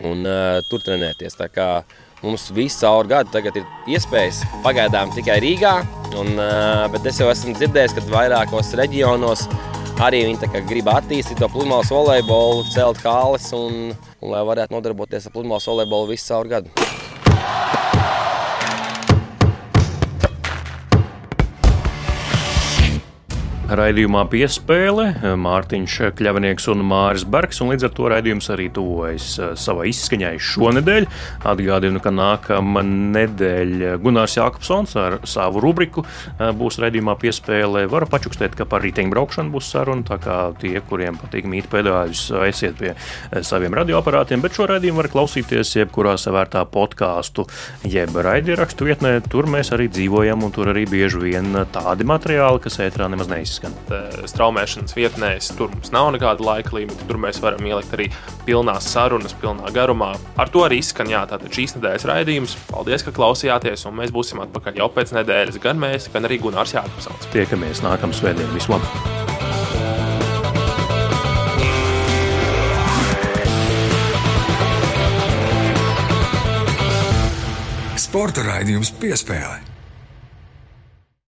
un 0.03 0.25
uh, 0.27 0.59
tur 0.69 0.83
trenēties. 0.83 1.37
Tā 1.39 1.47
kā 1.53 1.69
mums 2.25 2.49
visu 2.55 2.81
caur 2.83 3.07
gadu 3.07 3.31
tagad 3.31 3.61
ir 3.61 3.95
iespējas 3.95 4.41
pagaidām 4.65 5.13
tikai 5.15 5.37
Rīgā, 5.43 5.77
un, 6.19 6.33
uh, 6.35 6.83
bet 6.91 7.07
es 7.07 7.21
jau 7.21 7.29
esmu 7.31 7.55
dzirdējis, 7.55 7.95
ka 7.95 8.05
vairākos 8.11 8.73
reģionos 8.81 9.47
arī 10.03 10.25
viņi 10.27 10.63
grib 10.67 10.89
attīstīt 10.91 11.39
to 11.39 11.47
pludmales 11.51 11.91
volejbolu, 11.93 12.65
celt 12.73 12.99
kāles 13.03 13.47
un, 13.55 13.93
un 14.19 14.33
lai 14.33 14.43
varētu 14.47 14.75
nodarboties 14.75 15.29
ar 15.29 15.35
pludmales 15.35 15.67
volejbolu 15.71 16.11
visu 16.11 16.33
caur 16.33 16.51
gadu. 16.51 17.04
Raidījumā 23.75 24.21
piespēle 24.31 25.35
Mārtiņš 25.41 25.95
Kļavnieks 26.15 26.67
un 26.71 26.83
Māris 26.87 27.25
Bergs, 27.27 27.57
un 27.63 27.73
līdz 27.73 27.87
ar 27.87 27.91
to 27.97 28.07
raidījums 28.11 28.47
arī 28.53 28.67
tuvojas 28.71 29.25
eh, 29.41 29.49
savai 29.59 29.89
izskaņai 29.91 30.33
šonedēļ. 30.39 31.07
Atgādinu, 31.51 31.99
ka 32.03 32.13
nākamā 32.15 32.83
nedēļa 32.85 33.97
Gunārs 34.03 34.37
Jākopsons 34.37 34.95
ar 35.01 35.17
savu 35.27 35.63
rubriku 35.63 36.05
eh, 36.05 36.53
būs 36.55 36.79
raidījumā 36.83 37.17
piespēle. 37.19 37.83
Varu 37.91 38.07
pačukstēt, 38.11 38.55
ka 38.55 38.67
par 38.69 38.85
riteņbraukšanu 38.85 39.51
būs 39.55 39.71
saruna, 39.75 40.05
tā 40.07 40.19
kā 40.23 40.37
tie, 40.61 40.77
kuriem 40.87 41.19
patīk 41.19 41.49
mīt 41.51 41.67
pedāļus, 41.73 42.23
aiziet 42.45 42.79
pie 42.79 42.93
saviem 43.43 43.75
radioaparātiem, 43.75 44.43
bet 44.45 44.55
šo 44.55 44.69
raidījumu 44.71 45.03
var 45.03 45.11
klausīties 45.17 45.75
jebkurā 45.81 46.15
savērtā 46.21 46.63
podkāstu 46.71 47.47
jeb 47.83 48.15
raidierakstu 48.15 48.87
vietnē. 48.87 49.17
Tur 49.27 49.49
mēs 49.51 49.73
arī 49.75 49.89
dzīvojam, 49.91 50.47
un 50.47 50.55
tur 50.55 50.71
arī 50.71 50.87
bieži 50.89 51.25
vien 51.27 51.51
tādi 51.75 52.07
materiāli, 52.07 52.63
kas 52.63 52.79
ētrā 52.87 53.11
nemaz 53.11 53.31
gan 53.65 53.75
uh, 53.89 54.21
straumēšanas 54.29 54.95
vietnēs. 54.97 55.51
Tur 55.59 55.73
mums 55.73 55.91
nav 55.95 56.11
nekāda 56.15 56.45
laika 56.45 56.75
limita, 56.77 57.07
tur 57.09 57.19
mēs 57.21 57.41
varam 57.43 57.65
ielikt 57.67 57.93
arī 57.97 58.09
pilnās 58.47 58.87
sarunas, 58.93 59.35
pilnā 59.41 59.73
garumā. 59.75 60.13
Ar 60.39 60.51
to 60.53 60.65
arī 60.67 60.81
skan 60.85 61.11
jā, 61.11 61.25
tātad 61.29 61.51
šīs 61.53 61.77
nedēļas 61.77 62.07
raidījums. 62.11 62.55
Paldies, 62.71 63.05
ka 63.05 63.15
klausījāties, 63.15 63.87
un 63.89 63.99
mēs 63.99 64.15
būsim 64.15 64.41
atpakaļ 64.45 64.81
jau 64.83 64.89
pēc 64.95 65.15
nedēļas. 65.19 65.61
Gan 65.63 65.81
mēs, 65.81 66.09
gan 66.13 66.29
arī 66.29 66.39
Gunārs 66.43 66.77
Jākapsauts. 66.77 67.29
Tiekamies 67.35 67.83
nākamā 67.85 68.15
svētdien, 68.15 68.51
vislabāk! 68.55 69.15
sporta 78.15 78.45
raidījums 78.45 78.93
piespēlē. 78.95 79.74